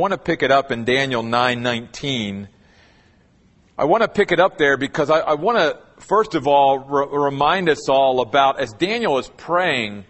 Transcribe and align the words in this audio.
want 0.00 0.12
to 0.12 0.18
pick 0.18 0.42
it 0.42 0.50
up 0.50 0.72
in 0.72 0.84
Daniel 0.84 1.22
9:19. 1.22 2.48
I 3.76 3.84
want 3.84 4.02
to 4.02 4.08
pick 4.08 4.32
it 4.32 4.40
up 4.40 4.56
there 4.56 4.78
because 4.78 5.10
I, 5.10 5.18
I 5.18 5.34
want 5.34 5.58
to 5.58 5.78
first 6.02 6.34
of 6.34 6.46
all 6.46 6.78
re- 6.78 7.06
remind 7.10 7.68
us 7.68 7.88
all 7.88 8.22
about 8.22 8.58
as 8.58 8.72
Daniel 8.72 9.18
is 9.18 9.28
praying, 9.36 10.04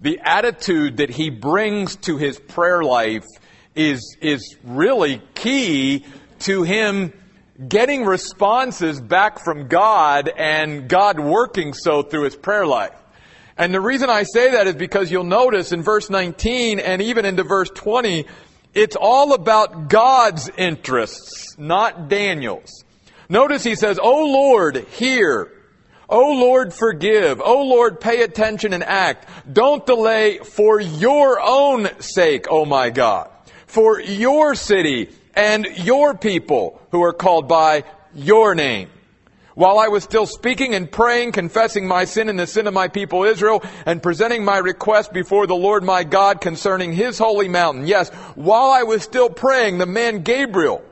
the 0.00 0.18
attitude 0.24 0.96
that 0.96 1.10
he 1.10 1.28
brings 1.28 1.96
to 1.96 2.16
his 2.16 2.38
prayer 2.38 2.82
life 2.82 3.26
is 3.74 4.16
is 4.22 4.56
really 4.64 5.20
key 5.34 6.06
to 6.40 6.62
him 6.62 7.12
getting 7.68 8.06
responses 8.06 8.98
back 8.98 9.44
from 9.44 9.68
God 9.68 10.30
and 10.34 10.88
God 10.88 11.20
working 11.20 11.74
so 11.74 12.02
through 12.02 12.24
his 12.24 12.34
prayer 12.34 12.66
life. 12.66 12.94
And 13.58 13.74
the 13.74 13.80
reason 13.80 14.08
I 14.08 14.22
say 14.22 14.52
that 14.52 14.66
is 14.66 14.74
because 14.74 15.10
you'll 15.10 15.24
notice 15.24 15.72
in 15.72 15.82
verse 15.82 16.08
19 16.08 16.78
and 16.78 17.02
even 17.02 17.26
into 17.26 17.44
verse 17.44 17.68
20, 17.68 18.26
it's 18.74 18.96
all 18.96 19.34
about 19.34 19.88
God's 19.88 20.48
interests, 20.56 21.58
not 21.58 22.08
Daniel's. 22.08 22.84
Notice 23.28 23.62
he 23.62 23.74
says, 23.74 23.98
O 24.02 24.26
Lord, 24.26 24.76
hear. 24.92 25.52
O 26.08 26.32
Lord, 26.32 26.74
forgive. 26.74 27.40
O 27.40 27.62
Lord, 27.62 28.00
pay 28.00 28.22
attention 28.22 28.72
and 28.72 28.82
act. 28.82 29.28
Don't 29.50 29.86
delay 29.86 30.38
for 30.38 30.80
your 30.80 31.40
own 31.40 31.88
sake, 32.00 32.46
O 32.50 32.64
my 32.64 32.90
God. 32.90 33.30
For 33.66 34.00
your 34.00 34.54
city 34.54 35.10
and 35.34 35.66
your 35.66 36.14
people 36.14 36.80
who 36.90 37.02
are 37.02 37.14
called 37.14 37.48
by 37.48 37.84
your 38.14 38.54
name. 38.54 38.90
While 39.54 39.78
I 39.78 39.88
was 39.88 40.02
still 40.02 40.26
speaking 40.26 40.74
and 40.74 40.90
praying, 40.90 41.32
confessing 41.32 41.86
my 41.86 42.04
sin 42.04 42.28
and 42.28 42.38
the 42.38 42.46
sin 42.46 42.66
of 42.66 42.72
my 42.72 42.88
people 42.88 43.24
Israel, 43.24 43.62
and 43.84 44.02
presenting 44.02 44.44
my 44.44 44.58
request 44.58 45.12
before 45.12 45.46
the 45.46 45.54
Lord 45.54 45.84
my 45.84 46.04
God 46.04 46.40
concerning 46.40 46.92
his 46.92 47.18
holy 47.18 47.48
mountain. 47.48 47.86
Yes, 47.86 48.08
while 48.34 48.70
I 48.70 48.84
was 48.84 49.02
still 49.02 49.28
praying, 49.28 49.78
the 49.78 49.86
man 49.86 50.22
Gabriel, 50.22 50.82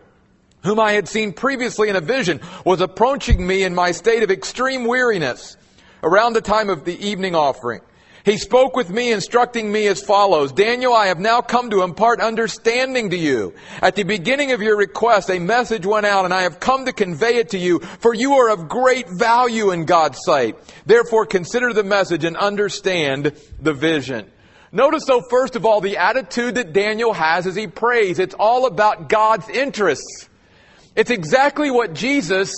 whom 0.63 0.79
I 0.79 0.93
had 0.93 1.09
seen 1.09 1.33
previously 1.33 1.89
in 1.89 1.97
a 1.97 2.03
vision, 2.03 2.41
was 2.65 2.83
approaching 2.83 3.47
me 3.47 3.63
in 3.63 3.75
my 3.75 3.93
state 3.93 4.23
of 4.23 4.31
extreme 4.31 4.85
weariness 4.85 5.57
around 6.03 6.35
the 6.35 6.43
time 6.43 6.69
of 6.69 6.85
the 6.85 7.07
evening 7.07 7.35
offering. 7.35 7.81
He 8.25 8.37
spoke 8.37 8.77
with 8.77 8.91
me, 8.91 9.13
instructing 9.13 9.73
me 9.73 9.87
as 9.87 10.03
follows. 10.03 10.53
Daniel, 10.53 10.93
I 10.93 11.07
have 11.07 11.19
now 11.19 11.41
come 11.41 11.71
to 11.71 11.83
impart 11.83 12.21
understanding 12.21 13.11
to 13.11 13.17
you. 13.17 13.55
At 13.81 13.97
the 13.97 14.03
beginning 14.03 14.53
of 14.53 14.61
your 14.61 14.77
request, 14.77 15.31
a 15.31 15.39
message 15.39 15.87
went 15.87 16.05
out 16.05 16.27
and 16.27 16.35
I 16.35 16.43
have 16.43 16.61
come 16.61 16.85
to 16.85 16.93
convey 16.93 17.37
it 17.37 17.51
to 17.51 17.59
you, 17.59 17.79
for 17.79 18.15
you 18.15 18.35
are 18.35 18.51
of 18.51 18.69
great 18.69 19.09
value 19.09 19.71
in 19.71 19.87
God's 19.87 20.19
sight. 20.23 20.57
Therefore, 20.85 21.25
consider 21.25 21.73
the 21.73 21.83
message 21.83 22.25
and 22.25 22.37
understand 22.37 23.33
the 23.59 23.73
vision. 23.73 24.31
Notice 24.71 25.05
though, 25.07 25.23
first 25.23 25.57
of 25.57 25.65
all, 25.65 25.81
the 25.81 25.97
attitude 25.97 26.57
that 26.57 26.75
Daniel 26.75 27.15
has 27.15 27.47
as 27.47 27.57
he 27.57 27.67
prays. 27.67 28.19
It's 28.19 28.35
all 28.39 28.67
about 28.67 29.09
God's 29.09 29.49
interests. 29.49 30.29
It's 30.95 31.11
exactly 31.11 31.71
what 31.71 31.95
Jesus 31.95 32.55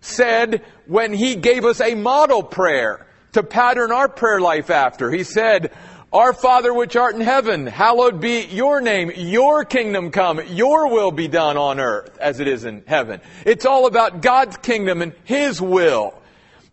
said 0.00 0.64
when 0.86 1.12
he 1.12 1.36
gave 1.36 1.64
us 1.64 1.80
a 1.80 1.94
model 1.94 2.42
prayer 2.42 3.06
to 3.34 3.42
pattern 3.42 3.92
our 3.92 4.08
prayer 4.08 4.40
life 4.40 4.70
after. 4.70 5.10
He 5.10 5.24
said, 5.24 5.72
Our 6.12 6.32
Father 6.32 6.72
which 6.72 6.96
art 6.96 7.14
in 7.14 7.20
heaven, 7.20 7.66
hallowed 7.66 8.20
be 8.20 8.44
your 8.46 8.80
name, 8.80 9.12
your 9.14 9.64
kingdom 9.64 10.10
come, 10.10 10.40
your 10.48 10.88
will 10.88 11.10
be 11.10 11.28
done 11.28 11.56
on 11.56 11.78
earth 11.78 12.16
as 12.18 12.40
it 12.40 12.48
is 12.48 12.64
in 12.64 12.84
heaven. 12.86 13.20
It's 13.44 13.66
all 13.66 13.86
about 13.86 14.22
God's 14.22 14.56
kingdom 14.56 15.02
and 15.02 15.12
His 15.24 15.60
will. 15.60 16.14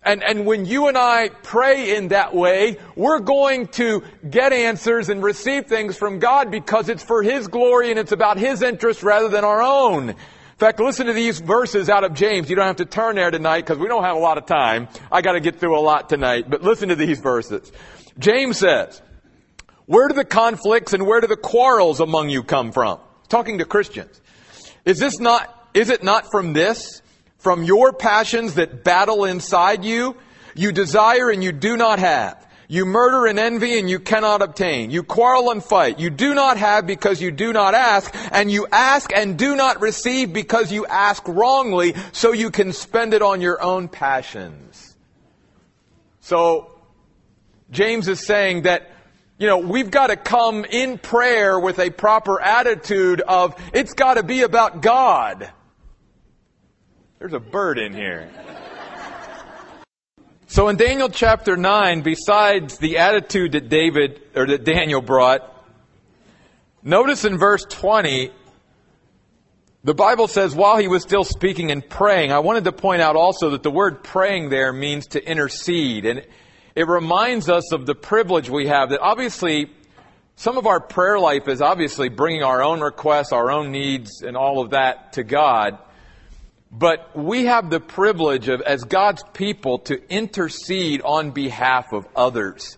And, 0.03 0.23
and 0.23 0.47
when 0.47 0.65
you 0.65 0.87
and 0.87 0.97
I 0.97 1.29
pray 1.29 1.95
in 1.95 2.07
that 2.07 2.33
way, 2.33 2.77
we're 2.95 3.19
going 3.19 3.67
to 3.67 4.03
get 4.27 4.51
answers 4.51 5.09
and 5.09 5.21
receive 5.21 5.67
things 5.67 5.95
from 5.95 6.17
God 6.17 6.49
because 6.49 6.89
it's 6.89 7.03
for 7.03 7.21
His 7.21 7.47
glory 7.47 7.91
and 7.91 7.99
it's 7.99 8.11
about 8.11 8.37
His 8.37 8.63
interest 8.63 9.03
rather 9.03 9.29
than 9.29 9.43
our 9.43 9.61
own 9.61 10.15
fact, 10.61 10.79
listen 10.79 11.07
to 11.07 11.13
these 11.13 11.39
verses 11.39 11.89
out 11.89 12.03
of 12.03 12.13
James. 12.13 12.49
You 12.49 12.55
don't 12.55 12.67
have 12.67 12.77
to 12.77 12.85
turn 12.85 13.15
there 13.15 13.31
tonight 13.31 13.61
because 13.61 13.79
we 13.79 13.87
don't 13.87 14.03
have 14.03 14.15
a 14.15 14.19
lot 14.19 14.37
of 14.37 14.45
time. 14.45 14.87
I 15.11 15.21
got 15.21 15.33
to 15.33 15.39
get 15.39 15.59
through 15.59 15.77
a 15.77 15.81
lot 15.81 16.07
tonight, 16.07 16.49
but 16.49 16.61
listen 16.61 16.89
to 16.89 16.95
these 16.95 17.19
verses. 17.19 17.71
James 18.19 18.59
says, 18.59 19.01
where 19.87 20.07
do 20.07 20.13
the 20.13 20.23
conflicts 20.23 20.93
and 20.93 21.07
where 21.07 21.19
do 21.19 21.27
the 21.27 21.35
quarrels 21.35 21.99
among 21.99 22.29
you 22.29 22.43
come 22.43 22.71
from? 22.71 22.99
Talking 23.27 23.57
to 23.57 23.65
Christians. 23.65 24.21
Is 24.85 24.99
this 24.99 25.19
not, 25.19 25.69
is 25.73 25.89
it 25.89 26.03
not 26.03 26.29
from 26.29 26.53
this? 26.53 27.01
From 27.39 27.63
your 27.63 27.91
passions 27.91 28.53
that 28.53 28.83
battle 28.83 29.25
inside 29.25 29.83
you? 29.83 30.15
You 30.53 30.71
desire 30.71 31.31
and 31.31 31.43
you 31.43 31.51
do 31.51 31.75
not 31.75 31.97
have. 31.97 32.47
You 32.71 32.85
murder 32.85 33.25
and 33.25 33.37
envy 33.37 33.77
and 33.79 33.89
you 33.89 33.99
cannot 33.99 34.41
obtain. 34.41 34.91
You 34.91 35.03
quarrel 35.03 35.51
and 35.51 35.61
fight. 35.61 35.99
You 35.99 36.09
do 36.09 36.33
not 36.33 36.55
have 36.55 36.87
because 36.87 37.21
you 37.21 37.29
do 37.29 37.51
not 37.51 37.75
ask. 37.75 38.15
And 38.31 38.49
you 38.49 38.65
ask 38.71 39.11
and 39.13 39.37
do 39.37 39.57
not 39.57 39.81
receive 39.81 40.31
because 40.31 40.71
you 40.71 40.85
ask 40.85 41.21
wrongly 41.27 41.95
so 42.13 42.31
you 42.31 42.49
can 42.49 42.71
spend 42.71 43.13
it 43.13 43.21
on 43.21 43.41
your 43.41 43.61
own 43.61 43.89
passions. 43.89 44.95
So, 46.21 46.79
James 47.71 48.07
is 48.07 48.25
saying 48.25 48.61
that 48.61 48.89
you 49.37 49.47
know, 49.47 49.57
we've 49.57 49.91
got 49.91 50.07
to 50.07 50.15
come 50.15 50.63
in 50.63 50.97
prayer 50.97 51.59
with 51.59 51.77
a 51.77 51.89
proper 51.89 52.39
attitude 52.39 53.19
of, 53.19 53.53
it's 53.73 53.95
got 53.95 54.13
to 54.13 54.23
be 54.23 54.43
about 54.43 54.81
God. 54.81 55.51
There's 57.19 57.33
a 57.33 57.39
bird 57.41 57.79
in 57.79 57.93
here. 57.93 58.31
So 60.51 60.67
in 60.67 60.75
Daniel 60.75 61.07
chapter 61.07 61.55
9, 61.55 62.01
besides 62.01 62.77
the 62.77 62.97
attitude 62.97 63.53
that 63.53 63.69
David, 63.69 64.21
or 64.35 64.45
that 64.47 64.65
Daniel 64.65 65.01
brought, 65.01 65.49
notice 66.83 67.23
in 67.23 67.37
verse 67.37 67.63
20, 67.69 68.31
the 69.85 69.93
Bible 69.93 70.27
says, 70.27 70.53
while 70.53 70.75
he 70.75 70.89
was 70.89 71.03
still 71.03 71.23
speaking 71.23 71.71
and 71.71 71.89
praying, 71.89 72.33
I 72.33 72.39
wanted 72.39 72.65
to 72.65 72.73
point 72.73 73.01
out 73.01 73.15
also 73.15 73.51
that 73.51 73.63
the 73.63 73.71
word 73.71 74.03
praying 74.03 74.49
there 74.49 74.73
means 74.73 75.07
to 75.07 75.25
intercede. 75.25 76.05
And 76.05 76.27
it 76.75 76.85
reminds 76.85 77.47
us 77.47 77.71
of 77.71 77.85
the 77.85 77.95
privilege 77.95 78.49
we 78.49 78.67
have 78.67 78.89
that 78.89 78.99
obviously 78.99 79.71
some 80.35 80.57
of 80.57 80.67
our 80.67 80.81
prayer 80.81 81.17
life 81.17 81.47
is 81.47 81.61
obviously 81.61 82.09
bringing 82.09 82.43
our 82.43 82.61
own 82.61 82.81
requests, 82.81 83.31
our 83.31 83.51
own 83.51 83.71
needs, 83.71 84.21
and 84.21 84.35
all 84.35 84.61
of 84.61 84.71
that 84.71 85.13
to 85.13 85.23
God. 85.23 85.77
But 86.71 87.17
we 87.17 87.45
have 87.45 87.69
the 87.69 87.81
privilege 87.81 88.47
of, 88.47 88.61
as 88.61 88.85
God's 88.85 89.23
people, 89.33 89.79
to 89.79 90.01
intercede 90.09 91.01
on 91.01 91.31
behalf 91.31 91.91
of 91.91 92.07
others. 92.15 92.77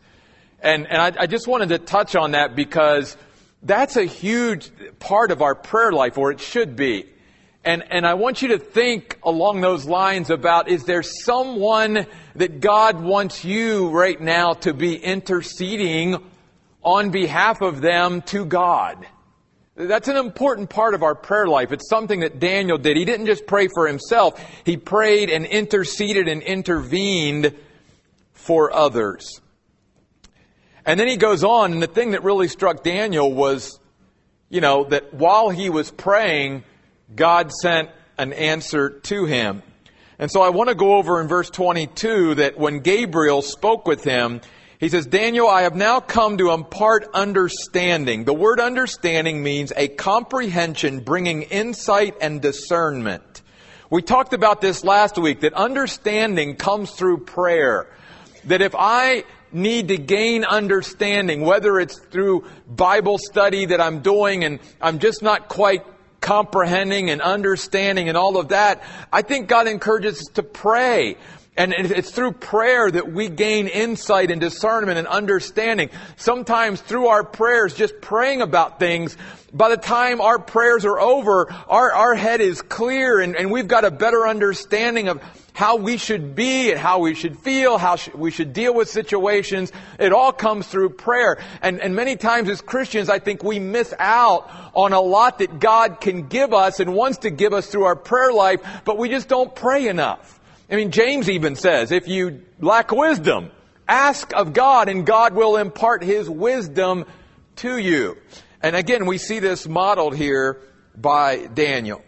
And, 0.59 0.87
and 0.87 0.99
I, 0.99 1.23
I 1.23 1.27
just 1.27 1.47
wanted 1.47 1.69
to 1.69 1.77
touch 1.77 2.15
on 2.15 2.31
that 2.31 2.55
because 2.55 3.15
that's 3.61 3.95
a 3.95 4.05
huge 4.05 4.71
part 4.97 5.29
of 5.29 5.41
our 5.41 5.53
prayer 5.53 5.91
life, 5.91 6.17
or 6.17 6.31
it 6.31 6.39
should 6.39 6.75
be. 6.75 7.05
And, 7.65 7.83
and 7.89 8.05
I 8.05 8.15
want 8.15 8.41
you 8.41 8.49
to 8.49 8.57
think 8.57 9.19
along 9.23 9.61
those 9.61 9.85
lines 9.85 10.29
about 10.29 10.67
is 10.67 10.83
there 10.83 11.03
someone 11.03 12.07
that 12.35 12.59
God 12.59 13.01
wants 13.01 13.45
you 13.45 13.89
right 13.89 14.19
now 14.19 14.53
to 14.53 14.73
be 14.73 14.95
interceding 14.95 16.17
on 16.83 17.11
behalf 17.11 17.61
of 17.61 17.79
them 17.79 18.21
to 18.23 18.43
God? 18.43 19.05
That's 19.75 20.07
an 20.07 20.17
important 20.17 20.69
part 20.69 20.93
of 20.93 21.01
our 21.01 21.15
prayer 21.15 21.47
life. 21.47 21.71
It's 21.71 21.89
something 21.89 22.19
that 22.19 22.39
Daniel 22.39 22.77
did. 22.77 22.95
He 22.95 23.05
didn't 23.05 23.25
just 23.25 23.47
pray 23.47 23.67
for 23.73 23.87
himself. 23.87 24.39
He 24.65 24.77
prayed 24.77 25.31
and 25.31 25.45
interceded 25.45 26.27
and 26.27 26.43
intervened 26.43 27.55
for 28.33 28.71
others. 28.71 29.41
And 30.85 30.99
then 30.99 31.07
he 31.07 31.17
goes 31.17 31.43
on, 31.43 31.71
and 31.71 31.81
the 31.81 31.87
thing 31.87 32.11
that 32.11 32.23
really 32.23 32.47
struck 32.47 32.83
Daniel 32.83 33.33
was, 33.33 33.79
you 34.49 34.61
know, 34.61 34.83
that 34.85 35.13
while 35.13 35.49
he 35.49 35.69
was 35.69 35.89
praying, 35.89 36.63
God 37.15 37.51
sent 37.51 37.89
an 38.17 38.33
answer 38.33 38.89
to 38.89 39.25
him. 39.25 39.63
And 40.19 40.29
so 40.29 40.41
I 40.41 40.49
want 40.49 40.69
to 40.69 40.75
go 40.75 40.95
over 40.97 41.19
in 41.19 41.27
verse 41.27 41.49
22 41.49 42.35
that 42.35 42.59
when 42.59 42.81
Gabriel 42.81 43.41
spoke 43.41 43.87
with 43.87 44.03
him, 44.03 44.41
he 44.79 44.89
says, 44.89 45.05
Daniel, 45.05 45.47
I 45.47 45.61
have 45.61 45.75
now 45.75 45.99
come 45.99 46.37
to 46.37 46.51
impart 46.51 47.07
understanding. 47.13 48.25
The 48.25 48.33
word 48.33 48.59
understanding 48.59 49.43
means 49.43 49.71
a 49.75 49.87
comprehension 49.87 51.01
bringing 51.01 51.43
insight 51.43 52.15
and 52.21 52.41
discernment. 52.41 53.41
We 53.89 54.01
talked 54.01 54.33
about 54.33 54.59
this 54.59 54.83
last 54.83 55.17
week, 55.17 55.41
that 55.41 55.53
understanding 55.53 56.55
comes 56.55 56.91
through 56.91 57.25
prayer. 57.25 57.87
That 58.45 58.61
if 58.61 58.73
I 58.75 59.23
need 59.51 59.89
to 59.89 59.97
gain 59.97 60.43
understanding, 60.43 61.41
whether 61.41 61.79
it's 61.79 61.99
through 61.99 62.45
Bible 62.67 63.19
study 63.19 63.65
that 63.65 63.79
I'm 63.79 64.01
doing 64.01 64.43
and 64.43 64.59
I'm 64.81 64.99
just 64.99 65.21
not 65.21 65.47
quite 65.47 65.85
comprehending 66.21 67.09
and 67.09 67.21
understanding 67.21 68.09
and 68.09 68.17
all 68.17 68.37
of 68.37 68.49
that, 68.49 68.83
I 69.11 69.21
think 69.21 69.47
God 69.47 69.67
encourages 69.67 70.19
us 70.21 70.27
to 70.33 70.43
pray. 70.43 71.17
And 71.55 71.71
it's 71.71 72.09
through 72.09 72.31
prayer 72.31 72.89
that 72.89 73.11
we 73.11 73.29
gain 73.29 73.67
insight 73.67 74.31
and 74.31 74.41
discernment 74.41 74.97
and 74.97 75.07
understanding. 75.07 75.91
Sometimes 76.15 76.81
through 76.81 77.07
our 77.07 77.23
prayers, 77.23 77.75
just 77.75 78.01
praying 78.01 78.41
about 78.41 78.79
things, 78.79 79.15
by 79.53 79.69
the 79.69 79.77
time 79.77 80.19
our 80.19 80.39
prayers 80.39 80.83
are 80.83 80.99
over, 80.99 81.51
our, 81.67 81.91
our 81.91 82.15
head 82.15 82.41
is 82.41 82.63
clear 82.63 83.19
and, 83.19 83.35
and 83.35 83.51
we've 83.51 83.67
got 83.67 83.85
a 83.85 83.91
better 83.91 84.27
understanding 84.27 85.09
of 85.09 85.21
how 85.53 85.75
we 85.75 85.97
should 85.97 86.33
be 86.33 86.71
and 86.71 86.79
how 86.79 86.97
we 86.97 87.13
should 87.13 87.37
feel, 87.37 87.77
how 87.77 87.97
sh- 87.97 88.09
we 88.15 88.31
should 88.31 88.53
deal 88.53 88.73
with 88.73 88.89
situations. 88.89 89.71
It 89.99 90.11
all 90.11 90.31
comes 90.33 90.65
through 90.65 90.89
prayer. 90.91 91.39
And, 91.61 91.79
and 91.79 91.95
many 91.95 92.15
times 92.15 92.49
as 92.49 92.61
Christians, 92.61 93.09
I 93.09 93.19
think 93.19 93.43
we 93.43 93.59
miss 93.59 93.93
out 93.99 94.49
on 94.73 94.93
a 94.93 95.01
lot 95.01 95.37
that 95.37 95.59
God 95.59 96.01
can 96.01 96.27
give 96.27 96.51
us 96.51 96.79
and 96.79 96.95
wants 96.95 97.19
to 97.19 97.29
give 97.29 97.53
us 97.53 97.67
through 97.67 97.83
our 97.83 97.95
prayer 97.95 98.33
life, 98.33 98.61
but 98.85 98.97
we 98.97 99.09
just 99.09 99.27
don't 99.27 99.53
pray 99.55 99.87
enough. 99.87 100.39
I 100.73 100.75
mean, 100.75 100.89
James 100.89 101.29
even 101.29 101.55
says, 101.55 101.91
if 101.91 102.07
you 102.07 102.41
lack 102.59 102.91
wisdom, 102.91 103.51
ask 103.87 104.33
of 104.33 104.53
God 104.53 104.89
and 104.89 105.05
God 105.05 105.35
will 105.35 105.55
impart 105.55 106.01
His 106.01 106.27
wisdom 106.27 107.05
to 107.57 107.77
you. 107.77 108.17
And 108.59 108.75
again, 108.75 109.05
we 109.05 109.19
see 109.19 109.37
this 109.37 109.67
modeled 109.67 110.15
here 110.15 110.59
by 110.95 111.45
Daniel. 111.45 112.01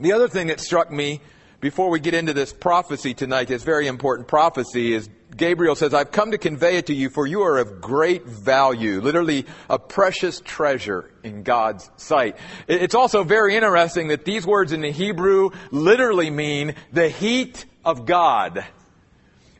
The 0.00 0.14
other 0.14 0.26
thing 0.26 0.48
that 0.48 0.58
struck 0.58 0.90
me 0.90 1.20
before 1.60 1.90
we 1.90 2.00
get 2.00 2.12
into 2.12 2.32
this 2.32 2.52
prophecy 2.52 3.14
tonight, 3.14 3.46
this 3.46 3.62
very 3.62 3.86
important 3.86 4.26
prophecy, 4.26 4.94
is 4.94 5.08
Gabriel 5.36 5.76
says, 5.76 5.94
I've 5.94 6.10
come 6.10 6.32
to 6.32 6.38
convey 6.38 6.78
it 6.78 6.86
to 6.86 6.94
you 6.94 7.08
for 7.08 7.24
you 7.24 7.42
are 7.42 7.58
of 7.58 7.80
great 7.80 8.24
value, 8.24 9.00
literally 9.00 9.46
a 9.70 9.78
precious 9.78 10.40
treasure 10.40 11.08
in 11.22 11.44
God's 11.44 11.88
sight. 11.98 12.36
It's 12.66 12.96
also 12.96 13.22
very 13.22 13.54
interesting 13.54 14.08
that 14.08 14.24
these 14.24 14.44
words 14.44 14.72
in 14.72 14.80
the 14.80 14.90
Hebrew 14.90 15.50
literally 15.70 16.30
mean 16.30 16.74
the 16.92 17.08
heat 17.08 17.64
of 17.84 18.06
God. 18.06 18.64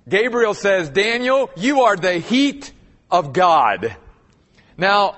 Gabriel 0.09 0.55
says, 0.55 0.91
Daniel, 0.91 1.51
you 1.57 1.83
are 1.83 1.97
the 1.97 2.15
heat 2.15 2.73
of 3.11 3.33
God. 3.33 3.97
Now, 4.77 5.17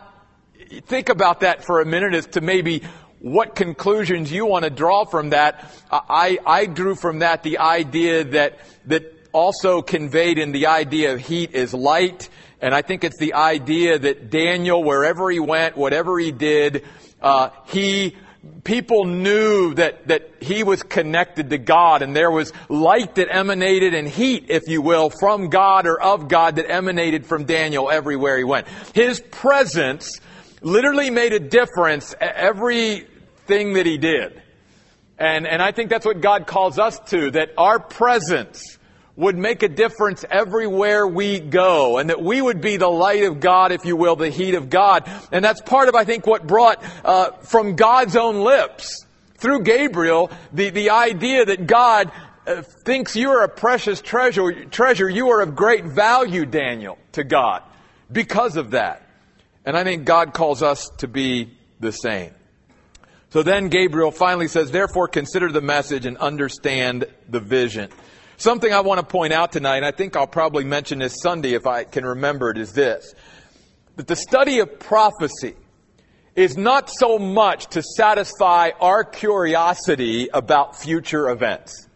think 0.86 1.08
about 1.08 1.40
that 1.40 1.64
for 1.64 1.80
a 1.80 1.86
minute 1.86 2.14
as 2.14 2.26
to 2.28 2.40
maybe 2.40 2.82
what 3.20 3.54
conclusions 3.54 4.30
you 4.30 4.44
want 4.44 4.64
to 4.64 4.70
draw 4.70 5.04
from 5.04 5.30
that. 5.30 5.72
I, 5.90 6.38
I 6.44 6.66
drew 6.66 6.94
from 6.94 7.20
that 7.20 7.42
the 7.42 7.58
idea 7.58 8.24
that, 8.24 8.58
that 8.86 9.14
also 9.32 9.80
conveyed 9.80 10.38
in 10.38 10.52
the 10.52 10.66
idea 10.66 11.14
of 11.14 11.20
heat 11.20 11.52
is 11.54 11.72
light. 11.72 12.28
And 12.60 12.74
I 12.74 12.82
think 12.82 13.02
it's 13.02 13.18
the 13.18 13.34
idea 13.34 13.98
that 13.98 14.28
Daniel, 14.28 14.84
wherever 14.84 15.30
he 15.30 15.40
went, 15.40 15.76
whatever 15.76 16.18
he 16.18 16.32
did, 16.32 16.84
uh, 17.22 17.48
he 17.66 18.16
people 18.64 19.04
knew 19.04 19.74
that, 19.74 20.08
that 20.08 20.30
he 20.40 20.62
was 20.62 20.82
connected 20.82 21.50
to 21.50 21.58
God 21.58 22.02
and 22.02 22.16
there 22.16 22.30
was 22.30 22.52
light 22.68 23.14
that 23.16 23.28
emanated 23.30 23.94
and 23.94 24.08
heat, 24.08 24.46
if 24.48 24.62
you 24.66 24.82
will, 24.82 25.10
from 25.10 25.48
God 25.50 25.86
or 25.86 26.00
of 26.00 26.28
God 26.28 26.56
that 26.56 26.70
emanated 26.70 27.26
from 27.26 27.44
Daniel 27.44 27.90
everywhere 27.90 28.38
he 28.38 28.44
went. 28.44 28.66
His 28.94 29.20
presence 29.20 30.20
literally 30.62 31.10
made 31.10 31.32
a 31.32 31.40
difference 31.40 32.14
everything 32.20 33.74
that 33.74 33.86
he 33.86 33.98
did. 33.98 34.40
And, 35.18 35.46
and 35.46 35.62
I 35.62 35.72
think 35.72 35.90
that's 35.90 36.06
what 36.06 36.20
God 36.20 36.46
calls 36.46 36.78
us 36.78 36.98
to, 37.10 37.30
that 37.32 37.50
our 37.56 37.78
presence 37.78 38.78
would 39.16 39.36
make 39.36 39.62
a 39.62 39.68
difference 39.68 40.24
everywhere 40.28 41.06
we 41.06 41.38
go 41.38 41.98
and 41.98 42.10
that 42.10 42.20
we 42.20 42.42
would 42.42 42.60
be 42.60 42.76
the 42.76 42.88
light 42.88 43.22
of 43.22 43.38
God, 43.38 43.70
if 43.70 43.84
you 43.84 43.96
will, 43.96 44.16
the 44.16 44.30
heat 44.30 44.54
of 44.54 44.68
God. 44.68 45.08
And 45.30 45.44
that's 45.44 45.60
part 45.60 45.88
of, 45.88 45.94
I 45.94 46.04
think, 46.04 46.26
what 46.26 46.46
brought 46.46 46.82
uh, 47.04 47.30
from 47.42 47.76
God's 47.76 48.16
own 48.16 48.40
lips 48.40 49.06
through 49.36 49.62
Gabriel 49.62 50.30
the, 50.52 50.70
the 50.70 50.90
idea 50.90 51.44
that 51.44 51.66
God 51.66 52.10
uh, 52.46 52.62
thinks 52.62 53.14
you 53.14 53.30
are 53.30 53.44
a 53.44 53.48
precious 53.48 54.00
treasure, 54.00 54.64
treasure. 54.64 55.08
You 55.08 55.30
are 55.30 55.40
of 55.42 55.54
great 55.54 55.84
value, 55.84 56.44
Daniel, 56.44 56.98
to 57.12 57.22
God 57.22 57.62
because 58.10 58.56
of 58.56 58.72
that. 58.72 59.02
And 59.64 59.76
I 59.76 59.84
think 59.84 60.04
God 60.04 60.34
calls 60.34 60.62
us 60.62 60.90
to 60.98 61.08
be 61.08 61.56
the 61.80 61.92
same. 61.92 62.32
So 63.30 63.42
then 63.42 63.68
Gabriel 63.68 64.10
finally 64.10 64.48
says, 64.48 64.70
therefore 64.70 65.08
consider 65.08 65.50
the 65.50 65.60
message 65.60 66.04
and 66.04 66.16
understand 66.18 67.06
the 67.28 67.40
vision. 67.40 67.90
Something 68.36 68.72
I 68.72 68.80
want 68.80 69.00
to 69.00 69.06
point 69.06 69.32
out 69.32 69.52
tonight, 69.52 69.76
and 69.78 69.86
I 69.86 69.92
think 69.92 70.16
I'll 70.16 70.26
probably 70.26 70.64
mention 70.64 70.98
this 70.98 71.20
Sunday 71.22 71.54
if 71.54 71.66
I 71.66 71.84
can 71.84 72.04
remember 72.04 72.50
it, 72.50 72.58
is 72.58 72.72
this. 72.72 73.14
That 73.96 74.08
the 74.08 74.16
study 74.16 74.58
of 74.58 74.80
prophecy 74.80 75.54
is 76.34 76.56
not 76.56 76.90
so 76.90 77.18
much 77.18 77.68
to 77.68 77.82
satisfy 77.82 78.70
our 78.80 79.04
curiosity 79.04 80.28
about 80.32 80.76
future 80.76 81.30
events. 81.30 81.88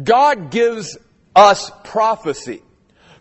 God 0.00 0.50
gives 0.50 0.96
us 1.34 1.72
prophecy 1.82 2.62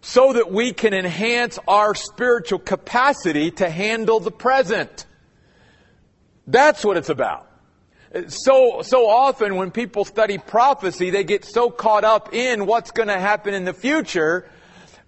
so 0.02 0.34
that 0.34 0.52
we 0.52 0.74
can 0.74 0.94
enhance 0.94 1.58
our 1.68 1.96
spiritual 1.96 2.60
capacity 2.60 3.50
to 3.52 3.70
handle 3.70 4.20
the 4.20 4.32
present. 4.32 5.06
That's 6.46 6.86
what 6.86 6.98
it's 6.98 7.10
about. 7.10 7.47
So, 8.28 8.82
so 8.84 9.10
often 9.10 9.56
when 9.56 9.72
people 9.72 10.06
study 10.06 10.38
prophecy, 10.38 11.10
they 11.10 11.24
get 11.24 11.44
so 11.44 11.70
caught 11.70 12.04
up 12.04 12.34
in 12.34 12.66
what's 12.66 12.92
going 12.92 13.10
to 13.10 13.20
happen 13.20 13.54
in 13.54 13.66
the 13.66 13.74
future 13.74 14.50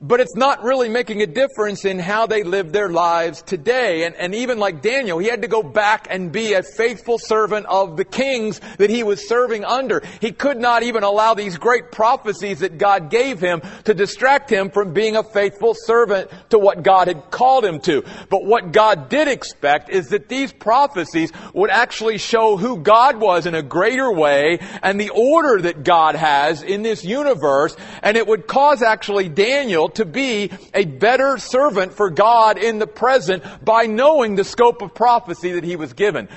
but 0.01 0.21
it's 0.21 0.35
not 0.35 0.63
really 0.63 0.87
making 0.87 1.21
a 1.21 1.27
difference 1.27 1.83
in 1.83 1.99
how 1.99 2.25
they 2.25 2.43
live 2.43 2.71
their 2.71 2.87
lives 2.87 3.41
today. 3.41 4.05
And, 4.05 4.15
and 4.15 4.33
even 4.33 4.57
like 4.57 4.81
Daniel, 4.81 5.19
he 5.19 5.27
had 5.27 5.41
to 5.41 5.49
go 5.49 5.61
back 5.61 6.07
and 6.09 6.31
be 6.31 6.53
a 6.53 6.63
faithful 6.63 7.19
servant 7.19 7.65
of 7.65 7.97
the 7.97 8.05
kings 8.05 8.61
that 8.77 8.89
he 8.89 9.03
was 9.03 9.27
serving 9.27 9.65
under. 9.65 10.01
He 10.21 10.31
could 10.31 10.57
not 10.57 10.83
even 10.83 11.03
allow 11.03 11.33
these 11.33 11.57
great 11.57 11.91
prophecies 11.91 12.59
that 12.59 12.77
God 12.77 13.09
gave 13.09 13.41
him 13.41 13.61
to 13.83 13.93
distract 13.93 14.49
him 14.49 14.69
from 14.69 14.93
being 14.93 15.17
a 15.17 15.23
faithful 15.23 15.75
servant 15.75 16.31
to 16.49 16.57
what 16.57 16.81
God 16.81 17.09
had 17.09 17.29
called 17.29 17.65
him 17.65 17.81
to. 17.81 18.03
But 18.29 18.45
what 18.45 18.71
God 18.71 19.09
did 19.09 19.27
expect 19.27 19.89
is 19.89 20.09
that 20.09 20.29
these 20.29 20.53
prophecies 20.53 21.33
would 21.53 21.69
actually 21.69 22.19
show 22.19 22.55
who 22.55 22.77
God 22.77 23.17
was 23.17 23.45
in 23.45 23.53
a 23.53 23.61
greater 23.61 24.11
way 24.13 24.59
and 24.81 24.99
the 24.99 25.09
order 25.09 25.61
that 25.63 25.83
God 25.83 26.15
has 26.15 26.63
in 26.63 26.83
this 26.83 27.03
universe. 27.03 27.75
And 28.01 28.15
it 28.15 28.25
would 28.25 28.47
cause 28.47 28.81
actually 28.81 29.27
Daniel 29.27 29.88
to 29.95 30.05
be 30.05 30.51
a 30.73 30.85
better 30.85 31.37
servant 31.37 31.93
for 31.93 32.09
God 32.09 32.57
in 32.57 32.79
the 32.79 32.87
present 32.87 33.43
by 33.63 33.85
knowing 33.85 34.35
the 34.35 34.43
scope 34.43 34.81
of 34.81 34.93
prophecy 34.93 35.51
that 35.53 35.63
he 35.63 35.75
was 35.75 35.93
given. 35.93 36.29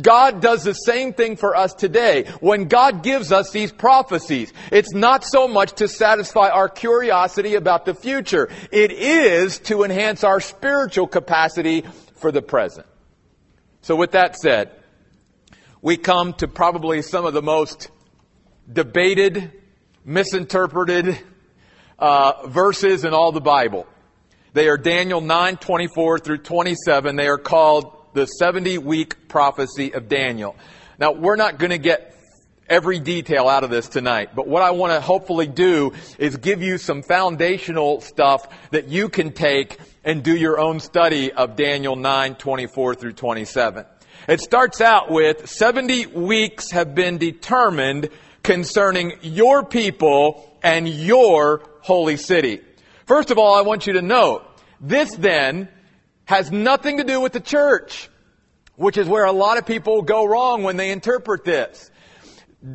God 0.00 0.42
does 0.42 0.64
the 0.64 0.74
same 0.74 1.14
thing 1.14 1.36
for 1.36 1.56
us 1.56 1.72
today. 1.72 2.24
When 2.40 2.68
God 2.68 3.02
gives 3.02 3.32
us 3.32 3.50
these 3.50 3.72
prophecies, 3.72 4.52
it's 4.70 4.92
not 4.92 5.24
so 5.24 5.48
much 5.48 5.72
to 5.74 5.88
satisfy 5.88 6.50
our 6.50 6.68
curiosity 6.68 7.54
about 7.54 7.86
the 7.86 7.94
future. 7.94 8.50
It 8.70 8.92
is 8.92 9.58
to 9.60 9.84
enhance 9.84 10.24
our 10.24 10.40
spiritual 10.40 11.06
capacity 11.06 11.84
for 12.16 12.30
the 12.30 12.42
present. 12.42 12.86
So 13.80 13.96
with 13.96 14.12
that 14.12 14.36
said, 14.36 14.72
we 15.80 15.96
come 15.96 16.34
to 16.34 16.48
probably 16.48 17.00
some 17.00 17.24
of 17.24 17.32
the 17.32 17.42
most 17.42 17.88
debated, 18.70 19.52
misinterpreted, 20.04 21.18
uh, 21.98 22.46
verses 22.46 23.04
in 23.04 23.12
all 23.12 23.32
the 23.32 23.40
Bible. 23.40 23.86
They 24.52 24.68
are 24.68 24.78
Daniel 24.78 25.20
9, 25.20 25.56
24 25.56 26.18
through 26.18 26.38
27. 26.38 27.16
They 27.16 27.28
are 27.28 27.38
called 27.38 27.94
the 28.14 28.26
70 28.26 28.78
week 28.78 29.28
prophecy 29.28 29.92
of 29.94 30.08
Daniel. 30.08 30.56
Now, 30.98 31.12
we're 31.12 31.36
not 31.36 31.58
going 31.58 31.70
to 31.70 31.78
get 31.78 32.14
every 32.68 32.98
detail 32.98 33.48
out 33.48 33.64
of 33.64 33.70
this 33.70 33.88
tonight, 33.88 34.30
but 34.34 34.46
what 34.46 34.62
I 34.62 34.72
want 34.72 34.92
to 34.92 35.00
hopefully 35.00 35.46
do 35.46 35.92
is 36.18 36.36
give 36.36 36.62
you 36.62 36.78
some 36.78 37.02
foundational 37.02 38.00
stuff 38.00 38.48
that 38.70 38.88
you 38.88 39.08
can 39.08 39.32
take 39.32 39.78
and 40.04 40.22
do 40.22 40.36
your 40.36 40.58
own 40.58 40.80
study 40.80 41.32
of 41.32 41.56
Daniel 41.56 41.96
9, 41.96 42.34
24 42.34 42.94
through 42.94 43.12
27. 43.12 43.84
It 44.28 44.40
starts 44.40 44.80
out 44.80 45.10
with 45.10 45.48
70 45.48 46.06
weeks 46.06 46.72
have 46.72 46.94
been 46.94 47.18
determined 47.18 48.10
concerning 48.42 49.12
your 49.22 49.64
people 49.64 50.58
and 50.62 50.88
your 50.88 51.62
holy 51.88 52.16
city. 52.16 52.60
First 53.06 53.32
of 53.32 53.38
all, 53.38 53.54
I 53.54 53.62
want 53.62 53.88
you 53.88 53.94
to 53.94 54.02
note, 54.02 54.44
this 54.80 55.12
then 55.16 55.68
has 56.26 56.52
nothing 56.52 56.98
to 56.98 57.04
do 57.04 57.20
with 57.20 57.32
the 57.32 57.40
church, 57.40 58.08
which 58.76 58.96
is 58.96 59.08
where 59.08 59.24
a 59.24 59.32
lot 59.32 59.58
of 59.58 59.66
people 59.66 60.02
go 60.02 60.24
wrong 60.24 60.62
when 60.62 60.76
they 60.76 60.92
interpret 60.92 61.44
this. 61.44 61.90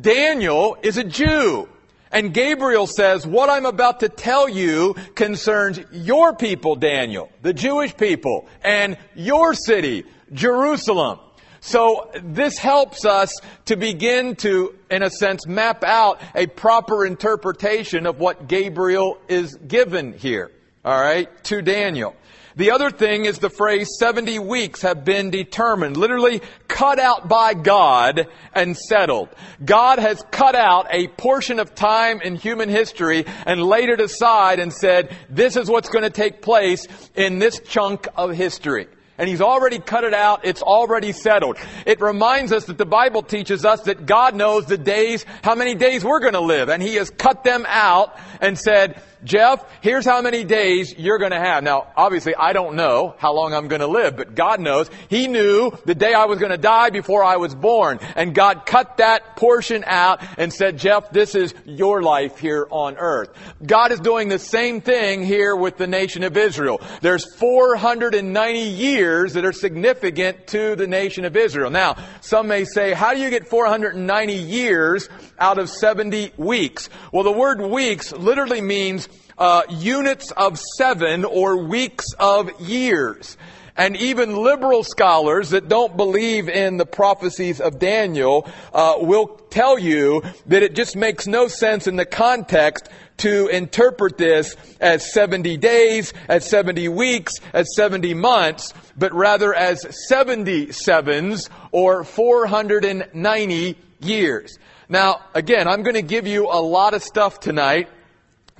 Daniel 0.00 0.76
is 0.82 0.98
a 0.98 1.04
Jew. 1.04 1.68
And 2.10 2.34
Gabriel 2.34 2.86
says, 2.86 3.26
what 3.26 3.48
I'm 3.50 3.66
about 3.66 4.00
to 4.00 4.08
tell 4.08 4.48
you 4.48 4.94
concerns 5.14 5.80
your 5.92 6.34
people, 6.34 6.76
Daniel, 6.76 7.30
the 7.42 7.52
Jewish 7.52 7.96
people, 7.96 8.46
and 8.62 8.98
your 9.14 9.54
city, 9.54 10.04
Jerusalem. 10.32 11.18
So 11.66 12.10
this 12.22 12.58
helps 12.58 13.06
us 13.06 13.32
to 13.64 13.76
begin 13.76 14.36
to, 14.36 14.74
in 14.90 15.02
a 15.02 15.08
sense, 15.08 15.46
map 15.46 15.82
out 15.82 16.20
a 16.34 16.46
proper 16.46 17.06
interpretation 17.06 18.04
of 18.04 18.20
what 18.20 18.48
Gabriel 18.48 19.16
is 19.28 19.56
given 19.56 20.12
here. 20.12 20.50
All 20.84 21.00
right, 21.00 21.26
to 21.44 21.62
Daniel. 21.62 22.14
The 22.54 22.72
other 22.72 22.90
thing 22.90 23.24
is 23.24 23.38
the 23.38 23.48
phrase 23.48 23.88
70 23.98 24.40
weeks 24.40 24.82
have 24.82 25.06
been 25.06 25.30
determined, 25.30 25.96
literally 25.96 26.42
cut 26.68 26.98
out 26.98 27.30
by 27.30 27.54
God 27.54 28.28
and 28.52 28.76
settled. 28.76 29.30
God 29.64 29.98
has 29.98 30.22
cut 30.30 30.54
out 30.54 30.88
a 30.90 31.08
portion 31.08 31.58
of 31.58 31.74
time 31.74 32.20
in 32.20 32.36
human 32.36 32.68
history 32.68 33.24
and 33.46 33.62
laid 33.62 33.88
it 33.88 34.02
aside 34.02 34.60
and 34.60 34.70
said, 34.70 35.16
this 35.30 35.56
is 35.56 35.70
what's 35.70 35.88
going 35.88 36.04
to 36.04 36.10
take 36.10 36.42
place 36.42 36.86
in 37.14 37.38
this 37.38 37.58
chunk 37.60 38.06
of 38.16 38.32
history. 38.32 38.86
And 39.18 39.28
he's 39.28 39.40
already 39.40 39.78
cut 39.78 40.04
it 40.04 40.14
out. 40.14 40.44
It's 40.44 40.62
already 40.62 41.12
settled. 41.12 41.56
It 41.86 42.00
reminds 42.00 42.52
us 42.52 42.64
that 42.66 42.78
the 42.78 42.86
Bible 42.86 43.22
teaches 43.22 43.64
us 43.64 43.82
that 43.82 44.06
God 44.06 44.34
knows 44.34 44.66
the 44.66 44.78
days, 44.78 45.24
how 45.42 45.54
many 45.54 45.74
days 45.74 46.04
we're 46.04 46.20
going 46.20 46.34
to 46.34 46.40
live, 46.40 46.68
and 46.68 46.82
he 46.82 46.96
has 46.96 47.10
cut 47.10 47.44
them 47.44 47.64
out 47.68 48.18
and 48.40 48.58
said, 48.58 49.00
Jeff, 49.24 49.64
here's 49.80 50.04
how 50.04 50.20
many 50.20 50.44
days 50.44 50.94
you're 50.96 51.18
going 51.18 51.30
to 51.30 51.38
have. 51.38 51.64
Now, 51.64 51.92
obviously, 51.96 52.34
I 52.34 52.52
don't 52.52 52.76
know 52.76 53.14
how 53.18 53.32
long 53.32 53.54
I'm 53.54 53.68
going 53.68 53.80
to 53.80 53.86
live, 53.86 54.16
but 54.16 54.34
God 54.34 54.60
knows. 54.60 54.90
He 55.08 55.28
knew 55.28 55.72
the 55.86 55.94
day 55.94 56.12
I 56.12 56.26
was 56.26 56.38
going 56.38 56.52
to 56.52 56.58
die 56.58 56.90
before 56.90 57.24
I 57.24 57.36
was 57.36 57.54
born. 57.54 58.00
And 58.16 58.34
God 58.34 58.66
cut 58.66 58.98
that 58.98 59.36
portion 59.36 59.82
out 59.86 60.22
and 60.38 60.52
said, 60.52 60.78
Jeff, 60.78 61.10
this 61.10 61.34
is 61.34 61.54
your 61.64 62.02
life 62.02 62.38
here 62.38 62.66
on 62.70 62.96
earth. 62.98 63.30
God 63.64 63.92
is 63.92 64.00
doing 64.00 64.28
the 64.28 64.38
same 64.38 64.82
thing 64.82 65.24
here 65.24 65.56
with 65.56 65.78
the 65.78 65.86
nation 65.86 66.22
of 66.22 66.36
Israel. 66.36 66.80
There's 67.00 67.24
490 67.36 68.58
years 68.58 69.32
that 69.34 69.44
are 69.46 69.52
significant 69.52 70.48
to 70.48 70.76
the 70.76 70.86
nation 70.86 71.24
of 71.24 71.34
Israel. 71.36 71.70
Now, 71.70 71.96
some 72.20 72.48
may 72.48 72.64
say, 72.64 72.92
how 72.92 73.14
do 73.14 73.20
you 73.20 73.30
get 73.30 73.48
490 73.48 74.34
years 74.34 75.08
out 75.38 75.58
of 75.58 75.70
70 75.70 76.32
weeks? 76.36 76.90
Well, 77.10 77.24
the 77.24 77.32
word 77.32 77.60
weeks 77.62 78.12
literally 78.12 78.60
means 78.60 79.08
uh, 79.38 79.62
units 79.68 80.30
of 80.32 80.58
seven 80.76 81.24
or 81.24 81.56
weeks 81.56 82.12
of 82.18 82.60
years. 82.60 83.36
And 83.76 83.96
even 83.96 84.36
liberal 84.36 84.84
scholars 84.84 85.50
that 85.50 85.68
don't 85.68 85.96
believe 85.96 86.48
in 86.48 86.76
the 86.76 86.86
prophecies 86.86 87.60
of 87.60 87.80
Daniel 87.80 88.48
uh, 88.72 88.94
will 88.98 89.26
tell 89.50 89.78
you 89.78 90.22
that 90.46 90.62
it 90.62 90.76
just 90.76 90.94
makes 90.94 91.26
no 91.26 91.48
sense 91.48 91.88
in 91.88 91.96
the 91.96 92.06
context 92.06 92.88
to 93.16 93.48
interpret 93.48 94.16
this 94.16 94.54
as 94.80 95.12
70 95.12 95.56
days, 95.56 96.12
as 96.28 96.48
70 96.48 96.88
weeks, 96.88 97.34
as 97.52 97.74
70 97.74 98.14
months, 98.14 98.72
but 98.96 99.12
rather 99.12 99.52
as 99.52 99.84
77s 100.10 101.48
or 101.72 102.04
490 102.04 103.76
years. 104.00 104.58
Now, 104.88 105.20
again, 105.34 105.66
I'm 105.66 105.82
going 105.82 105.94
to 105.94 106.02
give 106.02 106.28
you 106.28 106.46
a 106.46 106.60
lot 106.60 106.94
of 106.94 107.02
stuff 107.02 107.40
tonight 107.40 107.88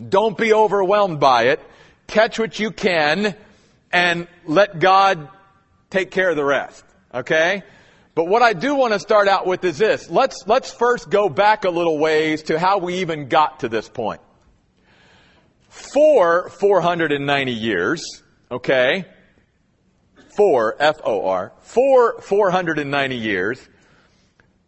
don't 0.09 0.37
be 0.37 0.53
overwhelmed 0.53 1.21
by 1.21 1.45
it. 1.45 1.61
Catch 2.07 2.39
what 2.39 2.59
you 2.59 2.71
can 2.71 3.35
and 3.93 4.29
let 4.45 4.79
God 4.79 5.29
take 5.91 6.11
care 6.11 6.31
of 6.31 6.37
the 6.37 6.45
rest. 6.45 6.85
Okay? 7.13 7.63
But 8.15 8.27
what 8.27 8.43
I 8.43 8.53
do 8.53 8.77
want 8.77 8.93
to 8.93 8.99
start 8.99 9.29
out 9.29 9.47
with 9.47 9.65
is 9.65 9.79
this. 9.79 10.11
Let's, 10.11 10.45
let's 10.47 10.73
first 10.73 11.11
go 11.11 11.29
back 11.29 11.65
a 11.65 11.71
little 11.71 11.99
ways 11.99 12.45
to 12.45 12.59
how 12.59 12.79
we 12.79 12.99
even 12.99 13.29
got 13.29 13.61
to 13.61 13.69
this 13.69 13.89
point. 13.89 14.21
For 15.69 16.49
490 16.49 17.53
years, 17.53 18.23
okay? 18.51 19.07
For, 20.37 20.77
F-O-R, 20.79 21.53
for 21.61 22.21
490 22.21 23.17
years, 23.17 23.69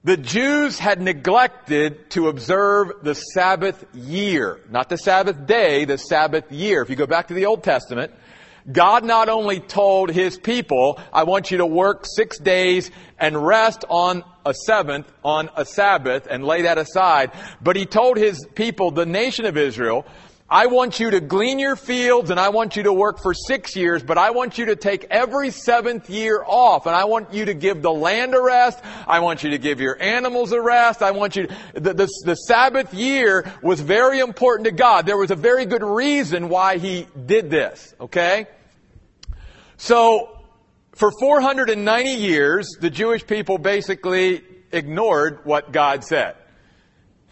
the 0.07 0.17
Jews 0.17 0.79
had 0.79 1.03
neglected 1.03 2.11
to 2.11 2.29
observe 2.29 2.93
the 3.03 3.15
Sabbath 3.15 3.85
year. 3.93 4.61
Not 4.71 4.89
the 4.89 4.97
Sabbath 4.97 5.47
day, 5.47 5.85
the 5.85 5.99
Sabbath 5.99 6.53
year. 6.53 6.81
If 6.81 6.91
you 6.91 6.95
go 6.95 7.09
back 7.09 7.27
to 7.27 7.35
the 7.35 7.47
Old 7.47 7.65
Testament, 7.65 8.13
God 8.71 9.05
not 9.05 9.29
only 9.29 9.59
told 9.59 10.13
His 10.13 10.39
people, 10.39 11.01
I 11.13 11.25
want 11.25 11.51
you 11.51 11.59
to 11.59 11.67
work 11.67 12.05
six 12.07 12.39
days 12.39 12.93
and 13.19 13.45
rest 13.45 13.85
on 13.89 14.23
a 14.45 14.55
seventh, 14.55 15.11
on 15.25 15.51
a 15.57 15.65
Sabbath, 15.65 16.29
and 16.31 16.45
lay 16.45 16.63
that 16.63 16.79
aside, 16.79 17.33
but 17.61 17.75
He 17.75 17.85
told 17.85 18.17
His 18.17 18.47
people, 18.55 18.93
the 18.93 19.07
nation 19.07 19.45
of 19.45 19.57
Israel, 19.57 20.07
I 20.49 20.67
want 20.67 21.01
you 21.01 21.11
to 21.11 21.21
glean 21.21 21.59
your 21.59 21.75
fields 21.75 22.31
and 22.31 22.39
I 22.39 22.51
want 22.51 22.77
you 22.77 22.85
to 22.85 22.93
work 22.93 23.21
for 23.21 23.35
six 23.35 23.75
years, 23.75 24.05
but 24.05 24.17
I 24.17 24.31
want 24.31 24.59
you 24.59 24.67
to 24.67 24.77
take 24.77 25.05
every 25.11 25.51
seventh 25.51 26.09
year 26.09 26.41
off 26.47 26.87
and 26.87 26.95
I 26.95 27.05
want 27.05 27.35
you 27.35 27.47
to 27.47 27.55
give 27.55 27.83
the 27.83 27.91
land 27.91 28.33
a 28.33 28.41
rest. 28.41 28.79
I 29.09 29.19
want 29.21 29.43
you 29.43 29.51
to 29.51 29.59
give 29.59 29.81
your 29.81 30.01
animals 30.01 30.53
a 30.53 30.61
rest. 30.61 31.03
I 31.03 31.11
want 31.11 31.35
you 31.35 31.49
to, 31.49 31.57
the, 31.75 31.95
the, 31.95 32.09
the 32.25 32.35
Sabbath 32.37 32.95
year 32.95 33.53
was 33.61 33.81
very 33.81 34.21
important 34.21 34.67
to 34.67 34.73
God. 34.73 35.05
There 35.05 35.17
was 35.17 35.33
a 35.33 35.37
very 35.37 35.67
good 35.67 35.83
reason 35.83 36.49
why 36.49 36.79
He 36.79 37.09
did 37.27 37.51
this, 37.51 37.93
okay? 38.01 38.47
So, 39.79 40.39
for 40.93 41.11
490 41.11 42.11
years, 42.11 42.77
the 42.81 42.89
Jewish 42.89 43.27
people 43.27 43.59
basically 43.59 44.43
ignored 44.71 45.41
what 45.45 45.73
God 45.73 46.05
said. 46.05 46.37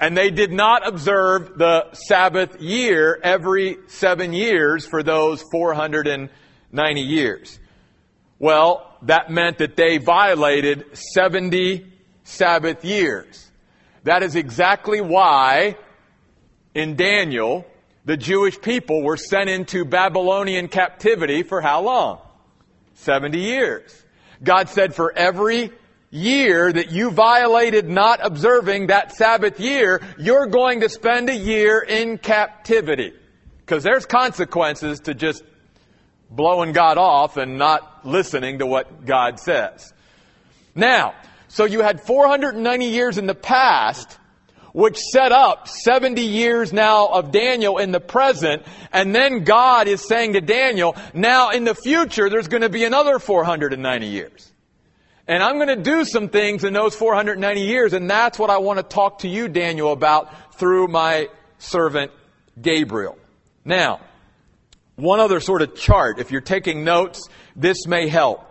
And 0.01 0.17
they 0.17 0.31
did 0.31 0.53
not 0.53 0.87
observe 0.87 1.57
the 1.57 1.93
Sabbath 1.93 2.61
year 2.61 3.19
every 3.23 3.79
seven 3.87 4.33
years 4.33 4.87
for 4.87 5.03
those 5.03 5.43
490 5.51 7.01
years. 7.01 7.59
Well, 8.39 8.91
that 9.03 9.31
meant 9.31 9.59
that 9.59 9.77
they 9.77 9.99
violated 9.99 10.97
70 10.97 11.87
Sabbath 12.25 12.85
years. 12.85 13.51
That 14.03 14.23
is 14.23 14.35
exactly 14.35 15.01
why 15.01 15.77
in 16.75 16.97
Daniel, 16.97 17.67
the 18.05 18.17
Jewish 18.17 18.61
people 18.61 19.03
were 19.03 19.17
sent 19.17 19.49
into 19.49 19.85
Babylonian 19.85 20.69
captivity 20.69 21.43
for 21.43 21.61
how 21.61 21.83
long? 21.83 22.19
70 22.95 23.39
years. 23.39 24.05
God 24.43 24.69
said 24.69 24.95
for 24.95 25.13
every 25.17 25.71
year 26.15 26.73
that 26.73 26.93
you 26.93 27.11
violated 27.11 27.89
not 27.89 28.21
observing 28.23 28.87
that 28.87 29.15
Sabbath 29.17 29.59
year, 29.59 30.01
you're 30.17 30.47
going 30.47 30.81
to 30.81 30.89
spend 30.89 31.29
a 31.29 31.35
year 31.35 31.81
in 31.81 32.19
captivity. 32.19 33.13
Because 33.59 33.83
there's 33.83 34.07
consequences 34.07 35.01
to 35.01 35.15
just 35.15 35.43
blowing 36.31 36.73
God 36.73 36.99
off 36.99 37.37
and 37.37 37.59
not 37.59 38.07
listening 38.07 38.61
to 38.61 38.67
what 38.67 39.05
God 39.05 39.41
says. 39.41 39.93
Now, 40.75 41.15
so 41.49 41.65
you 41.65 41.81
had 41.81 42.01
490 42.01 42.87
years 42.87 43.19
in 43.19 43.27
the 43.27 43.35
past, 43.35 44.19
which 44.73 44.99
set 44.99 45.33
up 45.33 45.69
70 45.69 46.21
years 46.21 46.73
now 46.73 47.07
of 47.07 47.33
Daniel 47.33 47.79
in 47.79 47.91
the 47.91 48.01
present, 48.01 48.63
and 48.93 49.15
then 49.15 49.45
God 49.45 49.89
is 49.89 50.07
saying 50.07 50.35
to 50.35 50.41
Daniel, 50.41 50.97
now 51.13 51.51
in 51.51 51.65
the 51.65 51.75
future 51.75 52.29
there's 52.29 52.49
going 52.49 52.63
to 52.63 52.69
be 52.69 52.85
another 52.85 53.19
490 53.19 54.07
years. 54.07 54.53
And 55.27 55.43
I'm 55.43 55.57
going 55.57 55.69
to 55.69 55.77
do 55.77 56.05
some 56.05 56.29
things 56.29 56.65
in 56.65 56.75
those 56.75 56.95
490 56.95 57.63
years, 57.63 57.95
and 57.95 58.11
that's 58.11 58.39
what 58.39 58.51
I 58.51 58.59
want 58.59 58.79
to 58.79 58.83
talk 58.83 59.21
to 59.21 59.29
you, 59.29 59.49
Daniel, 59.49 59.93
about 59.93 60.55
through 60.57 60.89
my 60.89 61.29
servant 61.59 62.13
Gabriel. 62.61 63.17
Now, 63.65 64.01
one 64.97 65.21
other 65.21 65.41
sort 65.41 65.63
of 65.63 65.75
chart. 65.75 66.19
If 66.19 66.31
you're 66.31 66.43
taking 66.43 66.85
notes, 66.85 67.29
this 67.57 67.87
may 67.87 68.09
help. 68.09 68.51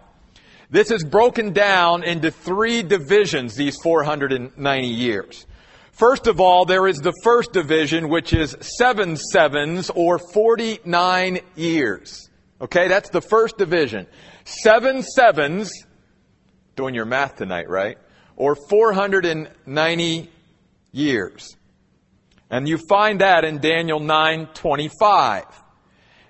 This 0.72 0.89
is 0.89 1.03
broken 1.03 1.53
down 1.53 2.03
into 2.03 2.32
three 2.32 2.82
divisions, 2.82 3.56
these 3.56 3.77
490 3.84 4.88
years. 4.88 5.46
First 5.92 6.25
of 6.25 6.39
all, 6.39 6.65
there 6.65 6.88
is 6.88 6.98
the 6.98 7.13
first 7.24 7.53
division, 7.53 8.10
which 8.10 8.34
is 8.34 8.58
seven 8.80 9.15
sevens 9.15 9.92
or 9.92 10.18
49 10.18 11.39
years. 11.56 12.30
Okay, 12.60 12.88
that's 12.88 13.12
the 13.12 13.22
first 13.22 13.60
division. 13.60 14.08
Seven 14.44 15.03
sevens 15.03 15.72
doing 16.75 16.96
your 16.96 17.06
math 17.06 17.38
tonight, 17.38 17.70
right? 17.70 17.98
Or 18.36 18.56
490 18.56 20.30
years. 20.92 21.58
And 22.50 22.68
you 22.68 22.77
find 22.77 23.22
that 23.22 23.46
in 23.46 23.60
Daniel 23.60 24.00
9:25. 24.00 25.46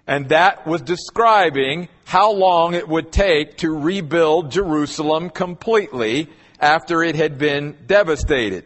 And 0.07 0.29
that 0.29 0.67
was 0.67 0.81
describing 0.81 1.87
how 2.05 2.31
long 2.31 2.73
it 2.73 2.87
would 2.87 3.11
take 3.11 3.57
to 3.57 3.71
rebuild 3.71 4.51
Jerusalem 4.51 5.29
completely 5.29 6.29
after 6.59 7.03
it 7.03 7.15
had 7.15 7.37
been 7.37 7.77
devastated. 7.87 8.65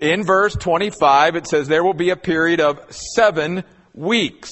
In 0.00 0.24
verse 0.24 0.54
25, 0.54 1.36
it 1.36 1.46
says 1.46 1.68
there 1.68 1.84
will 1.84 1.94
be 1.94 2.10
a 2.10 2.16
period 2.16 2.60
of 2.60 2.80
seven 2.90 3.64
weeks. 3.94 4.50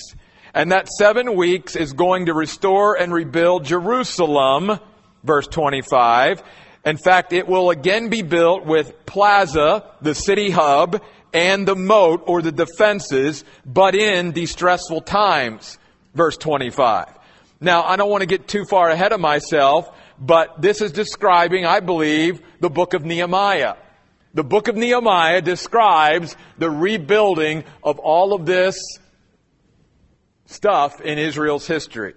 And 0.55 0.73
that 0.73 0.89
seven 0.89 1.37
weeks 1.37 1.77
is 1.77 1.93
going 1.93 2.27
to 2.27 2.35
restore 2.35 2.99
and 2.99 3.13
rebuild 3.13 3.65
Jerusalem 3.65 4.79
verse 5.26 5.47
25. 5.49 6.42
In 6.85 6.97
fact, 6.97 7.33
it 7.33 7.49
will 7.49 7.71
again 7.71 8.09
be 8.09 8.23
built 8.23 8.64
with 8.64 9.04
plaza, 9.06 9.85
the 10.00 10.14
city 10.14 10.50
hub, 10.50 11.02
and 11.33 11.66
the 11.66 11.75
moat 11.75 12.23
or 12.26 12.40
the 12.40 12.52
defenses, 12.52 13.45
but 13.66 13.95
in 13.95 14.33
distressful 14.33 15.00
times. 15.00 15.78
Verse 16.14 16.37
25. 16.37 17.09
Now, 17.61 17.83
I 17.83 17.97
don't 17.97 18.11
want 18.11 18.23
to 18.23 18.26
get 18.26 18.47
too 18.47 18.64
far 18.64 18.88
ahead 18.88 19.12
of 19.12 19.21
myself, 19.21 19.90
but 20.18 20.62
this 20.62 20.80
is 20.80 20.92
describing, 20.92 21.66
I 21.66 21.80
believe, 21.80 22.40
the 22.61 22.71
book 22.71 22.95
of 22.95 23.04
Nehemiah. 23.04 23.75
The 24.35 24.45
book 24.45 24.68
of 24.68 24.76
Nehemiah 24.76 25.40
describes 25.42 26.37
the 26.59 26.71
rebuilding 26.71 27.64
of 27.83 27.99
all 27.99 28.33
of 28.33 28.47
this 28.47 28.78
stuff 30.47 31.00
in 31.00 31.18
Israel's 31.18 31.66
history. 31.66 32.14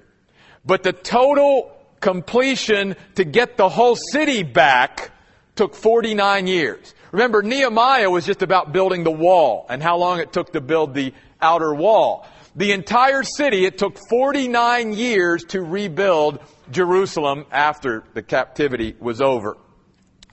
But 0.66 0.84
the 0.84 0.94
total 0.94 1.72
completion 2.00 2.96
to 3.16 3.24
get 3.24 3.58
the 3.58 3.70
whole 3.70 3.96
city 4.12 4.44
back 4.44 5.12
took 5.56 5.76
49 5.76 6.48
years. 6.48 6.94
Remember, 7.12 7.42
Nehemiah 7.42 8.10
was 8.10 8.26
just 8.26 8.42
about 8.42 8.72
building 8.72 9.04
the 9.04 9.12
wall 9.12 9.66
and 9.70 9.82
how 9.82 9.98
long 9.98 10.20
it 10.20 10.32
took 10.32 10.54
to 10.54 10.62
build 10.62 10.94
the 10.94 11.14
outer 11.42 11.74
wall. 11.74 12.28
the 12.56 12.72
entire 12.72 13.24
city, 13.24 13.66
it 13.66 13.78
took 13.78 13.98
49 14.10 14.94
years 14.94 15.44
to 15.46 15.62
rebuild 15.62 16.40
Jerusalem 16.72 17.46
after 17.52 18.04
the 18.14 18.22
captivity 18.22 18.96
was 19.00 19.22
over. 19.22 19.56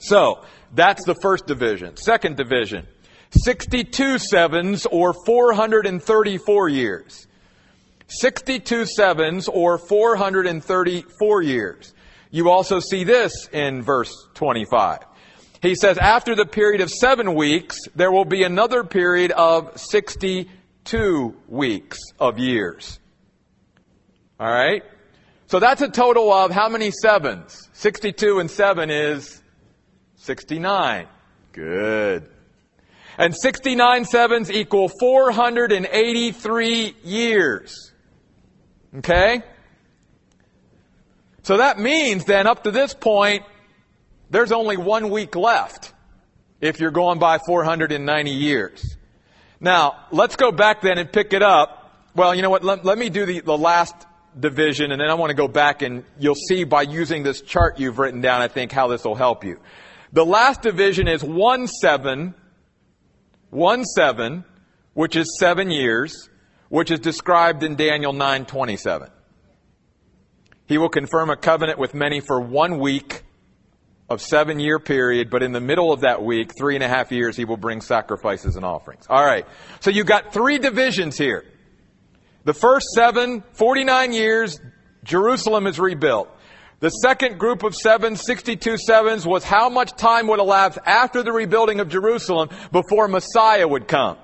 So, 0.00 0.44
that's 0.74 1.04
the 1.04 1.14
first 1.22 1.46
division. 1.46 1.96
Second 1.96 2.36
division, 2.36 2.86
62 3.30 4.18
sevens 4.18 4.86
or 4.86 5.12
434 5.12 6.68
years. 6.68 7.25
62 8.08 8.86
sevens 8.86 9.48
or 9.48 9.78
434 9.78 11.42
years. 11.42 11.94
You 12.30 12.50
also 12.50 12.80
see 12.80 13.04
this 13.04 13.48
in 13.52 13.82
verse 13.82 14.12
25. 14.34 15.00
He 15.62 15.74
says, 15.74 15.98
after 15.98 16.34
the 16.34 16.46
period 16.46 16.80
of 16.80 16.90
seven 16.90 17.34
weeks, 17.34 17.78
there 17.94 18.12
will 18.12 18.24
be 18.24 18.42
another 18.44 18.84
period 18.84 19.32
of 19.32 19.78
62 19.78 21.36
weeks 21.48 21.98
of 22.20 22.38
years. 22.38 23.00
All 24.38 24.52
right? 24.52 24.84
So 25.46 25.58
that's 25.60 25.82
a 25.82 25.88
total 25.88 26.32
of 26.32 26.50
how 26.50 26.68
many 26.68 26.90
sevens? 26.90 27.68
62 27.72 28.40
and 28.40 28.50
7 28.50 28.90
is 28.90 29.42
69. 30.16 31.06
Good. 31.52 32.28
And 33.16 33.34
69 33.34 34.04
sevens 34.04 34.50
equal 34.50 34.90
483 35.00 36.96
years. 37.02 37.92
Okay? 38.98 39.42
So 41.42 41.58
that 41.58 41.78
means 41.78 42.24
then 42.24 42.46
up 42.46 42.64
to 42.64 42.70
this 42.70 42.94
point, 42.94 43.44
there's 44.30 44.52
only 44.52 44.76
one 44.76 45.10
week 45.10 45.36
left 45.36 45.92
if 46.60 46.80
you're 46.80 46.90
going 46.90 47.18
by 47.18 47.38
490 47.46 48.30
years. 48.30 48.96
Now, 49.60 50.06
let's 50.10 50.36
go 50.36 50.50
back 50.50 50.82
then 50.82 50.98
and 50.98 51.10
pick 51.10 51.32
it 51.32 51.42
up. 51.42 52.10
Well, 52.14 52.34
you 52.34 52.42
know 52.42 52.50
what? 52.50 52.64
Let, 52.64 52.84
let 52.84 52.98
me 52.98 53.10
do 53.10 53.26
the, 53.26 53.40
the 53.40 53.56
last 53.56 53.94
division 54.38 54.92
and 54.92 55.00
then 55.00 55.08
I 55.08 55.14
want 55.14 55.30
to 55.30 55.36
go 55.36 55.48
back 55.48 55.82
and 55.82 56.04
you'll 56.18 56.34
see 56.34 56.64
by 56.64 56.82
using 56.82 57.22
this 57.22 57.40
chart 57.40 57.78
you've 57.78 57.98
written 57.98 58.20
down, 58.20 58.42
I 58.42 58.48
think, 58.48 58.72
how 58.72 58.88
this 58.88 59.04
will 59.04 59.14
help 59.14 59.44
you. 59.44 59.60
The 60.12 60.24
last 60.24 60.62
division 60.62 61.08
is 61.08 61.22
1 61.22 61.66
7, 61.68 62.34
1 63.50 63.84
7, 63.84 64.44
which 64.94 65.16
is 65.16 65.38
seven 65.38 65.70
years, 65.70 66.28
which 66.68 66.90
is 66.90 67.00
described 67.00 67.62
in 67.62 67.76
Daniel 67.76 68.12
9:27. 68.12 69.10
He 70.66 70.78
will 70.78 70.88
confirm 70.88 71.30
a 71.30 71.36
covenant 71.36 71.78
with 71.78 71.94
many 71.94 72.20
for 72.20 72.40
one 72.40 72.78
week 72.78 73.22
of 74.08 74.20
seven 74.20 74.60
year 74.60 74.78
period, 74.78 75.30
but 75.30 75.42
in 75.42 75.52
the 75.52 75.60
middle 75.60 75.92
of 75.92 76.00
that 76.00 76.22
week, 76.22 76.52
three 76.56 76.74
and 76.74 76.84
a 76.84 76.88
half 76.88 77.10
years, 77.10 77.36
he 77.36 77.44
will 77.44 77.56
bring 77.56 77.80
sacrifices 77.80 78.56
and 78.56 78.64
offerings. 78.64 79.06
All 79.08 79.24
right. 79.24 79.46
So 79.80 79.90
you've 79.90 80.06
got 80.06 80.32
three 80.32 80.58
divisions 80.58 81.18
here. 81.18 81.44
The 82.44 82.54
first 82.54 82.86
seven, 82.94 83.42
49 83.52 84.12
years, 84.12 84.60
Jerusalem 85.02 85.66
is 85.66 85.80
rebuilt. 85.80 86.28
The 86.78 86.90
second 86.90 87.38
group 87.38 87.62
of 87.62 87.74
seven, 87.74 88.16
62 88.16 88.76
sevens, 88.76 89.26
was 89.26 89.42
how 89.42 89.68
much 89.68 89.92
time 89.96 90.28
would 90.28 90.40
elapse 90.40 90.78
after 90.84 91.22
the 91.22 91.32
rebuilding 91.32 91.80
of 91.80 91.88
Jerusalem 91.88 92.50
before 92.70 93.08
Messiah 93.08 93.66
would 93.66 93.88
come. 93.88 94.18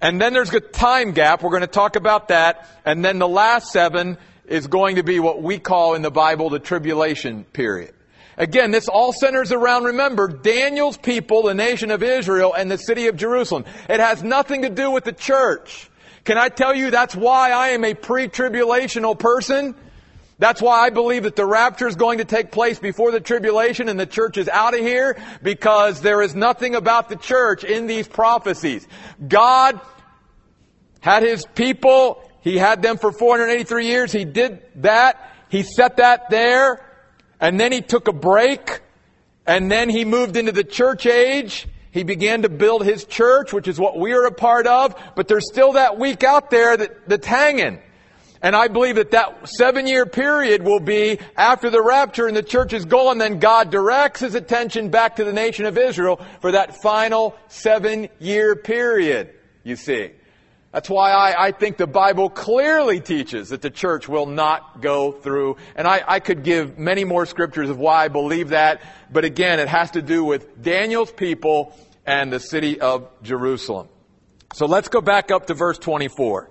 And 0.00 0.20
then 0.20 0.32
there's 0.32 0.52
a 0.54 0.60
time 0.60 1.12
gap. 1.12 1.42
We're 1.42 1.50
going 1.50 1.60
to 1.60 1.66
talk 1.66 1.96
about 1.96 2.28
that. 2.28 2.66
And 2.84 3.04
then 3.04 3.18
the 3.18 3.28
last 3.28 3.72
seven 3.72 4.16
is 4.46 4.66
going 4.66 4.96
to 4.96 5.02
be 5.02 5.20
what 5.20 5.42
we 5.42 5.58
call 5.58 5.94
in 5.94 6.02
the 6.02 6.10
Bible 6.10 6.50
the 6.50 6.58
tribulation 6.58 7.44
period. 7.44 7.94
Again, 8.36 8.70
this 8.70 8.88
all 8.88 9.12
centers 9.12 9.52
around, 9.52 9.84
remember, 9.84 10.26
Daniel's 10.26 10.96
people, 10.96 11.42
the 11.42 11.54
nation 11.54 11.90
of 11.90 12.02
Israel, 12.02 12.54
and 12.54 12.70
the 12.70 12.78
city 12.78 13.08
of 13.08 13.16
Jerusalem. 13.16 13.66
It 13.88 14.00
has 14.00 14.22
nothing 14.22 14.62
to 14.62 14.70
do 14.70 14.90
with 14.90 15.04
the 15.04 15.12
church. 15.12 15.90
Can 16.24 16.38
I 16.38 16.48
tell 16.48 16.74
you 16.74 16.90
that's 16.90 17.14
why 17.14 17.50
I 17.50 17.68
am 17.68 17.84
a 17.84 17.92
pre-tribulational 17.92 19.18
person? 19.18 19.74
That's 20.40 20.60
why 20.60 20.80
I 20.80 20.90
believe 20.90 21.22
that 21.22 21.36
the 21.36 21.46
rapture 21.46 21.86
is 21.86 21.94
going 21.94 22.18
to 22.18 22.24
take 22.24 22.50
place 22.50 22.80
before 22.80 23.12
the 23.12 23.20
tribulation 23.20 23.88
and 23.88 24.00
the 24.00 24.06
church 24.06 24.36
is 24.36 24.48
out 24.48 24.74
of 24.74 24.80
here 24.80 25.16
because 25.42 26.00
there 26.00 26.20
is 26.20 26.34
nothing 26.34 26.74
about 26.74 27.08
the 27.08 27.16
church 27.16 27.62
in 27.62 27.86
these 27.86 28.08
prophecies. 28.08 28.88
God 29.28 29.80
had 31.00 31.22
his 31.22 31.46
people 31.54 32.26
he 32.40 32.56
had 32.56 32.82
them 32.82 32.96
for 32.96 33.12
483 33.12 33.86
years. 33.86 34.12
He 34.12 34.24
did 34.24 34.62
that. 34.76 35.32
He 35.48 35.62
set 35.62 35.98
that 35.98 36.30
there. 36.30 36.86
And 37.40 37.58
then 37.58 37.72
he 37.72 37.82
took 37.82 38.08
a 38.08 38.12
break. 38.12 38.80
And 39.46 39.70
then 39.70 39.88
he 39.88 40.04
moved 40.04 40.36
into 40.36 40.52
the 40.52 40.64
church 40.64 41.06
age. 41.06 41.68
He 41.92 42.02
began 42.02 42.42
to 42.42 42.48
build 42.48 42.84
his 42.84 43.04
church, 43.04 43.52
which 43.52 43.66
is 43.66 43.78
what 43.78 43.98
we 43.98 44.12
are 44.12 44.24
a 44.24 44.32
part 44.32 44.66
of. 44.66 44.94
But 45.16 45.28
there's 45.28 45.46
still 45.50 45.72
that 45.72 45.98
week 45.98 46.22
out 46.24 46.50
there 46.50 46.76
that, 46.76 47.08
that's 47.08 47.26
hanging. 47.26 47.80
And 48.42 48.56
I 48.56 48.68
believe 48.68 48.94
that 48.94 49.10
that 49.10 49.48
seven 49.48 49.86
year 49.86 50.06
period 50.06 50.62
will 50.62 50.80
be 50.80 51.18
after 51.36 51.68
the 51.68 51.82
rapture 51.82 52.26
and 52.26 52.36
the 52.36 52.42
church 52.42 52.72
is 52.72 52.86
gone, 52.86 53.18
then 53.18 53.38
God 53.38 53.70
directs 53.70 54.20
his 54.20 54.34
attention 54.34 54.88
back 54.88 55.16
to 55.16 55.24
the 55.24 55.32
nation 55.32 55.66
of 55.66 55.76
Israel 55.76 56.20
for 56.40 56.52
that 56.52 56.80
final 56.82 57.36
seven 57.48 58.08
year 58.18 58.56
period, 58.56 59.34
you 59.62 59.76
see. 59.76 60.12
That's 60.72 60.88
why 60.88 61.10
I, 61.10 61.46
I, 61.46 61.50
think 61.50 61.78
the 61.78 61.88
Bible 61.88 62.30
clearly 62.30 63.00
teaches 63.00 63.48
that 63.48 63.60
the 63.60 63.70
church 63.70 64.08
will 64.08 64.26
not 64.26 64.80
go 64.80 65.10
through. 65.10 65.56
And 65.74 65.86
I, 65.86 66.02
I 66.06 66.20
could 66.20 66.44
give 66.44 66.78
many 66.78 67.02
more 67.02 67.26
scriptures 67.26 67.70
of 67.70 67.78
why 67.78 68.04
I 68.04 68.08
believe 68.08 68.50
that. 68.50 68.80
But 69.12 69.24
again, 69.24 69.58
it 69.58 69.66
has 69.66 69.90
to 69.92 70.02
do 70.02 70.22
with 70.22 70.62
Daniel's 70.62 71.10
people 71.10 71.76
and 72.06 72.32
the 72.32 72.38
city 72.38 72.80
of 72.80 73.08
Jerusalem. 73.22 73.88
So 74.52 74.66
let's 74.66 74.88
go 74.88 75.00
back 75.00 75.32
up 75.32 75.46
to 75.46 75.54
verse 75.54 75.78
24. 75.78 76.49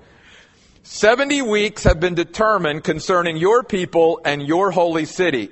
70 0.91 1.43
weeks 1.43 1.83
have 1.83 1.99
been 1.99 2.15
determined 2.15 2.83
concerning 2.83 3.37
your 3.37 3.63
people 3.63 4.21
and 4.25 4.41
your 4.41 4.71
holy 4.71 5.05
city. 5.05 5.51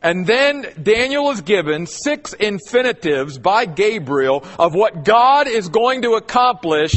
And 0.00 0.26
then 0.26 0.66
Daniel 0.82 1.30
is 1.30 1.42
given 1.42 1.86
six 1.86 2.32
infinitives 2.32 3.36
by 3.36 3.66
Gabriel 3.66 4.42
of 4.58 4.74
what 4.74 5.04
God 5.04 5.46
is 5.46 5.68
going 5.68 6.00
to 6.02 6.12
accomplish 6.12 6.94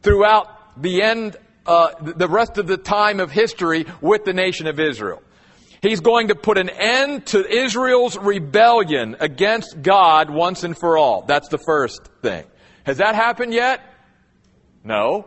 throughout 0.00 0.80
the 0.80 1.02
end, 1.02 1.36
uh, 1.66 1.88
the 2.00 2.28
rest 2.28 2.56
of 2.56 2.68
the 2.68 2.76
time 2.76 3.18
of 3.18 3.32
history 3.32 3.86
with 4.00 4.24
the 4.24 4.32
nation 4.32 4.68
of 4.68 4.78
Israel. 4.78 5.20
He's 5.82 5.98
going 5.98 6.28
to 6.28 6.36
put 6.36 6.56
an 6.56 6.70
end 6.70 7.26
to 7.26 7.44
Israel's 7.44 8.16
rebellion 8.16 9.16
against 9.18 9.82
God 9.82 10.30
once 10.30 10.62
and 10.62 10.78
for 10.78 10.96
all. 10.96 11.22
That's 11.22 11.48
the 11.48 11.58
first 11.58 12.00
thing. 12.22 12.44
Has 12.84 12.98
that 12.98 13.16
happened 13.16 13.52
yet? 13.52 13.82
No. 14.84 15.26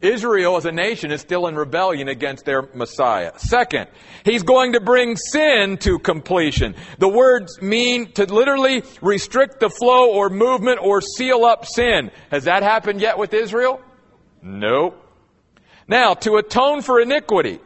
Israel 0.00 0.56
as 0.56 0.64
a 0.64 0.72
nation 0.72 1.10
is 1.10 1.20
still 1.20 1.48
in 1.48 1.56
rebellion 1.56 2.08
against 2.08 2.44
their 2.44 2.62
Messiah. 2.74 3.32
Second, 3.36 3.88
he's 4.24 4.44
going 4.44 4.74
to 4.74 4.80
bring 4.80 5.16
sin 5.16 5.76
to 5.78 5.98
completion. 5.98 6.76
The 6.98 7.08
words 7.08 7.60
mean 7.60 8.12
to 8.12 8.24
literally 8.24 8.84
restrict 9.02 9.58
the 9.58 9.70
flow 9.70 10.12
or 10.12 10.30
movement 10.30 10.78
or 10.80 11.00
seal 11.00 11.44
up 11.44 11.66
sin. 11.66 12.12
Has 12.30 12.44
that 12.44 12.62
happened 12.62 13.00
yet 13.00 13.18
with 13.18 13.34
Israel? 13.34 13.80
Nope. 14.40 15.04
Now, 15.88 16.14
to 16.14 16.36
atone 16.36 16.82
for 16.82 17.00
iniquity. 17.00 17.58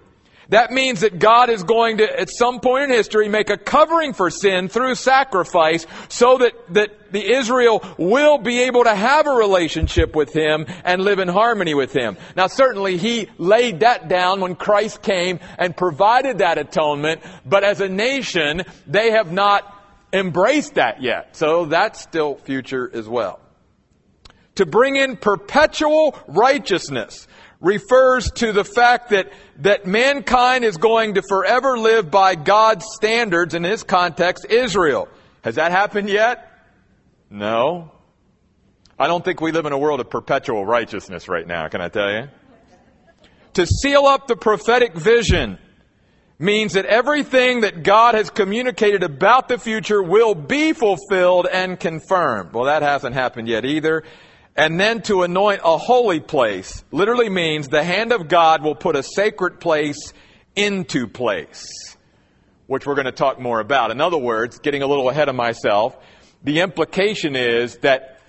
That 0.53 0.71
means 0.71 1.01
that 1.01 1.19
God 1.19 1.49
is 1.49 1.63
going 1.63 1.97
to, 1.97 2.21
at 2.21 2.29
some 2.29 2.61
point 2.61 2.85
in 2.85 2.91
history, 2.91 3.27
make 3.27 3.49
a 3.49 3.57
covering 3.57 4.13
for 4.13 4.29
sin 4.29 4.69
through 4.69 4.97
sacrifice 4.97 5.87
so 6.11 6.37
that, 6.37 6.53
that 6.75 7.11
the 7.11 7.25
Israel 7.25 7.83
will 7.97 8.37
be 8.37 8.65
able 8.65 8.85
to 8.85 8.95
have 8.95 9.27
a 9.27 9.31
relationship 9.31 10.15
with 10.15 10.35
Him 10.35 10.67
and 10.85 11.01
live 11.01 11.21
in 11.21 11.29
harmony 11.29 11.73
with 11.73 11.95
Him. 11.95 12.19
Now 12.37 12.49
certainly 12.49 12.99
He 12.99 13.29
laid 13.39 13.81
that 13.81 14.09
down 14.09 14.43
when 14.43 14.55
Christ 14.55 15.01
came 15.01 15.41
and 15.57 15.75
provided 15.75 16.39
that 16.39 16.59
atonement, 16.59 17.23
but 17.47 17.65
as 17.65 17.81
a 17.81 17.89
nation, 17.89 18.65
they 18.87 19.13
have 19.13 19.33
not 19.33 19.75
embraced 20.13 20.75
that 20.75 21.01
yet. 21.01 21.35
So 21.35 21.65
that's 21.65 21.99
still 21.99 22.35
future 22.35 22.91
as 22.93 23.09
well. 23.09 23.41
To 24.57 24.67
bring 24.67 24.97
in 24.97 25.17
perpetual 25.17 26.15
righteousness 26.29 27.27
refers 27.63 28.31
to 28.33 28.53
the 28.53 28.65
fact 28.65 29.11
that, 29.11 29.33
that 29.59 29.87
mankind 29.87 30.65
is 30.65 30.77
going 30.77 31.15
to 31.15 31.23
forever 31.23 31.79
live 31.79 32.11
by 32.11 32.35
God's 32.35 32.85
standards, 32.93 33.55
in 33.55 33.63
this 33.63 33.83
context, 33.83 34.45
Israel. 34.51 35.09
Has 35.43 35.55
that 35.55 35.71
happened 35.71 36.11
yet? 36.11 36.49
No. 37.31 37.93
I 38.99 39.07
don't 39.07 39.25
think 39.25 39.41
we 39.41 39.53
live 39.53 39.65
in 39.65 39.73
a 39.73 39.79
world 39.79 40.01
of 40.01 40.11
perpetual 40.11 40.67
righteousness 40.67 41.29
right 41.29 41.47
now, 41.47 41.69
can 41.69 41.81
I 41.81 41.89
tell 41.89 42.13
you? 42.13 42.29
To 43.55 43.67
seal 43.67 44.07
up 44.07 44.27
the 44.27 44.37
prophetic 44.37 44.95
vision 44.95 45.59
means 46.39 46.73
that 46.73 46.85
everything 46.87 47.61
that 47.61 47.83
God 47.85 48.15
has 48.15 48.29
communicated 48.29 49.03
about 49.03 49.49
the 49.49 49.59
future 49.59 50.03
will 50.03 50.35
be 50.35 50.73
fulfilled 50.73 51.47
and 51.51 51.79
confirmed. 51.79 52.53
Well, 52.53 52.65
that 52.65 52.83
hasn't 52.83 53.15
happened 53.15 53.47
yet 53.47 53.65
either. 53.65 54.03
And 54.57 54.79
then 54.79 55.01
to 55.03 55.23
anoint 55.23 55.61
a 55.65 55.79
holy 55.79 56.21
place 56.21 56.85
literally 56.91 57.31
means 57.31 57.69
the 57.69 57.83
hand 57.83 58.13
of 58.13 58.29
God 58.29 58.63
will 58.63 58.75
put 58.75 58.97
a 58.97 59.03
sacred 59.03 59.61
place 59.61 60.13
into 60.55 61.07
place, 61.07 61.97
which 62.67 62.87
we're 62.87 62.95
going 62.95 63.07
to 63.07 63.13
talk 63.13 63.41
more 63.41 63.61
about. 63.61 63.91
In 63.91 64.01
other 64.01 64.19
words, 64.19 64.59
getting 64.59 64.83
a 64.83 64.87
little 64.87 65.09
ahead 65.09 65.31
of 65.31 65.35
myself, 65.35 65.97
the 66.45 66.61
implication 66.61 67.35
is 67.35 67.79
that 67.79 68.21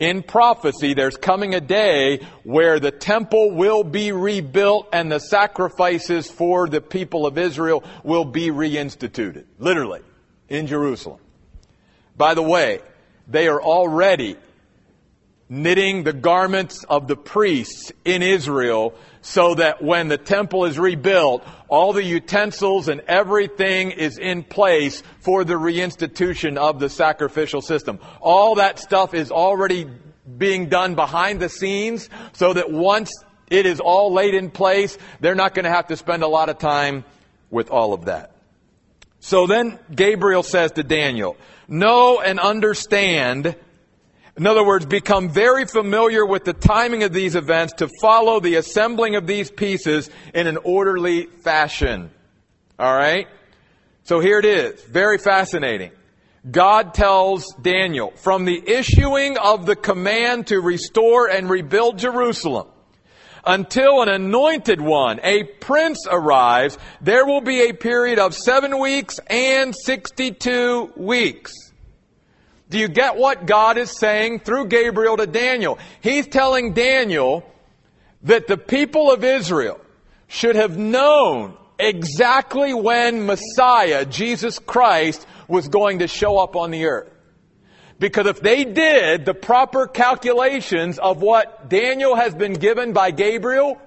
in 0.00 0.22
prophecy, 0.22 0.94
there's 0.94 1.16
coming 1.16 1.54
a 1.54 1.60
day 1.60 2.26
where 2.42 2.80
the 2.80 2.90
temple 2.90 3.52
will 3.52 3.84
be 3.84 4.12
rebuilt 4.12 4.88
and 4.92 5.12
the 5.12 5.18
sacrifices 5.20 6.28
for 6.28 6.68
the 6.68 6.80
people 6.80 7.26
of 7.26 7.36
Israel 7.36 7.84
will 8.02 8.24
be 8.24 8.48
reinstituted. 8.48 9.44
Literally, 9.58 10.00
in 10.48 10.66
Jerusalem. 10.66 11.20
By 12.16 12.34
the 12.34 12.42
way, 12.42 12.80
they 13.28 13.46
are 13.46 13.62
already 13.62 14.36
knitting 15.50 16.04
the 16.04 16.12
garments 16.12 16.84
of 16.84 17.08
the 17.08 17.16
priests 17.16 17.90
in 18.04 18.22
Israel 18.22 18.94
so 19.20 19.56
that 19.56 19.82
when 19.82 20.06
the 20.06 20.16
temple 20.16 20.64
is 20.64 20.78
rebuilt, 20.78 21.44
all 21.68 21.92
the 21.92 22.04
utensils 22.04 22.88
and 22.88 23.00
everything 23.02 23.90
is 23.90 24.16
in 24.16 24.44
place 24.44 25.02
for 25.18 25.44
the 25.44 25.54
reinstitution 25.54 26.56
of 26.56 26.78
the 26.78 26.88
sacrificial 26.88 27.60
system. 27.60 27.98
All 28.20 28.54
that 28.54 28.78
stuff 28.78 29.12
is 29.12 29.32
already 29.32 29.88
being 30.38 30.68
done 30.68 30.94
behind 30.94 31.40
the 31.40 31.48
scenes 31.48 32.08
so 32.32 32.52
that 32.52 32.70
once 32.70 33.12
it 33.50 33.66
is 33.66 33.80
all 33.80 34.12
laid 34.12 34.34
in 34.34 34.50
place, 34.50 34.96
they're 35.18 35.34
not 35.34 35.54
going 35.54 35.64
to 35.64 35.70
have 35.70 35.88
to 35.88 35.96
spend 35.96 36.22
a 36.22 36.28
lot 36.28 36.48
of 36.48 36.58
time 36.58 37.04
with 37.50 37.70
all 37.70 37.92
of 37.92 38.04
that. 38.04 38.30
So 39.18 39.48
then 39.48 39.80
Gabriel 39.92 40.44
says 40.44 40.70
to 40.72 40.84
Daniel, 40.84 41.36
know 41.66 42.20
and 42.20 42.38
understand 42.38 43.56
in 44.40 44.46
other 44.46 44.64
words, 44.64 44.86
become 44.86 45.28
very 45.28 45.66
familiar 45.66 46.24
with 46.24 46.44
the 46.44 46.54
timing 46.54 47.02
of 47.02 47.12
these 47.12 47.34
events 47.34 47.74
to 47.74 47.90
follow 48.00 48.40
the 48.40 48.54
assembling 48.54 49.14
of 49.14 49.26
these 49.26 49.50
pieces 49.50 50.08
in 50.32 50.46
an 50.46 50.56
orderly 50.56 51.26
fashion. 51.26 52.10
All 52.78 52.96
right? 52.96 53.28
So 54.04 54.18
here 54.18 54.38
it 54.38 54.46
is. 54.46 54.82
Very 54.84 55.18
fascinating. 55.18 55.90
God 56.50 56.94
tells 56.94 57.52
Daniel, 57.60 58.12
from 58.12 58.46
the 58.46 58.66
issuing 58.66 59.36
of 59.36 59.66
the 59.66 59.76
command 59.76 60.46
to 60.46 60.58
restore 60.58 61.28
and 61.28 61.50
rebuild 61.50 61.98
Jerusalem 61.98 62.68
until 63.44 64.00
an 64.00 64.08
anointed 64.08 64.80
one, 64.80 65.20
a 65.22 65.42
prince 65.44 66.06
arrives, 66.10 66.78
there 67.02 67.26
will 67.26 67.42
be 67.42 67.68
a 67.68 67.74
period 67.74 68.18
of 68.18 68.34
seven 68.34 68.78
weeks 68.78 69.20
and 69.28 69.76
62 69.76 70.94
weeks. 70.96 71.69
Do 72.70 72.78
you 72.78 72.88
get 72.88 73.16
what 73.16 73.46
God 73.46 73.78
is 73.78 73.90
saying 73.90 74.40
through 74.40 74.68
Gabriel 74.68 75.16
to 75.16 75.26
Daniel? 75.26 75.78
He's 76.00 76.28
telling 76.28 76.72
Daniel 76.72 77.44
that 78.22 78.46
the 78.46 78.56
people 78.56 79.10
of 79.10 79.24
Israel 79.24 79.80
should 80.28 80.54
have 80.54 80.78
known 80.78 81.56
exactly 81.80 82.72
when 82.72 83.26
Messiah, 83.26 84.04
Jesus 84.04 84.60
Christ, 84.60 85.26
was 85.48 85.66
going 85.66 85.98
to 85.98 86.06
show 86.06 86.38
up 86.38 86.54
on 86.54 86.70
the 86.70 86.84
earth. 86.84 87.10
Because 87.98 88.26
if 88.26 88.40
they 88.40 88.64
did 88.64 89.24
the 89.24 89.34
proper 89.34 89.88
calculations 89.88 90.98
of 90.98 91.20
what 91.20 91.68
Daniel 91.68 92.14
has 92.14 92.34
been 92.34 92.54
given 92.54 92.92
by 92.92 93.10
Gabriel, 93.10 93.80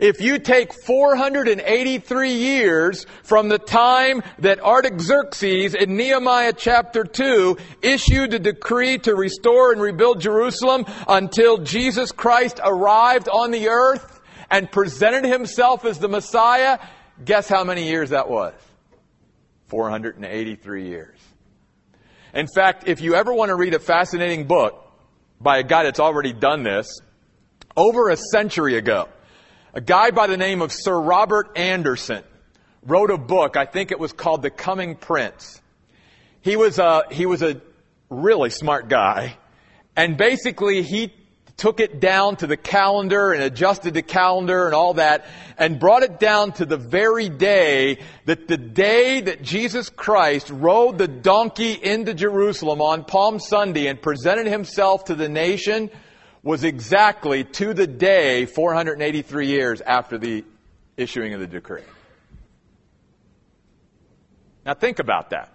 if 0.00 0.20
you 0.20 0.38
take 0.38 0.72
483 0.72 2.32
years 2.32 3.06
from 3.22 3.48
the 3.48 3.58
time 3.58 4.22
that 4.38 4.60
Artaxerxes 4.60 5.74
in 5.74 5.96
Nehemiah 5.96 6.54
chapter 6.56 7.04
2 7.04 7.58
issued 7.82 8.30
the 8.30 8.38
decree 8.38 8.98
to 8.98 9.14
restore 9.14 9.72
and 9.72 9.80
rebuild 9.80 10.20
Jerusalem 10.20 10.86
until 11.06 11.58
Jesus 11.58 12.12
Christ 12.12 12.60
arrived 12.64 13.28
on 13.28 13.50
the 13.50 13.68
earth 13.68 14.20
and 14.50 14.72
presented 14.72 15.24
himself 15.24 15.84
as 15.84 15.98
the 15.98 16.08
Messiah, 16.08 16.78
guess 17.24 17.48
how 17.48 17.62
many 17.62 17.88
years 17.88 18.10
that 18.10 18.28
was? 18.28 18.54
483 19.66 20.88
years. 20.88 21.18
In 22.34 22.46
fact, 22.46 22.84
if 22.86 23.00
you 23.00 23.14
ever 23.14 23.32
want 23.32 23.50
to 23.50 23.56
read 23.56 23.74
a 23.74 23.78
fascinating 23.78 24.46
book 24.46 24.90
by 25.40 25.58
a 25.58 25.62
guy 25.62 25.84
that's 25.84 26.00
already 26.00 26.32
done 26.32 26.62
this, 26.62 27.00
over 27.76 28.08
a 28.08 28.16
century 28.16 28.76
ago, 28.76 29.08
a 29.72 29.80
guy 29.80 30.10
by 30.10 30.26
the 30.26 30.36
name 30.36 30.62
of 30.62 30.72
Sir 30.72 30.98
Robert 30.98 31.56
Anderson 31.56 32.24
wrote 32.82 33.10
a 33.10 33.18
book, 33.18 33.56
I 33.56 33.66
think 33.66 33.92
it 33.92 33.98
was 33.98 34.12
called 34.12 34.42
The 34.42 34.50
Coming 34.50 34.96
Prince. 34.96 35.60
He 36.40 36.56
was 36.56 36.78
a, 36.78 37.04
he 37.10 37.26
was 37.26 37.42
a 37.42 37.60
really 38.08 38.50
smart 38.50 38.88
guy. 38.88 39.36
And 39.96 40.16
basically 40.16 40.82
he 40.82 41.12
took 41.56 41.78
it 41.78 42.00
down 42.00 42.36
to 42.36 42.46
the 42.46 42.56
calendar 42.56 43.32
and 43.32 43.42
adjusted 43.42 43.92
the 43.92 44.02
calendar 44.02 44.64
and 44.64 44.74
all 44.74 44.94
that 44.94 45.26
and 45.58 45.78
brought 45.78 46.02
it 46.02 46.18
down 46.18 46.52
to 46.52 46.64
the 46.64 46.78
very 46.78 47.28
day 47.28 47.98
that 48.24 48.48
the 48.48 48.56
day 48.56 49.20
that 49.20 49.42
Jesus 49.42 49.90
Christ 49.90 50.48
rode 50.48 50.96
the 50.96 51.06
donkey 51.06 51.72
into 51.72 52.14
Jerusalem 52.14 52.80
on 52.80 53.04
Palm 53.04 53.38
Sunday 53.38 53.88
and 53.88 54.00
presented 54.00 54.46
himself 54.46 55.04
to 55.04 55.14
the 55.14 55.28
nation 55.28 55.90
was 56.42 56.64
exactly 56.64 57.44
to 57.44 57.74
the 57.74 57.86
day 57.86 58.46
483 58.46 59.46
years 59.46 59.80
after 59.80 60.18
the 60.18 60.44
issuing 60.96 61.34
of 61.34 61.40
the 61.40 61.46
decree. 61.46 61.82
Now 64.64 64.74
think 64.74 64.98
about 64.98 65.30
that. 65.30 65.52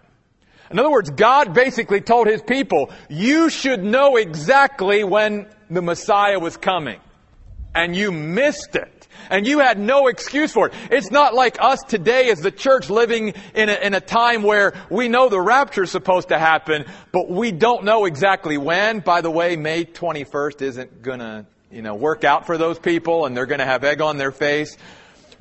In 0.71 0.79
other 0.79 0.91
words, 0.91 1.11
God 1.11 1.53
basically 1.53 2.01
told 2.01 2.27
his 2.27 2.41
people, 2.41 2.91
you 3.09 3.49
should 3.49 3.83
know 3.83 4.17
exactly 4.17 5.03
when 5.03 5.47
the 5.69 5.81
Messiah 5.81 6.39
was 6.39 6.57
coming. 6.57 6.99
And 7.75 7.95
you 7.95 8.11
missed 8.11 8.75
it. 8.75 8.94
And 9.29 9.47
you 9.47 9.59
had 9.59 9.79
no 9.79 10.07
excuse 10.07 10.51
for 10.51 10.67
it. 10.67 10.73
It's 10.91 11.11
not 11.11 11.33
like 11.33 11.57
us 11.59 11.81
today 11.83 12.29
as 12.29 12.41
the 12.41 12.51
church 12.51 12.89
living 12.89 13.33
in 13.53 13.69
a, 13.69 13.73
in 13.73 13.93
a 13.93 13.99
time 13.99 14.43
where 14.43 14.73
we 14.89 15.07
know 15.07 15.29
the 15.29 15.41
rapture 15.41 15.83
is 15.83 15.91
supposed 15.91 16.29
to 16.29 16.39
happen, 16.39 16.85
but 17.11 17.29
we 17.29 17.51
don't 17.51 17.83
know 17.83 18.05
exactly 18.05 18.57
when. 18.57 18.99
By 18.99 19.21
the 19.21 19.31
way, 19.31 19.55
May 19.55 19.85
21st 19.85 20.61
isn't 20.61 21.01
gonna, 21.01 21.45
you 21.71 21.81
know, 21.81 21.95
work 21.95 22.23
out 22.23 22.45
for 22.45 22.57
those 22.57 22.79
people 22.79 23.25
and 23.25 23.35
they're 23.35 23.45
gonna 23.45 23.65
have 23.65 23.83
egg 23.83 24.01
on 24.01 24.17
their 24.17 24.31
face. 24.31 24.77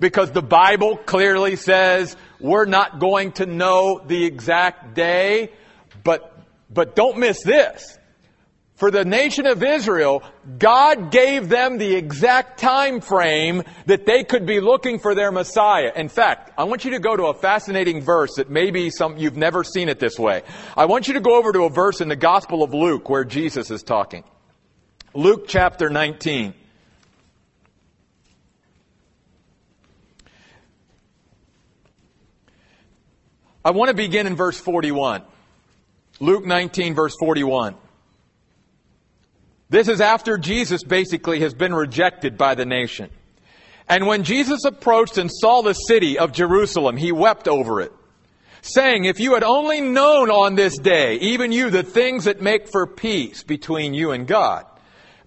Because 0.00 0.32
the 0.32 0.42
Bible 0.42 0.96
clearly 0.96 1.56
says 1.56 2.16
we're 2.40 2.64
not 2.64 2.98
going 2.98 3.32
to 3.32 3.46
know 3.46 4.02
the 4.04 4.24
exact 4.24 4.94
day, 4.94 5.52
but, 6.02 6.36
but 6.68 6.96
don't 6.96 7.18
miss 7.18 7.42
this 7.42 7.98
for 8.84 8.90
the 8.90 9.02
nation 9.02 9.46
of 9.46 9.62
Israel, 9.62 10.22
God 10.58 11.10
gave 11.10 11.48
them 11.48 11.78
the 11.78 11.94
exact 11.94 12.60
time 12.60 13.00
frame 13.00 13.62
that 13.86 14.04
they 14.04 14.24
could 14.24 14.44
be 14.44 14.60
looking 14.60 14.98
for 14.98 15.14
their 15.14 15.32
Messiah. 15.32 15.90
In 15.96 16.10
fact, 16.10 16.52
I 16.58 16.64
want 16.64 16.84
you 16.84 16.90
to 16.90 16.98
go 16.98 17.16
to 17.16 17.28
a 17.28 17.32
fascinating 17.32 18.02
verse 18.02 18.34
that 18.36 18.50
maybe 18.50 18.90
some, 18.90 19.16
you've 19.16 19.38
never 19.38 19.64
seen 19.64 19.88
it 19.88 20.00
this 20.00 20.18
way. 20.18 20.42
I 20.76 20.84
want 20.84 21.08
you 21.08 21.14
to 21.14 21.20
go 21.20 21.38
over 21.38 21.50
to 21.50 21.62
a 21.62 21.70
verse 21.70 22.02
in 22.02 22.08
the 22.08 22.16
Gospel 22.16 22.62
of 22.62 22.74
Luke 22.74 23.08
where 23.08 23.24
Jesus 23.24 23.70
is 23.70 23.82
talking. 23.82 24.22
Luke 25.14 25.46
chapter 25.48 25.88
19. 25.88 26.52
I 33.64 33.70
want 33.70 33.88
to 33.88 33.94
begin 33.94 34.26
in 34.26 34.36
verse 34.36 34.60
41. 34.60 35.22
Luke 36.20 36.44
19 36.44 36.94
verse 36.94 37.16
41. 37.18 37.76
This 39.74 39.88
is 39.88 40.00
after 40.00 40.38
Jesus 40.38 40.84
basically 40.84 41.40
has 41.40 41.52
been 41.52 41.74
rejected 41.74 42.38
by 42.38 42.54
the 42.54 42.64
nation. 42.64 43.10
And 43.88 44.06
when 44.06 44.22
Jesus 44.22 44.64
approached 44.64 45.18
and 45.18 45.28
saw 45.28 45.62
the 45.62 45.72
city 45.72 46.16
of 46.16 46.30
Jerusalem, 46.30 46.96
he 46.96 47.10
wept 47.10 47.48
over 47.48 47.80
it, 47.80 47.90
saying, 48.62 49.04
If 49.04 49.18
you 49.18 49.34
had 49.34 49.42
only 49.42 49.80
known 49.80 50.30
on 50.30 50.54
this 50.54 50.78
day, 50.78 51.16
even 51.16 51.50
you, 51.50 51.70
the 51.70 51.82
things 51.82 52.26
that 52.26 52.40
make 52.40 52.68
for 52.68 52.86
peace 52.86 53.42
between 53.42 53.94
you 53.94 54.12
and 54.12 54.28
God. 54.28 54.64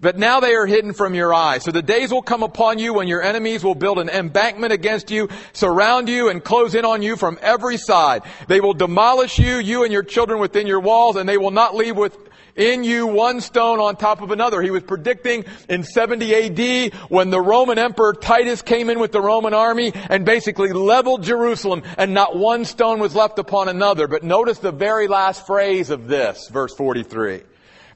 But 0.00 0.16
now 0.16 0.40
they 0.40 0.54
are 0.54 0.64
hidden 0.64 0.94
from 0.94 1.12
your 1.12 1.34
eyes. 1.34 1.64
So 1.64 1.70
the 1.70 1.82
days 1.82 2.10
will 2.10 2.22
come 2.22 2.42
upon 2.42 2.78
you 2.78 2.94
when 2.94 3.06
your 3.06 3.20
enemies 3.20 3.62
will 3.62 3.74
build 3.74 3.98
an 3.98 4.08
embankment 4.08 4.72
against 4.72 5.10
you, 5.10 5.28
surround 5.52 6.08
you, 6.08 6.30
and 6.30 6.42
close 6.42 6.74
in 6.74 6.86
on 6.86 7.02
you 7.02 7.16
from 7.16 7.38
every 7.42 7.76
side. 7.76 8.22
They 8.46 8.60
will 8.60 8.72
demolish 8.72 9.38
you, 9.38 9.56
you 9.58 9.84
and 9.84 9.92
your 9.92 10.04
children 10.04 10.40
within 10.40 10.66
your 10.66 10.80
walls, 10.80 11.16
and 11.16 11.28
they 11.28 11.36
will 11.36 11.50
not 11.50 11.74
leave 11.74 11.98
with 11.98 12.16
in 12.58 12.84
you 12.84 13.06
one 13.06 13.40
stone 13.40 13.78
on 13.80 13.96
top 13.96 14.20
of 14.20 14.30
another. 14.30 14.60
He 14.60 14.70
was 14.70 14.82
predicting 14.82 15.44
in 15.68 15.84
70 15.84 16.34
AD 16.34 16.94
when 17.08 17.30
the 17.30 17.40
Roman 17.40 17.78
Emperor 17.78 18.12
Titus 18.12 18.60
came 18.60 18.90
in 18.90 18.98
with 18.98 19.12
the 19.12 19.20
Roman 19.20 19.54
army 19.54 19.92
and 19.94 20.26
basically 20.26 20.72
leveled 20.72 21.22
Jerusalem 21.22 21.82
and 21.96 22.12
not 22.12 22.36
one 22.36 22.64
stone 22.64 22.98
was 22.98 23.14
left 23.14 23.38
upon 23.38 23.68
another. 23.68 24.08
But 24.08 24.24
notice 24.24 24.58
the 24.58 24.72
very 24.72 25.06
last 25.08 25.46
phrase 25.46 25.90
of 25.90 26.08
this, 26.08 26.48
verse 26.48 26.74
43. 26.74 27.42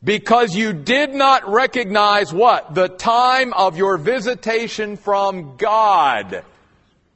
Because 0.05 0.57
you 0.57 0.72
did 0.72 1.14
not 1.14 1.48
recognize 1.48 2.33
what? 2.33 2.75
The 2.75 2.88
time 2.88 3.53
of 3.53 3.77
your 3.77 3.98
visitation 3.98 4.96
from 4.96 5.57
God. 5.57 6.44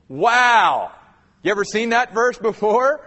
Wow. 0.09 0.93
You 1.43 1.51
ever 1.51 1.65
seen 1.65 1.91
that 1.91 2.15
verse 2.15 2.39
before? 2.39 3.01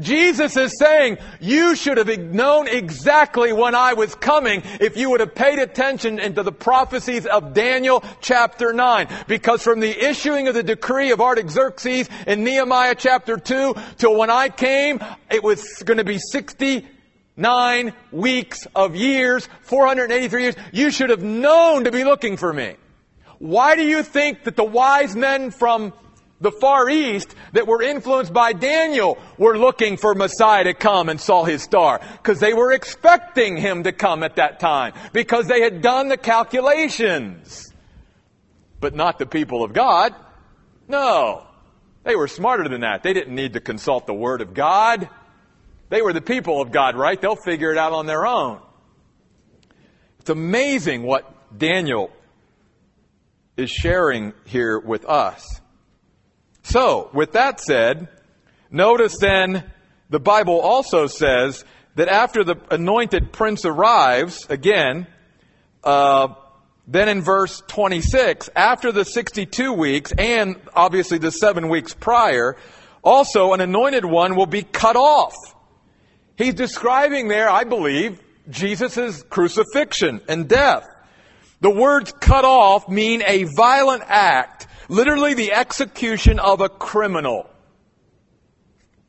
Jesus 0.00 0.56
is 0.56 0.78
saying, 0.78 1.18
you 1.40 1.76
should 1.76 1.98
have 1.98 2.08
known 2.18 2.66
exactly 2.66 3.52
when 3.52 3.74
I 3.74 3.94
was 3.94 4.14
coming 4.14 4.62
if 4.80 4.96
you 4.96 5.10
would 5.10 5.20
have 5.20 5.34
paid 5.34 5.58
attention 5.58 6.18
into 6.18 6.42
the 6.42 6.52
prophecies 6.52 7.26
of 7.26 7.54
Daniel 7.54 8.02
chapter 8.20 8.72
9. 8.72 9.08
Because 9.28 9.62
from 9.62 9.80
the 9.80 10.04
issuing 10.04 10.48
of 10.48 10.54
the 10.54 10.62
decree 10.62 11.10
of 11.10 11.20
Artaxerxes 11.20 12.08
in 12.26 12.44
Nehemiah 12.44 12.94
chapter 12.94 13.36
2 13.36 13.74
till 13.98 14.16
when 14.16 14.30
I 14.30 14.48
came, 14.48 15.00
it 15.30 15.42
was 15.42 15.82
going 15.84 15.98
to 15.98 16.04
be 16.04 16.18
62 16.18 16.86
nine 17.40 17.94
weeks 18.12 18.66
of 18.74 18.94
years, 18.94 19.48
483 19.62 20.42
years. 20.42 20.54
You 20.72 20.90
should 20.90 21.10
have 21.10 21.22
known 21.22 21.84
to 21.84 21.90
be 21.90 22.04
looking 22.04 22.36
for 22.36 22.52
me. 22.52 22.74
Why 23.38 23.74
do 23.74 23.82
you 23.82 24.02
think 24.02 24.44
that 24.44 24.56
the 24.56 24.64
wise 24.64 25.16
men 25.16 25.50
from 25.50 25.94
the 26.40 26.50
Far 26.50 26.88
East 26.88 27.34
that 27.52 27.66
were 27.66 27.82
influenced 27.82 28.32
by 28.32 28.52
Daniel 28.52 29.18
were 29.36 29.58
looking 29.58 29.96
for 29.96 30.14
Messiah 30.14 30.64
to 30.64 30.74
come 30.74 31.08
and 31.08 31.20
saw 31.20 31.44
his 31.44 31.62
star? 31.62 32.00
Because 32.12 32.40
they 32.40 32.54
were 32.54 32.72
expecting 32.72 33.56
him 33.56 33.82
to 33.82 33.92
come 33.92 34.22
at 34.22 34.36
that 34.36 34.58
time. 34.58 34.94
Because 35.12 35.46
they 35.46 35.60
had 35.60 35.82
done 35.82 36.08
the 36.08 36.16
calculations. 36.16 37.72
But 38.80 38.94
not 38.94 39.18
the 39.18 39.26
people 39.26 39.62
of 39.62 39.74
God. 39.74 40.14
No. 40.88 41.46
They 42.04 42.16
were 42.16 42.28
smarter 42.28 42.68
than 42.68 42.80
that. 42.80 43.02
They 43.02 43.12
didn't 43.12 43.34
need 43.34 43.52
to 43.52 43.60
consult 43.60 44.06
the 44.06 44.14
Word 44.14 44.40
of 44.40 44.54
God. 44.54 45.08
They 45.90 46.00
were 46.00 46.14
the 46.14 46.22
people 46.22 46.62
of 46.62 46.72
God, 46.72 46.96
right? 46.96 47.20
They'll 47.20 47.36
figure 47.36 47.72
it 47.72 47.78
out 47.78 47.92
on 47.92 48.06
their 48.06 48.26
own. 48.26 48.60
It's 50.20 50.30
amazing 50.30 51.02
what 51.02 51.58
Daniel 51.58 52.10
is 53.56 53.70
sharing 53.70 54.32
here 54.46 54.78
with 54.78 55.04
us. 55.04 55.59
So, 56.70 57.10
with 57.12 57.32
that 57.32 57.60
said, 57.60 58.06
notice 58.70 59.18
then 59.18 59.72
the 60.08 60.20
Bible 60.20 60.60
also 60.60 61.08
says 61.08 61.64
that 61.96 62.06
after 62.06 62.44
the 62.44 62.58
anointed 62.70 63.32
prince 63.32 63.64
arrives, 63.64 64.46
again, 64.48 65.08
uh, 65.82 66.28
then 66.86 67.08
in 67.08 67.22
verse 67.22 67.60
26, 67.66 68.50
after 68.54 68.92
the 68.92 69.04
62 69.04 69.72
weeks 69.72 70.12
and 70.16 70.54
obviously 70.72 71.18
the 71.18 71.32
seven 71.32 71.68
weeks 71.68 71.92
prior, 71.92 72.56
also 73.02 73.52
an 73.52 73.60
anointed 73.60 74.04
one 74.04 74.36
will 74.36 74.46
be 74.46 74.62
cut 74.62 74.94
off. 74.94 75.34
He's 76.36 76.54
describing 76.54 77.26
there, 77.26 77.50
I 77.50 77.64
believe, 77.64 78.20
Jesus' 78.48 79.24
crucifixion 79.24 80.20
and 80.28 80.48
death. 80.48 80.86
The 81.60 81.70
words 81.70 82.12
cut 82.12 82.44
off 82.44 82.88
mean 82.88 83.24
a 83.26 83.44
violent 83.56 84.04
act, 84.06 84.68
literally 84.90 85.34
the 85.34 85.52
execution 85.52 86.38
of 86.40 86.60
a 86.60 86.68
criminal. 86.68 87.48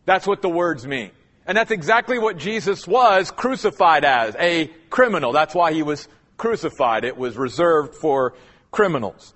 That's 0.06 0.28
what 0.28 0.42
the 0.42 0.50
words 0.50 0.86
mean. 0.86 1.12
And 1.46 1.58
that's 1.58 1.72
exactly 1.72 2.20
what 2.20 2.38
Jesus 2.38 2.88
was 2.88 3.32
crucified 3.32 4.06
as, 4.06 4.36
a 4.40 4.68
criminal. 4.90 5.32
That's 5.32 5.56
why 5.56 5.74
he 5.74 5.82
was 5.82 6.08
crucified. 6.38 7.04
It 7.04 7.18
was 7.18 7.36
reserved 7.36 7.96
for 7.96 8.36
criminals. 8.70 9.34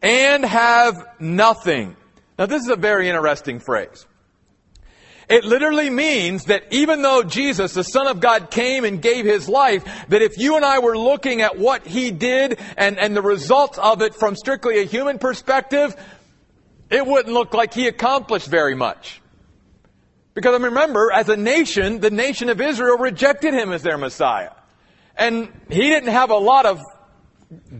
And 0.00 0.44
have 0.44 1.06
nothing. 1.18 1.96
Now 2.38 2.46
this 2.46 2.62
is 2.62 2.68
a 2.68 2.76
very 2.76 3.08
interesting 3.08 3.58
phrase. 3.58 4.06
It 5.28 5.44
literally 5.44 5.90
means 5.90 6.44
that 6.44 6.64
even 6.70 7.02
though 7.02 7.24
Jesus, 7.24 7.74
the 7.74 7.82
Son 7.82 8.06
of 8.06 8.20
God, 8.20 8.50
came 8.50 8.84
and 8.84 9.02
gave 9.02 9.24
His 9.24 9.48
life, 9.48 9.84
that 10.08 10.22
if 10.22 10.38
you 10.38 10.56
and 10.56 10.64
I 10.64 10.78
were 10.78 10.96
looking 10.96 11.42
at 11.42 11.58
what 11.58 11.86
He 11.86 12.12
did 12.12 12.60
and, 12.76 12.98
and 12.98 13.16
the 13.16 13.22
results 13.22 13.76
of 13.78 14.02
it 14.02 14.14
from 14.14 14.36
strictly 14.36 14.78
a 14.78 14.84
human 14.84 15.18
perspective, 15.18 15.96
it 16.90 17.04
wouldn't 17.04 17.34
look 17.34 17.54
like 17.54 17.74
He 17.74 17.88
accomplished 17.88 18.46
very 18.46 18.76
much. 18.76 19.20
Because 20.34 20.54
I 20.54 20.64
remember, 20.64 21.10
as 21.10 21.28
a 21.28 21.36
nation, 21.36 21.98
the 21.98 22.10
nation 22.10 22.48
of 22.48 22.60
Israel 22.60 22.98
rejected 22.98 23.52
Him 23.52 23.72
as 23.72 23.82
their 23.82 23.98
Messiah. 23.98 24.50
And 25.16 25.48
he 25.70 25.88
didn't 25.88 26.10
have 26.10 26.30
a 26.30 26.36
lot 26.36 26.66
of 26.66 26.82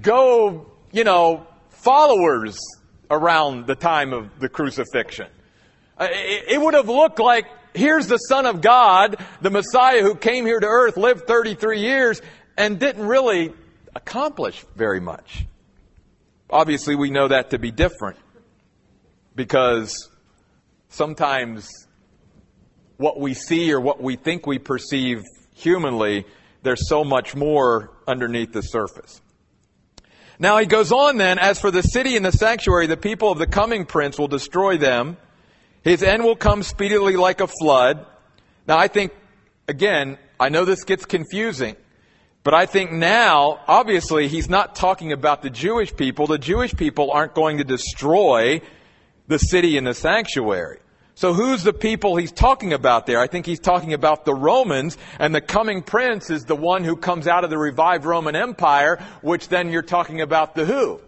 go, 0.01 0.73
you 0.91 1.05
know, 1.05 1.47
followers 1.69 2.59
around 3.11 3.67
the 3.67 3.75
time 3.75 4.13
of 4.13 4.41
the 4.41 4.49
crucifixion. 4.49 5.29
Uh, 5.99 6.09
it 6.11 6.61
would 6.61 6.75
have 6.75 6.89
looked 6.89 7.19
like 7.19 7.47
here's 7.75 8.07
the 8.07 8.19
Son 8.19 8.47
of 8.47 8.61
God, 8.61 9.17
the 9.41 9.51
Messiah 9.51 10.03
who 10.03 10.15
came 10.15 10.45
here 10.47 10.61
to 10.61 10.67
earth, 10.67 10.97
lived 10.97 11.27
33 11.27 11.81
years, 11.81 12.21
and 12.57 12.79
didn't 12.79 13.07
really 13.07 13.53
accomplish 13.95 14.65
very 14.75 15.01
much. 15.01 15.47
Obviously, 16.51 16.95
we 16.95 17.11
know 17.11 17.29
that 17.29 17.51
to 17.51 17.59
be 17.59 17.71
different 17.71 18.19
because 19.35 20.11
sometimes 20.89 21.69
what 22.99 23.19
we 23.19 23.35
see 23.35 23.73
or 23.73 23.81
what 23.81 24.03
we 24.03 24.17
think 24.17 24.47
we 24.47 24.59
perceive 24.59 25.23
humanly 25.55 26.25
there's 26.67 26.89
so 26.89 27.05
much 27.05 27.37
more 27.37 27.93
underneath 28.09 28.53
the 28.53 28.61
surface. 28.61 29.21
Now 30.39 30.59
he 30.59 30.67
goes 30.67 30.91
on 30.91 31.17
then, 31.17 31.39
as 31.39 31.61
for 31.61 31.71
the 31.71 31.83
city 31.83 32.17
and 32.17 32.25
the 32.27 32.33
sanctuary, 32.33 32.89
the 32.89 32.97
people 32.97 33.31
of 33.31 33.39
the 33.39 33.47
coming 33.47 33.87
prince 33.87 34.19
will 34.19 34.29
destroy 34.29 34.77
them. 34.77 35.17
His 35.87 36.03
end 36.03 36.25
will 36.25 36.35
come 36.35 36.65
speedily 36.65 37.15
like 37.15 37.41
a 37.41 37.47
flood. 37.47 38.05
Now 38.67 38.77
I 38.77 38.89
think, 38.89 39.13
again, 39.69 40.19
I 40.41 40.49
know 40.49 40.65
this 40.65 40.83
gets 40.83 41.05
confusing, 41.05 41.77
but 42.43 42.55
I 42.55 42.67
think 42.67 42.91
now, 42.91 43.61
obviously, 43.69 44.27
he's 44.27 44.49
not 44.49 44.75
talking 44.75 45.13
about 45.13 45.43
the 45.43 45.49
Jewish 45.49 45.95
people. 45.95 46.27
The 46.27 46.39
Jewish 46.39 46.75
people 46.75 47.13
aren't 47.13 47.37
going 47.37 47.59
to 47.59 47.65
destroy 47.65 48.63
the 49.29 49.39
city 49.39 49.79
and 49.79 49.87
the 49.87 49.95
sanctuary. 49.95 50.81
So 51.15 51.33
who's 51.35 51.63
the 51.63 51.73
people 51.73 52.17
he's 52.17 52.33
talking 52.33 52.73
about 52.73 53.07
there? 53.07 53.21
I 53.21 53.29
think 53.29 53.47
he's 53.47 53.61
talking 53.61 53.93
about 53.93 54.25
the 54.25 54.35
Romans, 54.35 54.99
and 55.21 55.33
the 55.33 55.41
coming 55.41 55.83
prince 55.83 56.31
is 56.31 56.47
the 56.47 56.57
one 56.57 56.83
who 56.83 56.97
comes 56.97 57.29
out 57.29 57.45
of 57.45 57.51
the 57.51 57.59
revived 57.59 58.05
Roman 58.05 58.35
Empire, 58.35 58.99
which 59.23 59.49
then 59.49 59.71
you're 59.71 59.83
talking 59.83 60.21
about 60.21 60.57
the 60.57 60.65
who? 60.65 61.01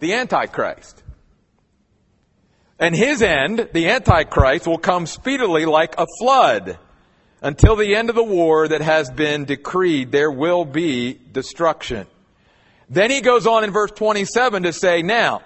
The 0.00 0.14
Antichrist. 0.14 1.04
And 2.78 2.94
his 2.94 3.22
end, 3.22 3.70
the 3.72 3.88
Antichrist, 3.88 4.66
will 4.66 4.78
come 4.78 5.06
speedily 5.06 5.64
like 5.64 5.94
a 5.98 6.06
flood. 6.18 6.78
Until 7.40 7.76
the 7.76 7.96
end 7.96 8.10
of 8.10 8.16
the 8.16 8.24
war 8.24 8.68
that 8.68 8.80
has 8.80 9.10
been 9.10 9.44
decreed, 9.44 10.12
there 10.12 10.30
will 10.30 10.64
be 10.64 11.18
destruction. 11.32 12.06
Then 12.88 13.10
he 13.10 13.20
goes 13.20 13.46
on 13.46 13.64
in 13.64 13.70
verse 13.70 13.90
27 13.92 14.64
to 14.64 14.72
say, 14.72 15.02
now, 15.02 15.42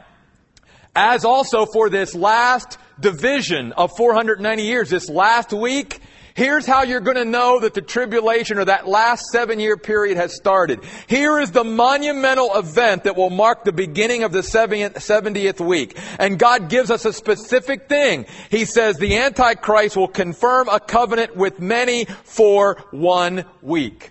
as 0.95 1.25
also 1.25 1.67
for 1.67 1.89
this 1.89 2.15
last 2.15 2.79
division 2.99 3.73
of 3.73 3.97
490 3.97 4.63
years, 4.63 4.91
this 4.91 5.09
last 5.09 5.53
week, 5.53 6.01
Here's 6.35 6.67
how 6.67 6.83
you're 6.83 7.01
going 7.01 7.17
to 7.17 7.25
know 7.25 7.61
that 7.61 7.75
the 7.75 7.83
tribulation 7.83 8.59
or 8.59 8.65
that 8.65 8.87
last 8.87 9.27
seven 9.33 9.59
year 9.59 9.77
period 9.77 10.17
has 10.17 10.35
started. 10.35 10.81
Here 11.07 11.39
is 11.39 11.51
the 11.51 11.65
monumental 11.65 12.57
event 12.57 13.05
that 13.05 13.17
will 13.17 13.31
mark 13.31 13.65
the 13.65 13.73
beginning 13.73 14.23
of 14.23 14.33
the 14.33 14.41
70th 14.41 15.61
week. 15.61 15.99
And 16.19 16.39
God 16.39 16.69
gives 16.69 16.91
us 16.91 17.05
a 17.05 17.13
specific 17.13 17.89
thing. 17.89 18.27
He 18.51 18.65
says 18.65 18.97
the 18.97 19.17
Antichrist 19.17 19.97
will 19.97 20.09
confirm 20.09 20.69
a 20.69 20.81
covenant 20.81 21.37
with 21.37 21.61
many 21.61 22.05
for 22.25 22.85
one 22.91 23.45
week. 23.63 24.11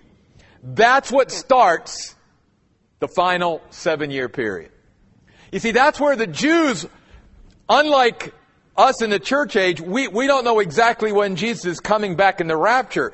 That's 0.62 1.10
what 1.10 1.30
starts 1.30 2.14
the 2.98 3.08
final 3.08 3.62
seven 3.70 4.10
year 4.10 4.28
period. 4.28 4.70
You 5.52 5.58
see, 5.58 5.72
that's 5.72 5.98
where 5.98 6.16
the 6.16 6.26
Jews, 6.26 6.86
unlike 7.68 8.34
us 8.76 9.02
in 9.02 9.10
the 9.10 9.18
church 9.18 9.56
age, 9.56 9.80
we, 9.80 10.08
we 10.08 10.26
don't 10.26 10.44
know 10.44 10.60
exactly 10.60 11.12
when 11.12 11.36
Jesus 11.36 11.64
is 11.64 11.80
coming 11.80 12.16
back 12.16 12.40
in 12.40 12.46
the 12.46 12.56
rapture. 12.56 13.12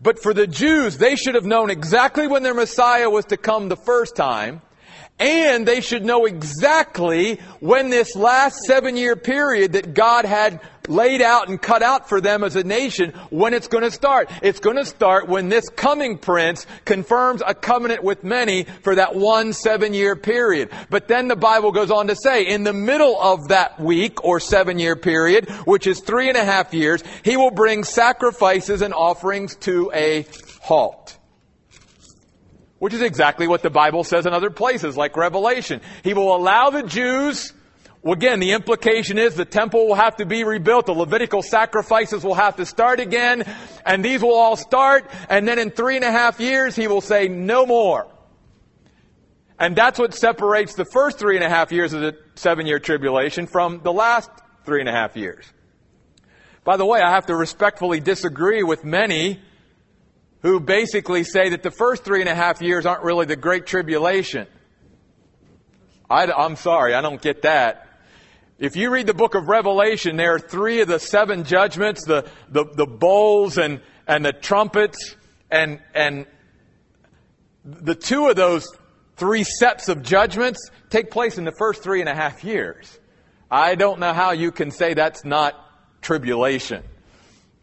But 0.00 0.20
for 0.20 0.34
the 0.34 0.46
Jews, 0.46 0.98
they 0.98 1.16
should 1.16 1.34
have 1.34 1.44
known 1.44 1.70
exactly 1.70 2.26
when 2.26 2.42
their 2.42 2.54
Messiah 2.54 3.08
was 3.08 3.24
to 3.26 3.36
come 3.36 3.68
the 3.68 3.76
first 3.76 4.16
time. 4.16 4.62
And 5.22 5.68
they 5.68 5.80
should 5.80 6.04
know 6.04 6.26
exactly 6.26 7.36
when 7.60 7.90
this 7.90 8.16
last 8.16 8.56
seven 8.66 8.96
year 8.96 9.14
period 9.14 9.74
that 9.74 9.94
God 9.94 10.24
had 10.24 10.60
laid 10.88 11.22
out 11.22 11.48
and 11.48 11.62
cut 11.62 11.80
out 11.80 12.08
for 12.08 12.20
them 12.20 12.42
as 12.42 12.56
a 12.56 12.64
nation, 12.64 13.12
when 13.30 13.54
it's 13.54 13.68
going 13.68 13.84
to 13.84 13.90
start. 13.92 14.28
It's 14.42 14.58
going 14.58 14.78
to 14.78 14.84
start 14.84 15.28
when 15.28 15.48
this 15.48 15.68
coming 15.68 16.18
prince 16.18 16.66
confirms 16.84 17.40
a 17.46 17.54
covenant 17.54 18.02
with 18.02 18.24
many 18.24 18.64
for 18.82 18.96
that 18.96 19.14
one 19.14 19.52
seven 19.52 19.94
year 19.94 20.16
period. 20.16 20.70
But 20.90 21.06
then 21.06 21.28
the 21.28 21.36
Bible 21.36 21.70
goes 21.70 21.92
on 21.92 22.08
to 22.08 22.16
say, 22.16 22.48
in 22.48 22.64
the 22.64 22.72
middle 22.72 23.16
of 23.22 23.46
that 23.48 23.78
week 23.78 24.24
or 24.24 24.40
seven 24.40 24.80
year 24.80 24.96
period, 24.96 25.48
which 25.66 25.86
is 25.86 26.00
three 26.00 26.30
and 26.30 26.36
a 26.36 26.44
half 26.44 26.74
years, 26.74 27.04
he 27.22 27.36
will 27.36 27.52
bring 27.52 27.84
sacrifices 27.84 28.82
and 28.82 28.92
offerings 28.92 29.54
to 29.56 29.92
a 29.94 30.26
halt. 30.62 31.16
Which 32.82 32.94
is 32.94 33.00
exactly 33.00 33.46
what 33.46 33.62
the 33.62 33.70
Bible 33.70 34.02
says 34.02 34.26
in 34.26 34.34
other 34.34 34.50
places, 34.50 34.96
like 34.96 35.16
Revelation. 35.16 35.80
He 36.02 36.14
will 36.14 36.34
allow 36.34 36.70
the 36.70 36.82
Jews, 36.82 37.52
well, 38.02 38.14
again, 38.14 38.40
the 38.40 38.50
implication 38.50 39.18
is 39.18 39.36
the 39.36 39.44
temple 39.44 39.86
will 39.86 39.94
have 39.94 40.16
to 40.16 40.26
be 40.26 40.42
rebuilt, 40.42 40.86
the 40.86 40.92
Levitical 40.92 41.42
sacrifices 41.42 42.24
will 42.24 42.34
have 42.34 42.56
to 42.56 42.66
start 42.66 42.98
again, 42.98 43.44
and 43.86 44.04
these 44.04 44.20
will 44.20 44.34
all 44.34 44.56
start, 44.56 45.08
and 45.28 45.46
then 45.46 45.60
in 45.60 45.70
three 45.70 45.94
and 45.94 46.04
a 46.04 46.10
half 46.10 46.40
years, 46.40 46.74
he 46.74 46.88
will 46.88 47.00
say, 47.00 47.28
no 47.28 47.66
more. 47.66 48.08
And 49.60 49.76
that's 49.76 49.96
what 49.96 50.12
separates 50.12 50.74
the 50.74 50.84
first 50.84 51.20
three 51.20 51.36
and 51.36 51.44
a 51.44 51.48
half 51.48 51.70
years 51.70 51.92
of 51.92 52.00
the 52.00 52.18
seven 52.34 52.66
year 52.66 52.80
tribulation 52.80 53.46
from 53.46 53.82
the 53.84 53.92
last 53.92 54.28
three 54.64 54.80
and 54.80 54.88
a 54.88 54.92
half 54.92 55.16
years. 55.16 55.44
By 56.64 56.76
the 56.78 56.84
way, 56.84 57.00
I 57.00 57.10
have 57.10 57.26
to 57.26 57.36
respectfully 57.36 58.00
disagree 58.00 58.64
with 58.64 58.82
many 58.82 59.40
who 60.42 60.58
basically 60.60 61.24
say 61.24 61.50
that 61.50 61.62
the 61.62 61.70
first 61.70 62.04
three 62.04 62.20
and 62.20 62.28
a 62.28 62.34
half 62.34 62.60
years 62.60 62.84
aren't 62.84 63.04
really 63.04 63.26
the 63.26 63.36
Great 63.36 63.66
Tribulation. 63.66 64.46
I, 66.10 66.44
am 66.44 66.56
sorry, 66.56 66.94
I 66.94 67.00
don't 67.00 67.22
get 67.22 67.42
that. 67.42 67.88
If 68.58 68.76
you 68.76 68.90
read 68.90 69.06
the 69.06 69.14
book 69.14 69.34
of 69.34 69.48
Revelation, 69.48 70.16
there 70.16 70.34
are 70.34 70.38
three 70.38 70.80
of 70.80 70.88
the 70.88 70.98
seven 70.98 71.44
judgments, 71.44 72.04
the, 72.04 72.28
the, 72.48 72.64
the 72.64 72.86
bowls 72.86 73.56
and, 73.56 73.80
and 74.06 74.24
the 74.24 74.32
trumpets 74.32 75.16
and, 75.50 75.80
and 75.94 76.26
the 77.64 77.94
two 77.94 78.28
of 78.28 78.36
those 78.36 78.68
three 79.16 79.44
sets 79.44 79.88
of 79.88 80.02
judgments 80.02 80.70
take 80.90 81.10
place 81.10 81.38
in 81.38 81.44
the 81.44 81.54
first 81.58 81.82
three 81.82 82.00
and 82.00 82.08
a 82.08 82.14
half 82.14 82.44
years. 82.44 82.98
I 83.50 83.74
don't 83.74 84.00
know 84.00 84.12
how 84.12 84.32
you 84.32 84.50
can 84.50 84.70
say 84.70 84.94
that's 84.94 85.24
not 85.24 85.54
tribulation. 86.00 86.82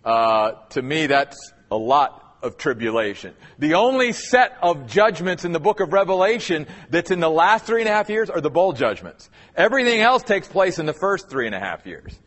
Uh, 0.04 0.52
to 0.70 0.82
me, 0.82 1.08
that's 1.08 1.52
a 1.70 1.78
lot 1.78 2.29
of 2.42 2.58
tribulation. 2.58 3.34
The 3.58 3.74
only 3.76 4.12
set 4.12 4.58
of 4.62 4.88
judgments 4.88 5.46
in 5.46 5.52
the 5.52 5.60
book 5.60 5.80
of 5.80 5.94
Revelation 5.94 6.68
that's 6.90 7.12
in 7.12 7.20
the 7.20 7.30
last 7.30 7.66
three 7.66 7.82
and 7.82 7.90
a 7.90 7.92
half 7.92 8.10
years 8.10 8.30
are 8.30 8.42
the 8.42 8.50
bowl 8.50 8.74
judgments. 8.74 9.30
Everything 9.56 10.02
else 10.02 10.24
takes 10.24 10.48
place 10.48 10.80
in 10.80 10.86
the 10.86 10.94
first 10.94 11.30
three 11.30 11.46
and 11.46 11.56
a 11.56 11.60
half 11.60 11.86
years. 11.86 12.18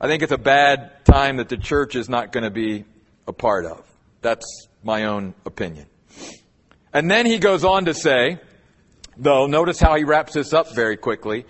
I 0.00 0.08
think 0.08 0.22
it's 0.22 0.32
a 0.32 0.38
bad 0.38 1.04
time 1.04 1.38
that 1.38 1.48
the 1.48 1.56
church 1.56 1.96
is 1.96 2.08
not 2.08 2.32
going 2.32 2.44
to 2.44 2.50
be 2.50 2.84
a 3.26 3.32
part 3.32 3.64
of. 3.64 3.84
That's 4.22 4.68
my 4.82 5.04
own 5.04 5.34
opinion. 5.44 5.86
And 6.92 7.10
then 7.10 7.26
he 7.26 7.38
goes 7.38 7.64
on 7.64 7.86
to 7.86 7.94
say, 7.94 8.38
though, 9.16 9.46
notice 9.46 9.80
how 9.80 9.96
he 9.96 10.04
wraps 10.04 10.34
this 10.34 10.52
up 10.52 10.74
very 10.74 10.96
quickly. 10.96 11.44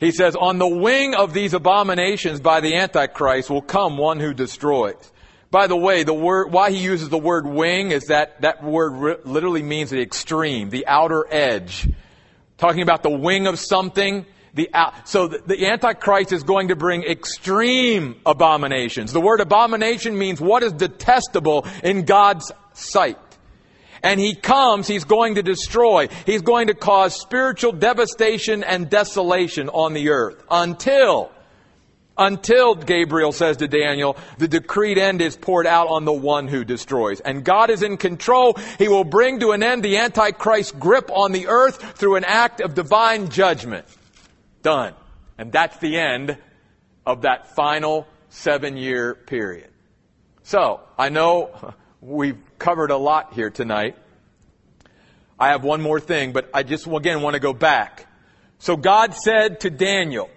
He 0.00 0.12
says, 0.12 0.36
On 0.36 0.58
the 0.58 0.68
wing 0.68 1.14
of 1.14 1.32
these 1.34 1.54
abominations 1.54 2.40
by 2.40 2.60
the 2.60 2.76
Antichrist 2.76 3.50
will 3.50 3.62
come 3.62 3.96
one 3.96 4.20
who 4.20 4.32
destroys. 4.32 5.12
By 5.50 5.66
the 5.66 5.76
way, 5.76 6.02
the 6.02 6.14
word, 6.14 6.52
why 6.52 6.70
he 6.70 6.78
uses 6.78 7.08
the 7.08 7.18
word 7.18 7.46
wing 7.46 7.90
is 7.90 8.06
that 8.06 8.42
that 8.42 8.62
word 8.62 9.24
literally 9.24 9.62
means 9.62 9.90
the 9.90 10.00
extreme, 10.00 10.68
the 10.68 10.86
outer 10.86 11.26
edge. 11.30 11.88
Talking 12.58 12.82
about 12.82 13.02
the 13.02 13.10
wing 13.10 13.46
of 13.46 13.58
something, 13.58 14.26
the, 14.52 14.68
out, 14.74 15.08
so 15.08 15.28
the, 15.28 15.38
the 15.38 15.66
Antichrist 15.66 16.32
is 16.32 16.42
going 16.42 16.68
to 16.68 16.76
bring 16.76 17.02
extreme 17.02 18.20
abominations. 18.26 19.12
The 19.12 19.20
word 19.20 19.40
abomination 19.40 20.18
means 20.18 20.40
what 20.40 20.62
is 20.62 20.72
detestable 20.72 21.66
in 21.82 22.04
God's 22.04 22.52
sight. 22.74 23.18
And 24.02 24.20
he 24.20 24.34
comes, 24.34 24.86
he's 24.86 25.04
going 25.04 25.36
to 25.36 25.42
destroy. 25.42 26.08
He's 26.26 26.42
going 26.42 26.66
to 26.68 26.74
cause 26.74 27.18
spiritual 27.18 27.72
devastation 27.72 28.62
and 28.64 28.90
desolation 28.90 29.68
on 29.70 29.92
the 29.92 30.10
earth 30.10 30.42
until, 30.50 31.30
until, 32.18 32.74
Gabriel 32.74 33.32
says 33.32 33.58
to 33.58 33.68
Daniel, 33.68 34.16
the 34.38 34.48
decreed 34.48 34.98
end 34.98 35.22
is 35.22 35.36
poured 35.36 35.66
out 35.66 35.88
on 35.88 36.04
the 36.04 36.12
one 36.12 36.48
who 36.48 36.64
destroys. 36.64 37.20
And 37.20 37.44
God 37.44 37.70
is 37.70 37.82
in 37.82 37.96
control. 37.96 38.58
He 38.78 38.88
will 38.88 39.04
bring 39.04 39.40
to 39.40 39.52
an 39.52 39.62
end 39.62 39.82
the 39.82 39.98
Antichrist 39.98 40.78
grip 40.78 41.10
on 41.10 41.32
the 41.32 41.46
earth 41.46 41.98
through 41.98 42.16
an 42.16 42.24
act 42.24 42.60
of 42.60 42.74
divine 42.74 43.30
judgment. 43.30 43.86
Done. 44.62 44.94
And 45.38 45.52
that's 45.52 45.76
the 45.78 45.96
end 45.96 46.36
of 47.06 47.22
that 47.22 47.54
final 47.54 48.06
seven 48.28 48.76
year 48.76 49.14
period. 49.14 49.70
So, 50.42 50.80
I 50.98 51.10
know 51.10 51.74
we've 52.00 52.38
covered 52.58 52.90
a 52.90 52.96
lot 52.96 53.34
here 53.34 53.50
tonight. 53.50 53.96
I 55.38 55.50
have 55.50 55.62
one 55.62 55.80
more 55.80 56.00
thing, 56.00 56.32
but 56.32 56.50
I 56.52 56.64
just 56.64 56.86
again 56.86 57.22
want 57.22 57.34
to 57.34 57.40
go 57.40 57.52
back. 57.52 58.06
So 58.58 58.76
God 58.76 59.14
said 59.14 59.60
to 59.60 59.70
Daniel, 59.70 60.28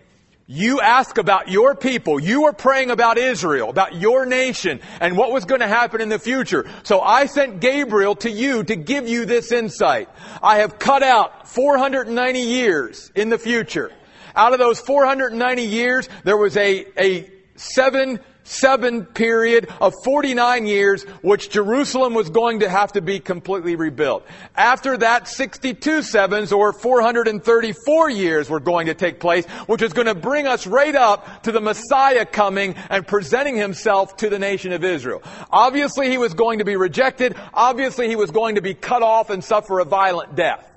you 0.54 0.82
ask 0.82 1.18
about 1.18 1.48
your 1.48 1.76
people. 1.76 2.20
You 2.20 2.42
were 2.42 2.52
praying 2.52 2.92
about 2.92 3.18
Israel, 3.18 3.70
about 3.70 3.96
your 3.96 4.26
nation, 4.26 4.82
and 5.00 5.16
what 5.16 5.32
was 5.32 5.46
going 5.46 5.62
to 5.62 5.68
happen 5.68 6.02
in 6.02 6.10
the 6.10 6.20
future. 6.20 6.70
So 6.84 7.00
I 7.00 7.28
sent 7.28 7.62
Gabriel 7.62 8.16
to 8.18 8.30
you 8.30 8.62
to 8.66 8.76
give 8.76 9.08
you 9.08 9.24
this 9.24 9.54
insight. 9.54 10.10
I 10.44 10.58
have 10.58 10.78
cut 10.78 11.04
out 11.04 11.48
490 11.48 12.42
years 12.42 13.14
in 13.16 13.30
the 13.30 13.38
future. 13.38 13.94
Out 14.36 14.52
of 14.52 14.60
those 14.60 14.82
490 14.82 15.62
years, 15.62 16.10
there 16.26 16.36
was 16.36 16.58
a, 16.58 16.86
a 17.02 17.32
seven 17.56 18.20
seven 18.44 19.06
period 19.06 19.70
of 19.80 19.94
49 20.04 20.66
years, 20.66 21.04
which 21.22 21.50
Jerusalem 21.50 22.14
was 22.14 22.30
going 22.30 22.62
to 22.62 22.70
have 22.70 22.94
to 22.94 23.02
be 23.02 23.20
completely 23.20 23.76
rebuilt. 23.76 24.26
After 24.56 24.98
that, 24.98 25.28
62 25.28 26.02
sevens 26.02 26.52
or 26.52 26.74
434 26.74 28.10
years 28.10 28.50
were 28.50 28.60
going 28.60 28.88
to 28.88 28.94
take 28.94 29.20
place, 29.20 29.46
which 29.68 29.82
is 29.82 29.94
going 29.94 30.08
to 30.08 30.16
bring 30.16 30.48
us 30.48 30.68
right 30.68 30.96
up 30.96 31.44
to 31.44 31.52
the 31.52 31.62
Messiah 31.62 32.26
coming 32.26 32.76
and 32.90 33.06
presenting 33.06 33.56
himself 33.56 34.18
to 34.18 34.30
the 34.30 34.40
nation 34.40 34.74
of 34.74 34.84
Israel. 34.84 35.22
Obviously, 35.50 36.10
he 36.10 36.18
was 36.18 36.34
going 36.34 36.60
to 36.60 36.66
be 36.66 36.76
rejected. 36.76 37.36
Obviously, 37.54 38.08
he 38.08 38.16
was 38.16 38.32
going 38.32 38.56
to 38.56 38.62
be 38.62 38.74
cut 38.74 39.04
off 39.04 39.30
and 39.30 39.44
suffer 39.44 39.80
a 39.80 39.86
violent 39.86 40.36
death. 40.36 40.68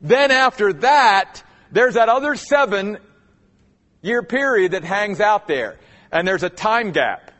Then 0.00 0.30
after 0.30 0.72
that, 0.74 1.42
there's 1.72 1.94
that 1.94 2.08
other 2.08 2.34
seven 2.34 2.98
year 4.02 4.22
period 4.22 4.72
that 4.72 4.84
hangs 4.84 5.20
out 5.20 5.48
there. 5.48 5.78
And 6.12 6.26
there's 6.26 6.42
a 6.42 6.50
time 6.50 6.92
gap 6.92 7.30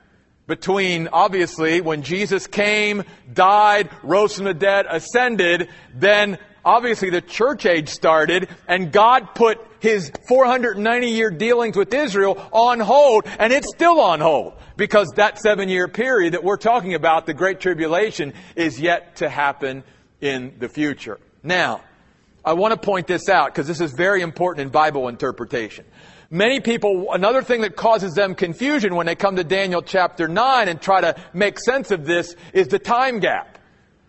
between, 0.46 1.08
obviously, 1.12 1.80
when 1.80 2.02
Jesus 2.02 2.46
came, 2.46 3.04
died, 3.32 3.90
rose 4.02 4.34
from 4.34 4.44
the 4.44 4.54
dead, 4.54 4.86
ascended, 4.88 5.68
then 5.94 6.38
obviously 6.64 7.10
the 7.10 7.20
church 7.20 7.66
age 7.66 7.88
started, 7.88 8.48
and 8.68 8.92
God 8.92 9.34
put 9.34 9.58
his 9.80 10.10
490 10.28 11.08
year 11.08 11.30
dealings 11.30 11.76
with 11.76 11.92
Israel 11.92 12.48
on 12.52 12.80
hold, 12.80 13.24
and 13.38 13.52
it's 13.52 13.68
still 13.68 14.00
on 14.00 14.20
hold. 14.20 14.54
Because 14.76 15.08
that 15.16 15.38
seven 15.38 15.68
year 15.68 15.88
period 15.88 16.34
that 16.34 16.44
we're 16.44 16.58
talking 16.58 16.94
about, 16.94 17.24
the 17.24 17.34
Great 17.34 17.60
Tribulation, 17.60 18.34
is 18.56 18.78
yet 18.78 19.16
to 19.16 19.28
happen 19.28 19.84
in 20.20 20.54
the 20.58 20.68
future. 20.68 21.18
Now, 21.42 21.80
I 22.44 22.52
want 22.52 22.72
to 22.72 22.78
point 22.78 23.06
this 23.06 23.28
out 23.28 23.52
because 23.52 23.66
this 23.66 23.80
is 23.80 23.92
very 23.92 24.22
important 24.22 24.66
in 24.66 24.70
Bible 24.70 25.08
interpretation. 25.08 25.84
Many 26.30 26.60
people, 26.60 27.12
another 27.12 27.42
thing 27.42 27.60
that 27.60 27.76
causes 27.76 28.14
them 28.14 28.34
confusion 28.34 28.96
when 28.96 29.06
they 29.06 29.14
come 29.14 29.36
to 29.36 29.44
Daniel 29.44 29.80
chapter 29.80 30.26
9 30.26 30.68
and 30.68 30.80
try 30.80 31.00
to 31.00 31.14
make 31.32 31.60
sense 31.60 31.90
of 31.90 32.04
this 32.04 32.34
is 32.52 32.68
the 32.68 32.80
time 32.80 33.20
gap. 33.20 33.58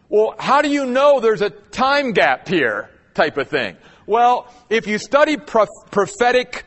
Well, 0.10 0.36
how 0.39 0.62
do 0.62 0.69
you 0.69 0.86
know 0.86 1.19
there's 1.19 1.41
a 1.41 1.49
time 1.49 2.13
gap 2.13 2.47
here 2.47 2.89
type 3.13 3.38
of 3.38 3.49
thing? 3.49 3.77
Well, 4.08 4.51
if 4.69 4.88
you 4.88 4.97
study 4.97 5.38
prophetic, 5.38 6.65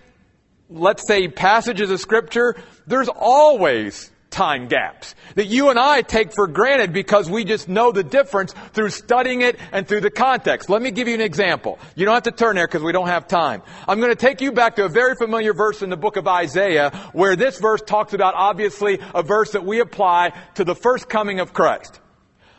let's 0.69 1.07
say, 1.07 1.27
passages 1.27 1.91
of 1.91 2.01
scripture, 2.01 2.57
there's 2.87 3.09
always 3.09 4.11
time 4.31 4.69
gaps 4.69 5.15
that 5.35 5.47
you 5.47 5.71
and 5.71 5.79
I 5.79 6.03
take 6.03 6.33
for 6.33 6.47
granted 6.47 6.93
because 6.93 7.29
we 7.29 7.45
just 7.45 7.69
know 7.69 7.93
the 7.93 8.03
difference 8.03 8.55
through 8.73 8.91
studying 8.91 9.43
it 9.43 9.59
and 9.73 9.87
through 9.87 10.01
the 10.01 10.11
context. 10.11 10.71
Let 10.71 10.83
me 10.83 10.91
give 10.91 11.09
you 11.09 11.15
an 11.15 11.21
example. 11.21 11.79
You 11.95 12.05
don't 12.05 12.15
have 12.15 12.23
to 12.25 12.31
turn 12.31 12.57
there 12.57 12.67
because 12.67 12.83
we 12.83 12.93
don't 12.93 13.09
have 13.09 13.29
time. 13.29 13.63
I'm 13.87 14.01
going 14.01 14.13
to 14.13 14.17
take 14.17 14.41
you 14.41 14.53
back 14.53 14.77
to 14.77 14.85
a 14.85 14.89
very 14.89 15.15
familiar 15.17 15.53
verse 15.53 15.83
in 15.83 15.91
the 15.91 15.97
book 15.97 16.17
of 16.17 16.27
Isaiah 16.27 16.91
where 17.13 17.37
this 17.37 17.59
verse 17.59 17.83
talks 17.83 18.13
about 18.13 18.35
obviously 18.35 18.99
a 19.15 19.23
verse 19.23 19.53
that 19.53 19.65
we 19.65 19.81
apply 19.81 20.33
to 20.55 20.65
the 20.65 20.75
first 20.75 21.09
coming 21.09 21.41
of 21.41 21.53
Christ. 21.53 22.01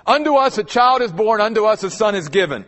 Unto 0.05 0.35
us 0.35 0.57
a 0.57 0.63
child 0.63 1.01
is 1.01 1.11
born, 1.11 1.41
unto 1.41 1.65
us 1.65 1.83
a 1.83 1.89
son 1.89 2.15
is 2.15 2.29
given. 2.29 2.65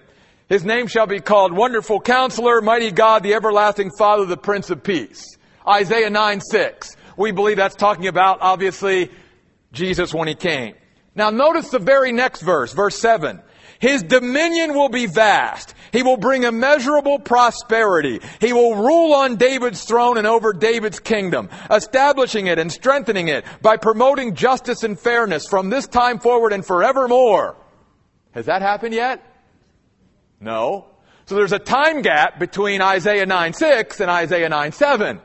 His 0.49 0.63
name 0.63 0.87
shall 0.87 1.07
be 1.07 1.19
called 1.19 1.51
Wonderful 1.51 2.01
Counselor, 2.01 2.61
Mighty 2.61 2.91
God, 2.91 3.23
the 3.23 3.33
Everlasting 3.33 3.91
Father, 3.97 4.25
the 4.25 4.37
Prince 4.37 4.69
of 4.69 4.83
Peace. 4.83 5.37
Isaiah 5.67 6.09
9 6.09 6.41
6 6.41 6.95
we 7.17 7.31
believe 7.31 7.57
that's 7.57 7.75
talking 7.75 8.07
about, 8.07 8.39
obviously, 8.41 9.11
Jesus 9.71 10.13
when 10.13 10.27
he 10.27 10.35
came. 10.35 10.75
Now 11.15 11.29
notice 11.29 11.69
the 11.69 11.79
very 11.79 12.11
next 12.11 12.41
verse, 12.41 12.73
verse 12.73 12.97
7. 12.99 13.41
His 13.79 14.01
dominion 14.01 14.73
will 14.75 14.89
be 14.89 15.07
vast. 15.07 15.75
He 15.91 16.03
will 16.03 16.15
bring 16.15 16.43
immeasurable 16.43 17.19
prosperity. 17.19 18.21
He 18.39 18.53
will 18.53 18.75
rule 18.75 19.13
on 19.13 19.35
David's 19.35 19.83
throne 19.83 20.17
and 20.17 20.25
over 20.25 20.53
David's 20.53 20.99
kingdom, 20.99 21.49
establishing 21.69 22.47
it 22.47 22.59
and 22.59 22.71
strengthening 22.71 23.27
it 23.27 23.43
by 23.61 23.75
promoting 23.77 24.35
justice 24.35 24.83
and 24.83 24.97
fairness 24.97 25.47
from 25.47 25.69
this 25.69 25.85
time 25.85 26.19
forward 26.19 26.53
and 26.53 26.65
forevermore. 26.65 27.57
Has 28.31 28.45
that 28.45 28.61
happened 28.61 28.93
yet? 28.93 29.21
No. 30.39 30.87
So 31.25 31.35
there's 31.35 31.51
a 31.51 31.59
time 31.59 32.01
gap 32.01 32.39
between 32.39 32.81
Isaiah 32.81 33.25
9 33.25 33.53
6 33.53 33.99
and 33.99 34.09
Isaiah 34.09 34.49
9 34.49 34.71
7. 34.71 35.19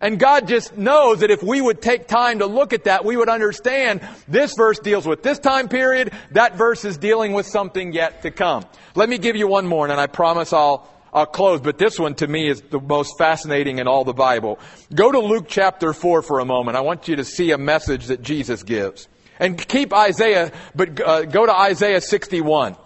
And 0.00 0.18
God 0.18 0.46
just 0.46 0.76
knows 0.76 1.20
that 1.20 1.30
if 1.30 1.42
we 1.42 1.60
would 1.60 1.82
take 1.82 2.06
time 2.06 2.38
to 2.38 2.46
look 2.46 2.72
at 2.72 2.84
that, 2.84 3.04
we 3.04 3.16
would 3.16 3.28
understand 3.28 4.00
this 4.28 4.54
verse 4.54 4.78
deals 4.78 5.06
with 5.06 5.24
this 5.24 5.40
time 5.40 5.68
period, 5.68 6.12
that 6.32 6.54
verse 6.54 6.84
is 6.84 6.98
dealing 6.98 7.32
with 7.32 7.46
something 7.46 7.92
yet 7.92 8.22
to 8.22 8.30
come. 8.30 8.64
Let 8.94 9.08
me 9.08 9.18
give 9.18 9.34
you 9.34 9.48
one 9.48 9.66
more, 9.66 9.88
and 9.88 10.00
I 10.00 10.06
promise 10.06 10.52
I'll, 10.52 10.88
I'll 11.12 11.26
close, 11.26 11.60
but 11.60 11.78
this 11.78 11.98
one 11.98 12.14
to 12.16 12.28
me 12.28 12.48
is 12.48 12.60
the 12.62 12.80
most 12.80 13.18
fascinating 13.18 13.78
in 13.78 13.88
all 13.88 14.04
the 14.04 14.12
Bible. 14.12 14.60
Go 14.94 15.10
to 15.10 15.18
Luke 15.18 15.46
chapter 15.48 15.92
4 15.92 16.22
for 16.22 16.38
a 16.38 16.44
moment. 16.44 16.76
I 16.76 16.82
want 16.82 17.08
you 17.08 17.16
to 17.16 17.24
see 17.24 17.50
a 17.50 17.58
message 17.58 18.06
that 18.06 18.22
Jesus 18.22 18.62
gives. 18.62 19.08
And 19.40 19.58
keep 19.58 19.92
Isaiah, 19.92 20.52
but 20.76 21.00
uh, 21.00 21.24
go 21.24 21.44
to 21.44 21.52
Isaiah 21.52 22.00
61. 22.00 22.76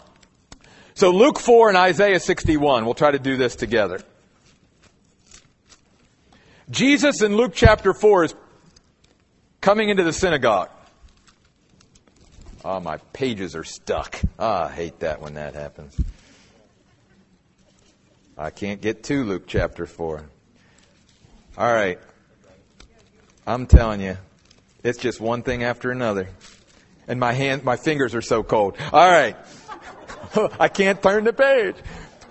So 0.95 1.11
Luke 1.11 1.39
4 1.39 1.69
and 1.69 1.77
Isaiah 1.77 2.21
61. 2.21 2.85
We'll 2.87 2.95
try 2.95 3.11
to 3.11 3.19
do 3.19 3.37
this 3.37 3.57
together. 3.57 4.01
Jesus 6.71 7.23
in 7.23 7.37
Luke 7.37 7.53
chapter 7.55 7.93
4 7.93 8.25
is 8.25 8.35
coming 9.61 9.89
into 9.89 10.05
the 10.05 10.13
synagogue. 10.13 10.71
Oh, 12.65 12.79
my 12.79 12.99
pages 13.13 13.57
are 13.57 13.65
stuck. 13.65 14.21
Ah, 14.39 14.69
I 14.69 14.73
hate 14.73 15.01
that 15.01 15.21
when 15.21 15.35
that 15.35 15.55
happens. 15.55 15.99
I 18.39 18.51
can't 18.51 18.81
get 18.81 19.03
to 19.05 19.25
Luke 19.25 19.45
chapter 19.47 19.87
4. 19.87 20.25
All 21.59 21.73
right. 21.73 21.99
I'm 23.47 23.67
telling 23.67 24.01
you, 24.01 24.17
it's 24.85 24.99
just 24.99 25.21
one 25.21 25.43
thing 25.43 25.65
after 25.65 25.91
another. 25.91 26.29
And 27.09 27.19
my 27.19 27.33
hand, 27.33 27.65
my 27.65 27.77
fingers 27.77 28.15
are 28.15 28.23
so 28.23 28.45
cold. 28.45 28.77
All 28.93 29.11
right. 29.11 29.37
I 30.61 30.69
can't 30.69 31.03
turn 31.03 31.25
the 31.25 31.33
page. 31.33 31.75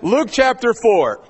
Luke 0.01 0.29
chapter 0.31 0.73
4. 0.73 1.21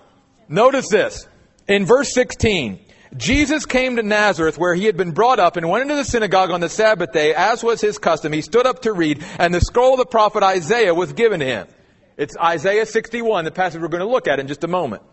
Notice 0.48 0.90
this. 0.90 1.28
In 1.68 1.86
verse 1.86 2.14
16, 2.14 2.80
Jesus 3.18 3.66
came 3.66 3.98
to 3.98 4.04
Nazareth 4.04 4.58
where 4.58 4.74
he 4.74 4.86
had 4.86 4.96
been 4.96 5.12
brought 5.12 5.40
up 5.40 5.58
and 5.58 5.70
went 5.70 5.84
into 5.84 5.96
the 5.96 6.06
synagogue 6.06 6.50
on 6.50 6.62
the 6.62 6.70
Sabbath 6.70 7.12
day, 7.12 7.34
as 7.34 7.64
was 7.64 7.82
his 7.82 7.98
custom. 7.98 8.32
He 8.32 8.42
stood 8.42 8.66
up 8.66 8.84
to 8.84 8.94
read, 8.94 9.24
and 9.38 9.54
the 9.54 9.60
scroll 9.60 9.94
of 9.94 10.00
the 10.00 10.06
prophet 10.06 10.44
Isaiah 10.44 10.94
was 10.94 11.12
given 11.12 11.42
to 11.42 11.46
him. 11.46 11.68
It's 12.18 12.38
Isaiah 12.38 12.86
61, 12.86 13.46
the 13.46 13.52
passage 13.52 13.82
we're 13.82 13.90
going 13.90 14.00
to 14.02 14.10
look 14.10 14.28
at 14.28 14.40
in 14.40 14.48
just 14.48 14.64
a 14.64 14.68
moment. 14.68 15.04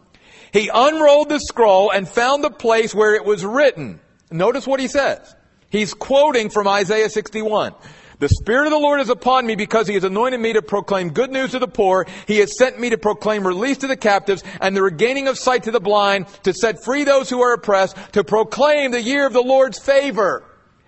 He 0.52 0.70
unrolled 0.72 1.28
the 1.28 1.40
scroll 1.40 1.90
and 1.90 2.08
found 2.08 2.44
the 2.44 2.50
place 2.50 2.94
where 2.94 3.14
it 3.14 3.24
was 3.24 3.44
written. 3.44 4.00
Notice 4.30 4.66
what 4.66 4.80
he 4.80 4.88
says. 4.88 5.34
He's 5.70 5.92
quoting 5.92 6.50
from 6.50 6.68
Isaiah 6.68 7.10
61. 7.10 7.74
The 8.20 8.28
Spirit 8.28 8.66
of 8.66 8.72
the 8.72 8.78
Lord 8.78 9.00
is 9.00 9.10
upon 9.10 9.46
me 9.46 9.54
because 9.54 9.86
He 9.86 9.94
has 9.94 10.02
anointed 10.02 10.40
me 10.40 10.52
to 10.54 10.62
proclaim 10.62 11.10
good 11.10 11.30
news 11.30 11.52
to 11.52 11.60
the 11.60 11.68
poor. 11.68 12.04
He 12.26 12.38
has 12.38 12.58
sent 12.58 12.80
me 12.80 12.90
to 12.90 12.98
proclaim 12.98 13.46
release 13.46 13.78
to 13.78 13.86
the 13.86 13.96
captives 13.96 14.42
and 14.60 14.76
the 14.76 14.82
regaining 14.82 15.28
of 15.28 15.38
sight 15.38 15.62
to 15.64 15.70
the 15.70 15.78
blind, 15.78 16.26
to 16.42 16.52
set 16.52 16.82
free 16.82 17.04
those 17.04 17.30
who 17.30 17.40
are 17.40 17.52
oppressed, 17.52 17.96
to 18.14 18.24
proclaim 18.24 18.90
the 18.90 19.00
year 19.00 19.24
of 19.24 19.32
the 19.32 19.40
Lord's 19.40 19.78
favor. 19.78 20.44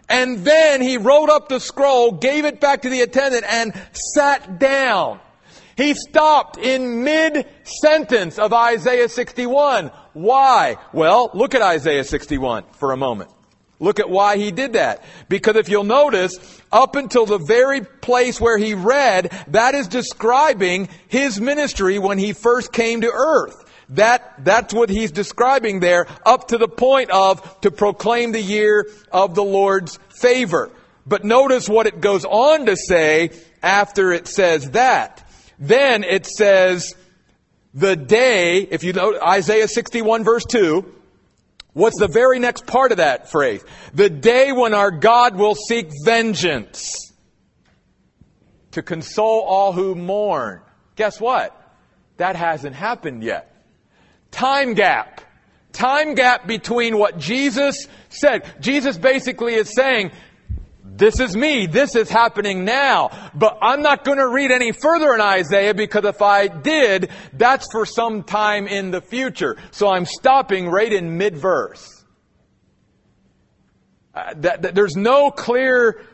And 0.09 0.39
then 0.39 0.83
He 0.83 0.99
wrote 0.99 1.31
up 1.31 1.49
the 1.49 1.61
scroll, 1.61 2.11
gave 2.11 2.45
it 2.45 2.61
back 2.61 2.83
to 2.83 2.89
the 2.89 3.03
attendant, 3.03 3.45
and 3.49 3.81
sat 3.93 4.59
down. 4.59 5.21
He 5.77 5.95
stopped 5.95 6.59
in 6.59 7.05
mid-sentence 7.05 8.41
of 8.41 8.53
Isaiah 8.53 9.09
61. 9.09 9.93
Why? 10.15 10.79
Well, 10.93 11.31
look 11.33 11.55
at 11.55 11.63
Isaiah 11.63 12.03
61 12.03 12.65
for 12.73 12.91
a 12.91 12.97
moment. 12.97 13.31
Look 13.81 13.99
at 13.99 14.11
why 14.11 14.37
he 14.37 14.53
did 14.53 14.75
that. 14.75 15.03
Because 15.29 15.57
if 15.57 15.71
you'll 15.71 15.85
notice, 15.85 16.39
up 16.71 16.97
until 16.97 17.25
the 17.25 17.39
very 17.39 17.81
place 17.81 18.41
where 18.41 18.59
he 18.59 18.75
read, 18.75 19.33
that 19.49 19.75
is 19.75 19.89
describing 19.89 20.91
his 21.09 21.41
ministry 21.41 21.99
when 21.99 22.19
he 22.19 22.35
first 22.35 22.73
came 22.73 23.01
to 23.01 23.11
earth. 23.11 23.65
That, 23.89 24.45
that's 24.45 24.73
what 24.73 24.91
he's 24.91 25.11
describing 25.11 25.81
there, 25.81 26.07
up 26.25 26.49
to 26.49 26.59
the 26.59 26.69
point 26.69 27.11
of 27.11 27.61
to 27.63 27.71
proclaim 27.71 28.33
the 28.33 28.41
year 28.41 28.87
of 29.11 29.35
the 29.35 29.43
Lord's 29.43 29.99
favor. 30.11 30.71
But 31.07 31.25
notice 31.25 31.69
what 31.69 31.87
it 31.87 32.01
goes 32.01 32.25
on 32.25 32.67
to 32.67 32.77
say 32.77 33.31
after 33.63 34.13
it 34.13 34.29
says 34.29 34.73
that. 34.73 35.27
Then 35.59 36.05
it 36.05 36.27
says, 36.27 36.95
the 37.73 37.97
day, 37.97 38.59
if 38.59 38.85
you 38.85 38.93
know 38.93 39.19
Isaiah 39.21 39.69
61 39.69 40.23
verse 40.23 40.45
2, 40.45 41.00
what's 41.73 41.99
the 41.99 42.09
very 42.09 42.39
next 42.39 42.67
part 42.67 42.91
of 42.93 42.99
that 42.99 43.31
phrase? 43.31 43.65
The 43.95 44.11
day 44.11 44.53
when 44.53 44.75
our 44.75 44.91
God 44.91 45.37
will 45.37 45.55
seek 45.55 45.89
vengeance 46.05 47.13
to 48.73 48.83
console 48.83 49.41
all 49.41 49.73
who 49.73 49.95
mourn. 49.95 50.61
Guess 50.97 51.21
what? 51.21 51.57
That 52.19 52.37
hasn't 52.37 52.77
happened 52.77 53.23
yet. 53.23 53.55
Time 54.31 54.75
gap. 54.75 55.23
Time 55.73 56.15
gap 56.15 56.47
between 56.47 56.99
what 56.99 57.19
Jesus 57.19 57.87
said. 58.09 58.45
Jesus 58.61 58.99
basically 58.99 59.55
is 59.55 59.73
saying, 59.75 60.11
this 61.01 61.19
is 61.19 61.35
me. 61.35 61.65
This 61.65 61.97
is 61.97 62.11
happening 62.11 62.67
now. 62.67 63.31
But 63.35 63.59
I'm 63.63 63.81
not 63.81 64.05
going 64.05 64.19
to 64.19 64.29
read 64.29 64.51
any 64.51 64.71
further 64.71 65.15
in 65.15 65.21
Isaiah 65.21 65.73
because 65.73 66.05
if 66.05 66.21
I 66.21 66.47
did, 66.47 67.11
that's 67.33 67.67
for 67.73 67.87
some 67.87 68.23
time 68.23 68.69
in 68.69 68.91
the 68.91 69.01
future. 69.01 69.57
So 69.71 69.89
I'm 69.89 70.05
stopping 70.05 70.69
right 70.69 70.93
in 70.93 71.17
mid-verse. 71.17 72.05
Uh, 74.15 74.35
that, 74.37 74.63
that, 74.63 74.75
there's 74.75 74.95
no 74.95 75.31
clear 75.31 76.05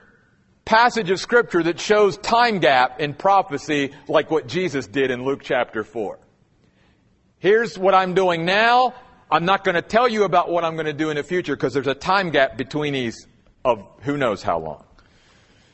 passage 0.64 1.10
of 1.10 1.18
scripture 1.18 1.64
that 1.64 1.80
shows 1.80 2.16
time 2.18 2.60
gap 2.60 3.00
in 3.00 3.12
prophecy 3.12 3.92
like 4.06 4.30
what 4.30 4.46
Jesus 4.46 4.86
did 4.86 5.10
in 5.10 5.24
Luke 5.24 5.40
chapter 5.42 5.82
4. 5.82 6.20
Here's 7.38 7.76
what 7.76 7.94
I'm 7.94 8.14
doing 8.14 8.44
now. 8.44 8.94
I'm 9.32 9.44
not 9.44 9.64
going 9.64 9.74
to 9.74 9.82
tell 9.82 10.06
you 10.06 10.22
about 10.22 10.48
what 10.48 10.62
I'm 10.62 10.74
going 10.74 10.86
to 10.86 10.92
do 10.92 11.10
in 11.10 11.16
the 11.16 11.24
future 11.24 11.56
because 11.56 11.74
there's 11.74 11.88
a 11.88 11.94
time 11.94 12.30
gap 12.30 12.56
between 12.56 12.92
these 12.92 13.26
of 13.66 13.84
who 14.02 14.16
knows 14.16 14.42
how 14.42 14.60
long. 14.60 14.84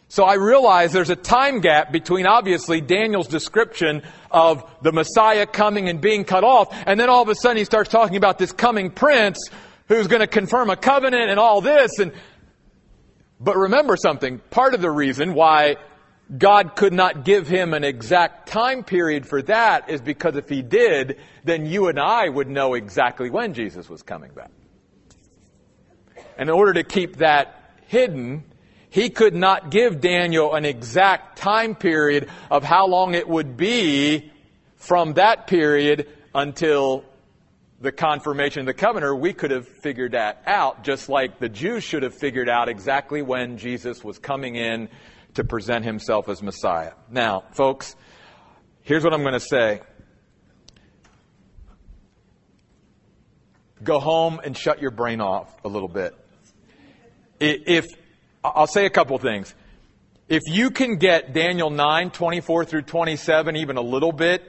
So 0.09 0.25
I 0.25 0.35
realize 0.35 0.93
there's 0.93 1.11
a 1.11 1.17
time 1.17 1.61
gap 1.61 1.93
between 1.93 2.27
obviously 2.27 2.81
Daniel's 2.81 3.29
description 3.29 4.03
of 4.31 4.65
the 4.83 4.93
Messiah 4.93 5.47
coming 5.47 5.89
and 5.89 6.01
being 6.01 6.25
cut 6.25 6.43
off, 6.43 6.69
and 6.87 6.99
then 6.99 7.09
all 7.09 7.23
of 7.23 7.29
a 7.29 7.35
sudden 7.35 7.59
he 7.59 7.65
starts 7.65 7.91
talking 7.91 8.17
about 8.17 8.39
this 8.39 8.53
coming 8.53 8.91
prince 8.91 9.39
who's 9.89 10.07
going 10.07 10.21
to 10.21 10.27
confirm 10.27 10.71
a 10.71 10.77
covenant 10.77 11.31
and 11.31 11.39
all 11.39 11.61
this. 11.61 11.99
And 11.99 12.13
but 13.41 13.57
remember 13.57 13.97
something. 13.97 14.39
Part 14.51 14.75
of 14.75 14.81
the 14.81 14.91
reason 14.91 15.35
why 15.35 15.77
God 16.37 16.77
could 16.77 16.93
not 16.93 17.25
give 17.25 17.47
him 17.47 17.75
an 17.75 17.85
exact 17.85 18.49
time 18.49 18.85
period 18.85 19.27
for 19.27 19.43
that 19.43 19.91
is 19.91 20.01
because 20.01 20.37
if 20.37 20.49
he 20.49 20.63
did, 20.63 21.19
then 21.45 21.67
you 21.67 21.89
and 21.89 21.99
I 21.99 22.29
would 22.29 22.49
know 22.49 22.75
exactly 22.75 23.29
when 23.29 23.53
Jesus 23.53 23.89
was 23.91 24.03
coming 24.03 24.33
back. 24.33 24.51
And 26.39 26.49
in 26.49 26.55
order 26.55 26.75
to 26.75 26.85
keep 26.85 27.17
that 27.17 27.62
hidden, 27.93 28.43
he 28.89 29.11
could 29.11 29.35
not 29.35 29.71
give 29.71 30.01
Daniel 30.01 30.55
an 30.55 30.65
exact 30.65 31.37
time 31.37 31.75
period 31.75 32.29
of 32.51 32.65
how 32.65 32.87
long 32.87 33.15
it 33.15 33.29
would 33.29 33.57
be 33.57 34.33
from 34.77 35.13
that 35.15 35.47
period 35.47 36.09
until 36.35 37.05
the 37.83 37.93
confirmation 37.93 38.61
of 38.61 38.67
the 38.67 38.75
covenant. 38.75 39.21
We 39.21 39.35
could 39.35 39.51
have 39.51 39.69
figured 39.69 40.13
that 40.13 40.43
out, 40.47 40.85
just 40.85 41.11
like 41.11 41.39
the 41.39 41.51
Jews 41.51 41.85
should 41.85 42.03
have 42.03 42.15
figured 42.15 42.49
out 42.49 42.71
exactly 42.71 43.21
when 43.21 43.59
Jesus 43.59 44.03
was 44.03 44.19
coming 44.19 44.57
in 44.57 44.89
to 45.35 45.45
present 45.45 45.85
himself 45.85 46.31
as 46.31 46.43
Messiah. 46.43 46.93
Now, 47.11 47.45
folks, 47.53 47.95
here's 48.81 49.05
what 49.05 49.13
I'm 49.13 49.23
going 49.23 49.35
to 49.35 49.41
say. 49.41 49.83
Go 53.83 54.01
home 54.01 54.41
and 54.43 54.57
shut 54.57 54.81
your 54.81 54.93
brain 54.93 55.21
off 55.21 55.55
a 55.63 55.69
little 55.69 55.89
bit 55.89 56.17
if 57.43 57.87
I'll 58.45 58.67
say 58.67 58.87
a 58.87 58.91
couple 58.91 59.19
things. 59.19 59.55
If 60.29 60.43
you 60.47 60.71
can 60.71 60.97
get 60.97 61.33
Daniel 61.33 61.71
9, 61.71 62.11
24 62.11 62.65
through 62.65 62.83
27, 62.83 63.57
even 63.57 63.77
a 63.77 63.83
little 63.83 64.13
bit, 64.13 64.43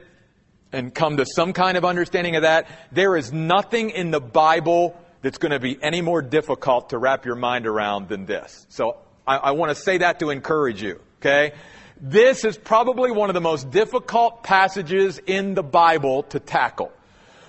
and 0.72 0.94
come 0.94 1.18
to 1.18 1.26
some 1.26 1.54
kind 1.54 1.78
of 1.78 1.86
understanding 1.86 2.36
of 2.36 2.44
that, 2.44 2.68
there 2.92 3.16
is 3.16 3.32
nothing 3.32 3.90
in 3.90 4.12
the 4.12 4.22
Bible 4.22 4.98
that's 5.22 5.38
going 5.38 5.52
to 5.52 5.60
be 5.60 5.78
any 5.82 6.02
more 6.02 6.22
difficult 6.22 6.90
to 6.90 6.98
wrap 6.98 7.26
your 7.26 7.36
mind 7.36 7.68
around 7.68 8.10
than 8.10 8.26
this. 8.26 8.66
So 8.70 8.98
I, 9.28 9.38
I 9.38 9.52
want 9.52 9.76
to 9.76 9.82
say 9.82 10.00
that 10.00 10.20
to 10.20 10.30
encourage 10.30 10.82
you, 10.82 11.00
okay? 11.20 11.54
This 12.02 12.44
is 12.44 12.58
probably 12.58 13.12
one 13.12 13.30
of 13.30 13.34
the 13.34 13.42
most 13.42 13.72
difficult 13.72 14.44
passages 14.44 15.20
in 15.20 15.54
the 15.54 15.64
Bible 15.64 16.24
to 16.24 16.40
tackle. 16.40 16.92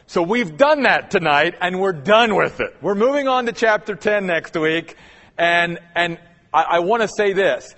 So 0.06 0.22
we've 0.22 0.56
done 0.56 0.82
that 0.82 1.10
tonight 1.10 1.54
and 1.60 1.80
we're 1.80 1.92
done 1.92 2.36
with 2.36 2.60
it. 2.60 2.76
We're 2.82 2.94
moving 2.94 3.26
on 3.26 3.46
to 3.46 3.52
chapter 3.52 3.94
10 3.94 4.26
next 4.26 4.54
week. 4.54 4.96
And, 5.36 5.78
and 5.94 6.18
I, 6.52 6.62
I 6.62 6.78
want 6.80 7.02
to 7.02 7.08
say 7.08 7.32
this. 7.32 7.74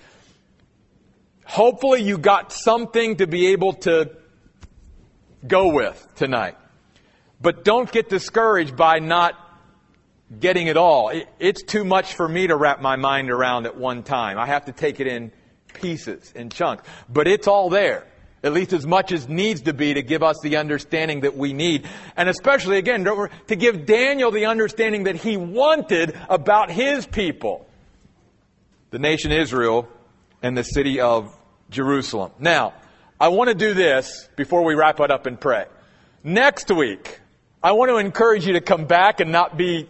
Hopefully 1.45 2.01
you 2.01 2.17
got 2.17 2.51
something 2.51 3.17
to 3.17 3.27
be 3.27 3.47
able 3.47 3.73
to 3.73 4.11
go 5.45 5.73
with 5.73 6.07
tonight. 6.15 6.57
But 7.41 7.63
don't 7.63 7.91
get 7.91 8.09
discouraged 8.09 8.75
by 8.75 8.99
not 8.99 9.35
getting 10.39 10.67
it 10.67 10.77
all. 10.77 11.09
It, 11.09 11.29
it's 11.39 11.63
too 11.63 11.85
much 11.85 12.15
for 12.15 12.27
me 12.27 12.47
to 12.47 12.55
wrap 12.55 12.81
my 12.81 12.95
mind 12.95 13.29
around 13.29 13.65
at 13.65 13.77
one 13.77 14.03
time. 14.03 14.37
I 14.37 14.47
have 14.47 14.65
to 14.65 14.71
take 14.71 14.99
it 14.99 15.07
in 15.07 15.31
pieces, 15.73 16.31
in 16.35 16.49
chunks. 16.49 16.83
But 17.07 17.27
it's 17.27 17.47
all 17.47 17.69
there. 17.69 18.05
At 18.47 18.53
least 18.53 18.71
as 18.71 18.87
much 18.87 19.11
as 19.11 19.27
needs 19.27 19.61
to 19.63 19.73
be 19.73 19.93
to 19.93 20.01
give 20.01 20.23
us 20.23 20.37
the 20.41 20.55
understanding 20.55 21.21
that 21.21 21.35
we 21.35 21.51
need. 21.51 21.85
And 22.15 22.29
especially, 22.29 22.77
again, 22.77 23.03
to 23.03 23.55
give 23.55 23.85
Daniel 23.85 24.31
the 24.31 24.45
understanding 24.45 25.03
that 25.03 25.17
he 25.17 25.35
wanted 25.35 26.17
about 26.29 26.71
his 26.71 27.05
people. 27.05 27.67
The 28.91 28.99
nation 28.99 29.33
Israel 29.33 29.89
and 30.41 30.57
the 30.57 30.63
city 30.63 31.01
of 31.01 31.35
Jerusalem. 31.69 32.31
Now, 32.39 32.73
I 33.19 33.27
want 33.27 33.49
to 33.49 33.55
do 33.55 33.73
this 33.73 34.29
before 34.37 34.63
we 34.63 34.75
wrap 34.75 35.01
it 35.01 35.11
up 35.11 35.25
and 35.25 35.39
pray. 35.39 35.65
Next 36.23 36.71
week, 36.71 37.19
I 37.61 37.73
want 37.73 37.89
to 37.89 37.97
encourage 37.97 38.47
you 38.47 38.53
to 38.53 38.61
come 38.61 38.85
back 38.85 39.19
and 39.19 39.31
not 39.31 39.57
be 39.57 39.89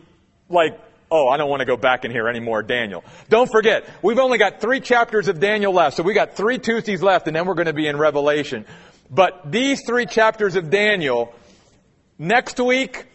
like 0.49 0.79
Oh, 1.09 1.29
I 1.29 1.37
don't 1.37 1.49
want 1.49 1.61
to 1.61 1.65
go 1.65 1.77
back 1.77 2.03
in 2.03 2.11
here 2.11 2.27
anymore, 2.27 2.63
Daniel. 2.63 3.03
Don't 3.29 3.49
forget, 3.49 3.89
we've 4.01 4.19
only 4.19 4.37
got 4.37 4.59
three 4.59 4.81
chapters 4.81 5.29
of 5.29 5.39
Daniel 5.39 5.71
left, 5.71 5.95
so 5.95 6.03
we 6.03 6.13
got 6.13 6.35
three 6.35 6.57
Tuesdays 6.57 7.01
left, 7.01 7.27
and 7.27 7.35
then 7.35 7.45
we're 7.45 7.53
going 7.53 7.67
to 7.67 7.73
be 7.73 7.87
in 7.87 7.97
Revelation. 7.97 8.65
But 9.09 9.49
these 9.49 9.85
three 9.85 10.05
chapters 10.05 10.55
of 10.55 10.69
Daniel, 10.69 11.33
next 12.19 12.59
week, 12.59 13.05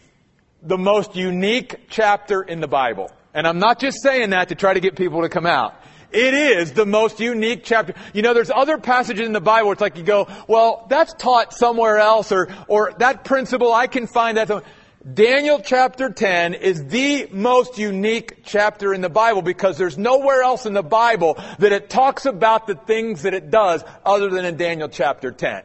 the 0.63 0.77
most 0.77 1.15
unique 1.15 1.81
chapter 1.89 2.41
in 2.41 2.61
the 2.61 2.67
Bible. 2.67 3.11
And 3.33 3.45
I'm 3.45 3.59
not 3.59 3.79
just 3.79 4.01
saying 4.01 4.31
that 4.31 4.49
to 4.49 4.55
try 4.55 4.73
to 4.73 4.79
get 4.79 4.95
people 4.95 5.21
to 5.21 5.29
come 5.29 5.45
out. 5.45 5.75
It 6.11 6.33
is 6.33 6.73
the 6.73 6.85
most 6.85 7.19
unique 7.19 7.63
chapter. 7.63 7.93
You 8.13 8.21
know, 8.21 8.33
there's 8.33 8.51
other 8.51 8.77
passages 8.77 9.25
in 9.25 9.33
the 9.33 9.41
Bible 9.41 9.71
it's 9.71 9.81
like 9.81 9.97
you 9.97 10.03
go, 10.03 10.27
well, 10.47 10.85
that's 10.89 11.13
taught 11.13 11.53
somewhere 11.53 11.97
else, 11.97 12.31
or, 12.31 12.49
or 12.67 12.93
that 12.99 13.23
principle, 13.23 13.73
I 13.73 13.87
can 13.87 14.07
find 14.07 14.37
that. 14.37 14.63
Daniel 15.11 15.59
chapter 15.59 16.09
10 16.09 16.53
is 16.53 16.85
the 16.85 17.27
most 17.29 17.77
unique 17.77 18.39
chapter 18.45 18.93
in 18.93 19.01
the 19.01 19.09
Bible 19.09 19.41
because 19.41 19.77
there's 19.77 19.97
nowhere 19.97 20.41
else 20.41 20.65
in 20.65 20.71
the 20.71 20.81
Bible 20.81 21.37
that 21.59 21.73
it 21.73 21.89
talks 21.89 22.25
about 22.25 22.67
the 22.67 22.75
things 22.75 23.23
that 23.23 23.33
it 23.33 23.51
does 23.51 23.83
other 24.05 24.29
than 24.29 24.45
in 24.45 24.55
Daniel 24.55 24.87
chapter 24.87 25.29
10. 25.29 25.63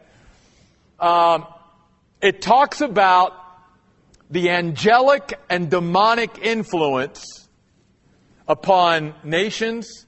Um, 0.99 1.47
it 2.21 2.43
talks 2.43 2.81
about 2.81 3.33
the 4.29 4.51
angelic 4.51 5.39
and 5.49 5.71
demonic 5.71 6.41
influence 6.43 7.49
upon 8.49 9.15
nations, 9.23 10.07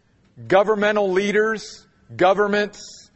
governmental 0.49 1.13
leaders, 1.13 1.87
governments, 2.17 3.11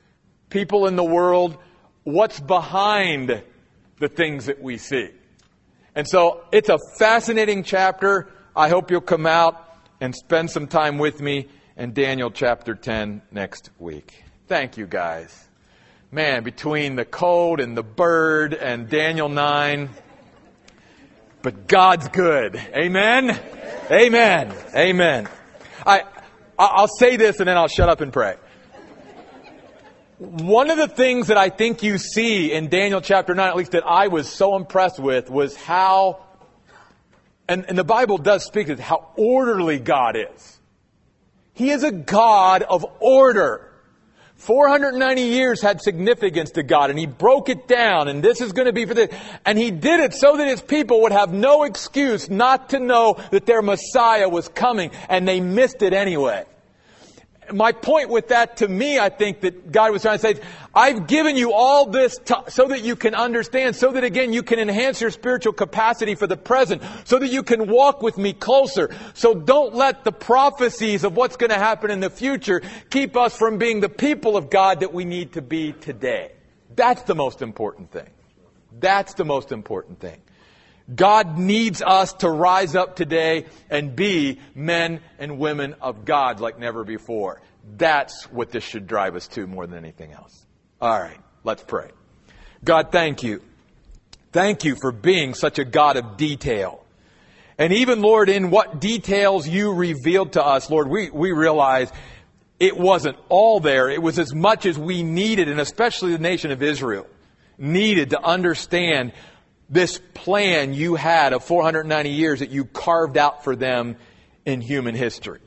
people 0.49 0.87
in 0.87 0.95
the 0.95 1.05
world, 1.05 1.59
what's 2.05 2.39
behind 2.39 3.43
the 3.99 4.09
things 4.09 4.47
that 4.47 4.63
we 4.63 4.79
see. 4.79 5.11
And 5.95 6.09
so 6.09 6.45
it's 6.51 6.69
a 6.69 6.79
fascinating 6.99 7.63
chapter. 7.63 8.29
I 8.57 8.69
hope 8.69 8.91
you'll 8.91 9.01
come 9.01 9.27
out 9.27 9.79
and 10.01 10.15
spend 10.15 10.51
some 10.51 10.67
time 10.67 10.99
with 10.99 11.21
me 11.21 11.49
in 11.77 11.93
Daniel 11.93 12.31
chapter 12.31 12.75
10 12.75 13.23
next 13.31 13.71
week. 13.79 14.25
Thank 14.49 14.77
you 14.77 14.87
guys. 14.87 15.49
Man, 16.11 16.43
between 16.43 16.97
the 16.97 17.05
cold 17.05 17.61
and 17.61 17.77
the 17.77 17.83
bird 17.83 18.55
and 18.55 18.89
Daniel 18.89 19.29
9, 19.29 19.89
but 21.43 21.67
God's 21.69 22.09
good. 22.09 22.57
Amen? 22.57 23.39
Amen. 23.91 24.55
Amen. 24.75 25.29
I, 25.87 26.05
I'll 26.59 26.89
say 26.89 27.17
this 27.17 27.39
and 27.39 27.49
then 27.49 27.57
I'll 27.57 27.69
shut 27.69 27.89
up 27.89 28.01
and 28.01 28.13
pray. 28.13 28.37
One 30.19 30.71
of 30.71 30.77
the 30.77 30.87
things 30.87 31.27
that 31.27 31.37
I 31.37 31.49
think 31.49 31.83
you 31.83 31.99
see 31.99 32.53
in 32.53 32.69
Daniel 32.69 33.01
chapter 33.01 33.35
9, 33.35 33.49
at 33.49 33.57
least 33.57 33.73
that 33.73 33.85
I 33.85 34.07
was 34.09 34.29
so 34.29 34.55
impressed 34.55 35.01
with, 35.01 35.29
was 35.29 35.57
how, 35.57 36.25
and, 37.49 37.65
and 37.69 37.77
the 37.77 37.85
Bible 37.85 38.19
does 38.19 38.45
speak 38.45 38.69
to 38.69 38.81
how 38.81 39.09
orderly 39.17 39.81
God 39.81 40.17
is. 40.17 40.61
He 41.53 41.71
is 41.71 41.83
a 41.83 41.91
God 41.91 42.63
of 42.63 42.87
order. 43.01 43.73
490 44.37 45.23
years 45.23 45.61
had 45.61 45.81
significance 45.81 46.53
to 46.53 46.63
God 46.63 46.91
and 46.91 46.99
he 46.99 47.07
broke 47.07 47.49
it 47.49 47.67
down 47.67 48.09
and 48.09 48.23
this 48.23 48.41
is 48.41 48.53
going 48.53 48.67
to 48.67 48.73
be 48.73 48.85
for 48.85 48.95
this. 48.95 49.15
And 49.47 49.57
he 49.57 49.71
did 49.71 50.01
it 50.01 50.13
so 50.13 50.37
that 50.37 50.47
his 50.47 50.61
people 50.61 51.03
would 51.03 51.13
have 51.13 51.33
no 51.33 51.63
excuse 51.63 52.29
not 52.29 52.71
to 52.71 52.79
know 52.81 53.17
that 53.31 53.47
their 53.47 53.63
Messiah 53.63 54.29
was 54.29 54.49
coming 54.49 54.91
and 55.09 55.27
they 55.27 55.41
missed 55.41 55.83
it 55.83 55.93
anyway 55.93 56.45
my 57.53 57.73
point 57.73 58.09
with 58.09 58.29
that 58.29 58.59
to 58.59 58.69
me, 58.69 58.99
I 58.99 59.09
think 59.09 59.41
that 59.43 59.71
God 59.71 59.93
was 59.93 60.03
trying 60.03 60.19
to 60.19 60.23
say, 60.23 60.41
I've 60.75 61.07
given 61.07 61.37
you 61.37 61.53
all 61.53 61.87
this 61.87 62.19
so 62.49 62.69
that 62.69 62.83
you 62.83 62.97
can 62.97 63.15
understand, 63.15 63.77
so 63.77 63.93
that 63.93 64.05
again 64.05 64.33
you 64.33 64.43
can 64.43 64.59
enhance 64.59 65.01
your 65.01 65.11
spiritual 65.11 65.53
capacity 65.53 66.15
for 66.15 66.27
the 66.27 66.37
present, 66.37 66.83
so 67.05 67.19
that 67.19 67.29
you 67.29 67.43
can 67.43 67.69
walk 67.69 68.03
with 68.03 68.19
me 68.19 68.33
closer. 68.33 68.95
So 69.15 69.35
don't 69.35 69.75
let 69.75 70.05
the 70.05 70.13
prophecies 70.13 71.05
of 71.05 71.17
what's 71.17 71.37
going 71.37 71.51
to 71.51 71.59
happen 71.59 71.91
in 71.91 72.01
the 72.01 72.11
future 72.11 72.63
keep 72.91 73.17
us 73.17 73.37
from 73.37 73.59
being 73.59 73.81
the 73.81 73.89
people 73.89 74.37
of 74.37 74.51
God 74.51 74.81
that 74.81 74.93
we 74.93 75.05
need 75.05 75.35
to 75.35 75.43
be 75.43 75.73
today. 75.73 76.33
That's 76.75 77.03
the 77.03 77.15
most 77.15 77.43
important 77.43 77.91
thing. 77.91 78.09
That's 78.81 79.15
the 79.15 79.25
most 79.25 79.53
important 79.53 80.01
thing. 80.01 80.21
God 80.93 81.39
needs 81.39 81.81
us 81.81 82.13
to 82.15 82.29
rise 82.31 82.75
up 82.75 82.97
today 82.97 83.47
and 83.71 83.97
be 83.97 84.41
men 84.55 85.01
and 85.19 85.39
women 85.39 85.75
of 85.81 86.05
God 86.05 86.41
like 86.41 86.59
never 86.59 86.85
before. 86.85 87.41
That's 87.77 88.25
what 88.25 88.51
this 88.51 88.65
should 88.65 88.87
drive 88.87 89.17
us 89.17 89.29
to 89.29 89.47
more 89.47 89.67
than 89.67 89.79
anything 89.79 90.13
else. 90.13 90.45
All 90.81 91.01
right, 91.01 91.21
let's 91.43 91.63
pray. 91.63 91.91
God, 92.63 92.93
thank 92.93 93.23
you. 93.23 93.43
Thank 94.33 94.65
you 94.65 94.75
for 94.75 94.93
being 94.93 95.33
such 95.35 95.59
a 95.59 95.65
God 95.65 95.97
of 95.97 96.17
detail. 96.17 96.85
And 97.57 97.73
even, 97.73 98.03
Lord, 98.03 98.29
in 98.29 98.51
what 98.51 98.81
details 98.81 99.49
you 99.49 99.73
revealed 99.73 100.33
to 100.33 100.45
us, 100.45 100.69
Lord, 100.69 100.89
we, 100.89 101.09
we 101.09 101.33
realize 101.33 101.91
it 102.59 102.77
wasn't 102.77 103.17
all 103.29 103.61
there. 103.61 103.89
It 103.89 104.03
was 104.03 104.19
as 104.19 104.35
much 104.35 104.67
as 104.67 104.79
we 104.79 105.03
needed, 105.03 105.49
and 105.49 105.61
especially 105.61 106.13
the 106.13 106.19
nation 106.19 106.51
of 106.51 106.63
Israel 106.63 107.07
needed 107.57 108.11
to 108.11 108.21
understand 108.21 109.13
this 109.69 110.01
plan 110.13 110.75
you 110.75 110.95
had 110.95 111.33
of 111.33 111.45
490 111.45 112.11
years 112.11 112.41
that 112.41 112.51
you 112.51 112.65
carved 112.65 113.17
out 113.17 113.45
for 113.45 113.57
them 113.57 113.97
in 114.45 114.61
human 114.61 114.95
history. 114.95 115.41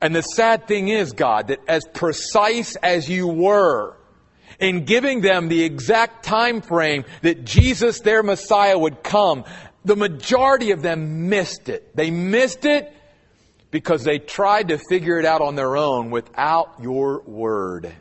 And 0.00 0.14
the 0.14 0.22
sad 0.22 0.68
thing 0.68 0.88
is, 0.88 1.12
God, 1.12 1.48
that 1.48 1.60
as 1.68 1.84
precise 1.92 2.76
as 2.76 3.08
you 3.08 3.26
were 3.26 3.96
in 4.60 4.84
giving 4.84 5.20
them 5.20 5.48
the 5.48 5.64
exact 5.64 6.24
time 6.24 6.60
frame 6.60 7.04
that 7.22 7.44
Jesus, 7.44 8.00
their 8.00 8.22
Messiah, 8.22 8.78
would 8.78 9.02
come, 9.02 9.44
the 9.84 9.96
majority 9.96 10.70
of 10.70 10.82
them 10.82 11.28
missed 11.28 11.68
it. 11.68 11.94
They 11.96 12.10
missed 12.10 12.64
it 12.64 12.92
because 13.70 14.04
they 14.04 14.18
tried 14.18 14.68
to 14.68 14.78
figure 14.78 15.18
it 15.18 15.24
out 15.24 15.40
on 15.40 15.54
their 15.54 15.76
own 15.76 16.10
without 16.10 16.74
your 16.80 17.20
word. 17.22 17.92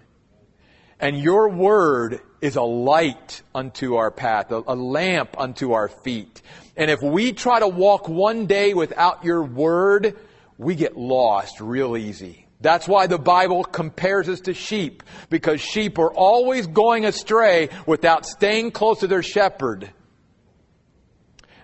And 0.99 1.19
your 1.19 1.49
word 1.49 2.21
is 2.41 2.55
a 2.55 2.61
light 2.61 3.41
unto 3.53 3.95
our 3.95 4.11
path, 4.11 4.51
a, 4.51 4.63
a, 4.67 4.75
lamp 4.75 5.39
unto 5.39 5.73
our 5.73 5.87
feet. 5.87 6.41
And 6.75 6.91
if 6.91 7.01
we 7.01 7.33
try 7.33 7.59
to 7.59 7.67
walk 7.67 8.07
one 8.07 8.45
day 8.45 8.73
without 8.73 9.23
your 9.23 9.43
word, 9.43 10.15
we 10.57 10.75
get 10.75 10.97
lost 10.97 11.59
real 11.59 11.97
easy. 11.97 12.47
That's 12.61 12.87
why 12.87 13.07
the 13.07 13.19
Bible 13.19 13.63
compares 13.63 14.29
us 14.29 14.41
to 14.41 14.53
sheep, 14.53 15.03
because 15.29 15.61
sheep 15.61 15.99
are 15.99 16.11
always 16.11 16.67
going 16.67 17.05
astray 17.05 17.69
without 17.85 18.25
staying 18.25 18.71
close 18.71 18.99
to 18.99 19.07
their 19.07 19.23
shepherd. 19.23 19.91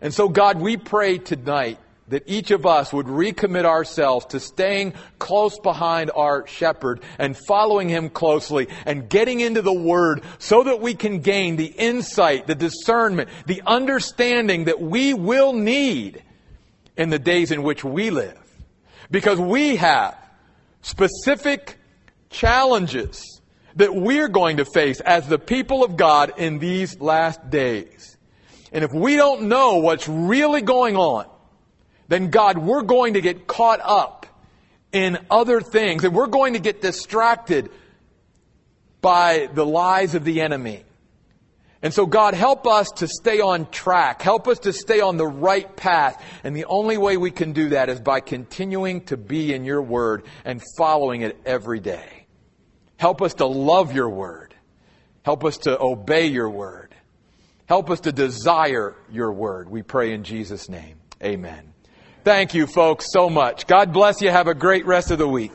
And 0.01 0.13
so 0.13 0.29
God, 0.29 0.59
we 0.59 0.77
pray 0.77 1.17
tonight 1.17 1.79
that 2.09 2.23
each 2.25 2.51
of 2.51 2.65
us 2.65 2.91
would 2.91 3.05
recommit 3.05 3.65
ourselves 3.65 4.25
to 4.27 4.39
staying 4.39 4.93
close 5.19 5.57
behind 5.59 6.11
our 6.15 6.45
shepherd 6.47 7.01
and 7.17 7.37
following 7.47 7.87
him 7.87 8.09
closely 8.09 8.67
and 8.85 9.09
getting 9.09 9.39
into 9.39 9.61
the 9.61 9.73
word 9.73 10.21
so 10.37 10.63
that 10.63 10.81
we 10.81 10.93
can 10.93 11.19
gain 11.19 11.55
the 11.55 11.65
insight, 11.65 12.45
the 12.45 12.55
discernment, 12.55 13.29
the 13.45 13.61
understanding 13.65 14.65
that 14.65 14.81
we 14.81 15.13
will 15.13 15.53
need 15.53 16.21
in 16.97 17.09
the 17.09 17.19
days 17.19 17.51
in 17.51 17.63
which 17.63 17.83
we 17.83 18.09
live. 18.09 18.39
Because 19.09 19.39
we 19.39 19.77
have 19.77 20.17
specific 20.81 21.77
challenges 22.29 23.41
that 23.75 23.95
we're 23.95 24.27
going 24.27 24.57
to 24.57 24.65
face 24.65 24.99
as 24.99 25.27
the 25.27 25.39
people 25.39 25.83
of 25.83 25.97
God 25.97 26.33
in 26.37 26.59
these 26.59 26.99
last 26.99 27.49
days. 27.49 28.17
And 28.71 28.83
if 28.83 28.91
we 28.91 29.15
don't 29.15 29.43
know 29.43 29.77
what's 29.77 30.07
really 30.07 30.61
going 30.61 30.97
on, 30.97 31.27
then 32.13 32.29
God, 32.29 32.59
we're 32.59 32.83
going 32.83 33.15
to 33.15 33.21
get 33.21 33.47
caught 33.47 33.79
up 33.81 34.27
in 34.91 35.17
other 35.31 35.61
things 35.61 36.03
and 36.03 36.13
we're 36.13 36.27
going 36.27 36.53
to 36.53 36.59
get 36.59 36.79
distracted 36.79 37.71
by 39.01 39.49
the 39.51 39.65
lies 39.65 40.13
of 40.13 40.23
the 40.23 40.41
enemy. 40.41 40.83
And 41.81 41.93
so 41.93 42.05
God, 42.05 42.35
help 42.35 42.67
us 42.67 42.89
to 42.97 43.07
stay 43.07 43.41
on 43.41 43.69
track. 43.69 44.21
Help 44.21 44.47
us 44.47 44.59
to 44.59 44.71
stay 44.71 45.01
on 45.01 45.17
the 45.17 45.27
right 45.27 45.75
path. 45.75 46.23
And 46.43 46.55
the 46.55 46.65
only 46.65 46.97
way 46.97 47.17
we 47.17 47.31
can 47.31 47.51
do 47.51 47.69
that 47.69 47.89
is 47.89 47.99
by 47.99 48.19
continuing 48.19 49.01
to 49.05 49.17
be 49.17 49.51
in 49.51 49.65
your 49.65 49.81
word 49.81 50.23
and 50.45 50.61
following 50.77 51.23
it 51.23 51.37
every 51.45 51.79
day. 51.79 52.27
Help 52.97 53.21
us 53.23 53.33
to 53.35 53.47
love 53.47 53.93
your 53.93 54.09
word. 54.09 54.53
Help 55.23 55.43
us 55.43 55.57
to 55.59 55.81
obey 55.81 56.27
your 56.27 56.49
word. 56.49 56.93
Help 57.65 57.89
us 57.89 58.01
to 58.01 58.11
desire 58.11 58.95
your 59.11 59.33
word. 59.33 59.67
We 59.67 59.81
pray 59.81 60.13
in 60.13 60.23
Jesus' 60.23 60.69
name. 60.69 60.97
Amen. 61.21 61.72
Thank 62.23 62.53
you, 62.53 62.67
folks, 62.67 63.11
so 63.11 63.29
much. 63.29 63.67
God 63.67 63.91
bless 63.91 64.21
you. 64.21 64.29
Have 64.29 64.47
a 64.47 64.53
great 64.53 64.85
rest 64.85 65.11
of 65.11 65.17
the 65.17 65.27
week. 65.27 65.51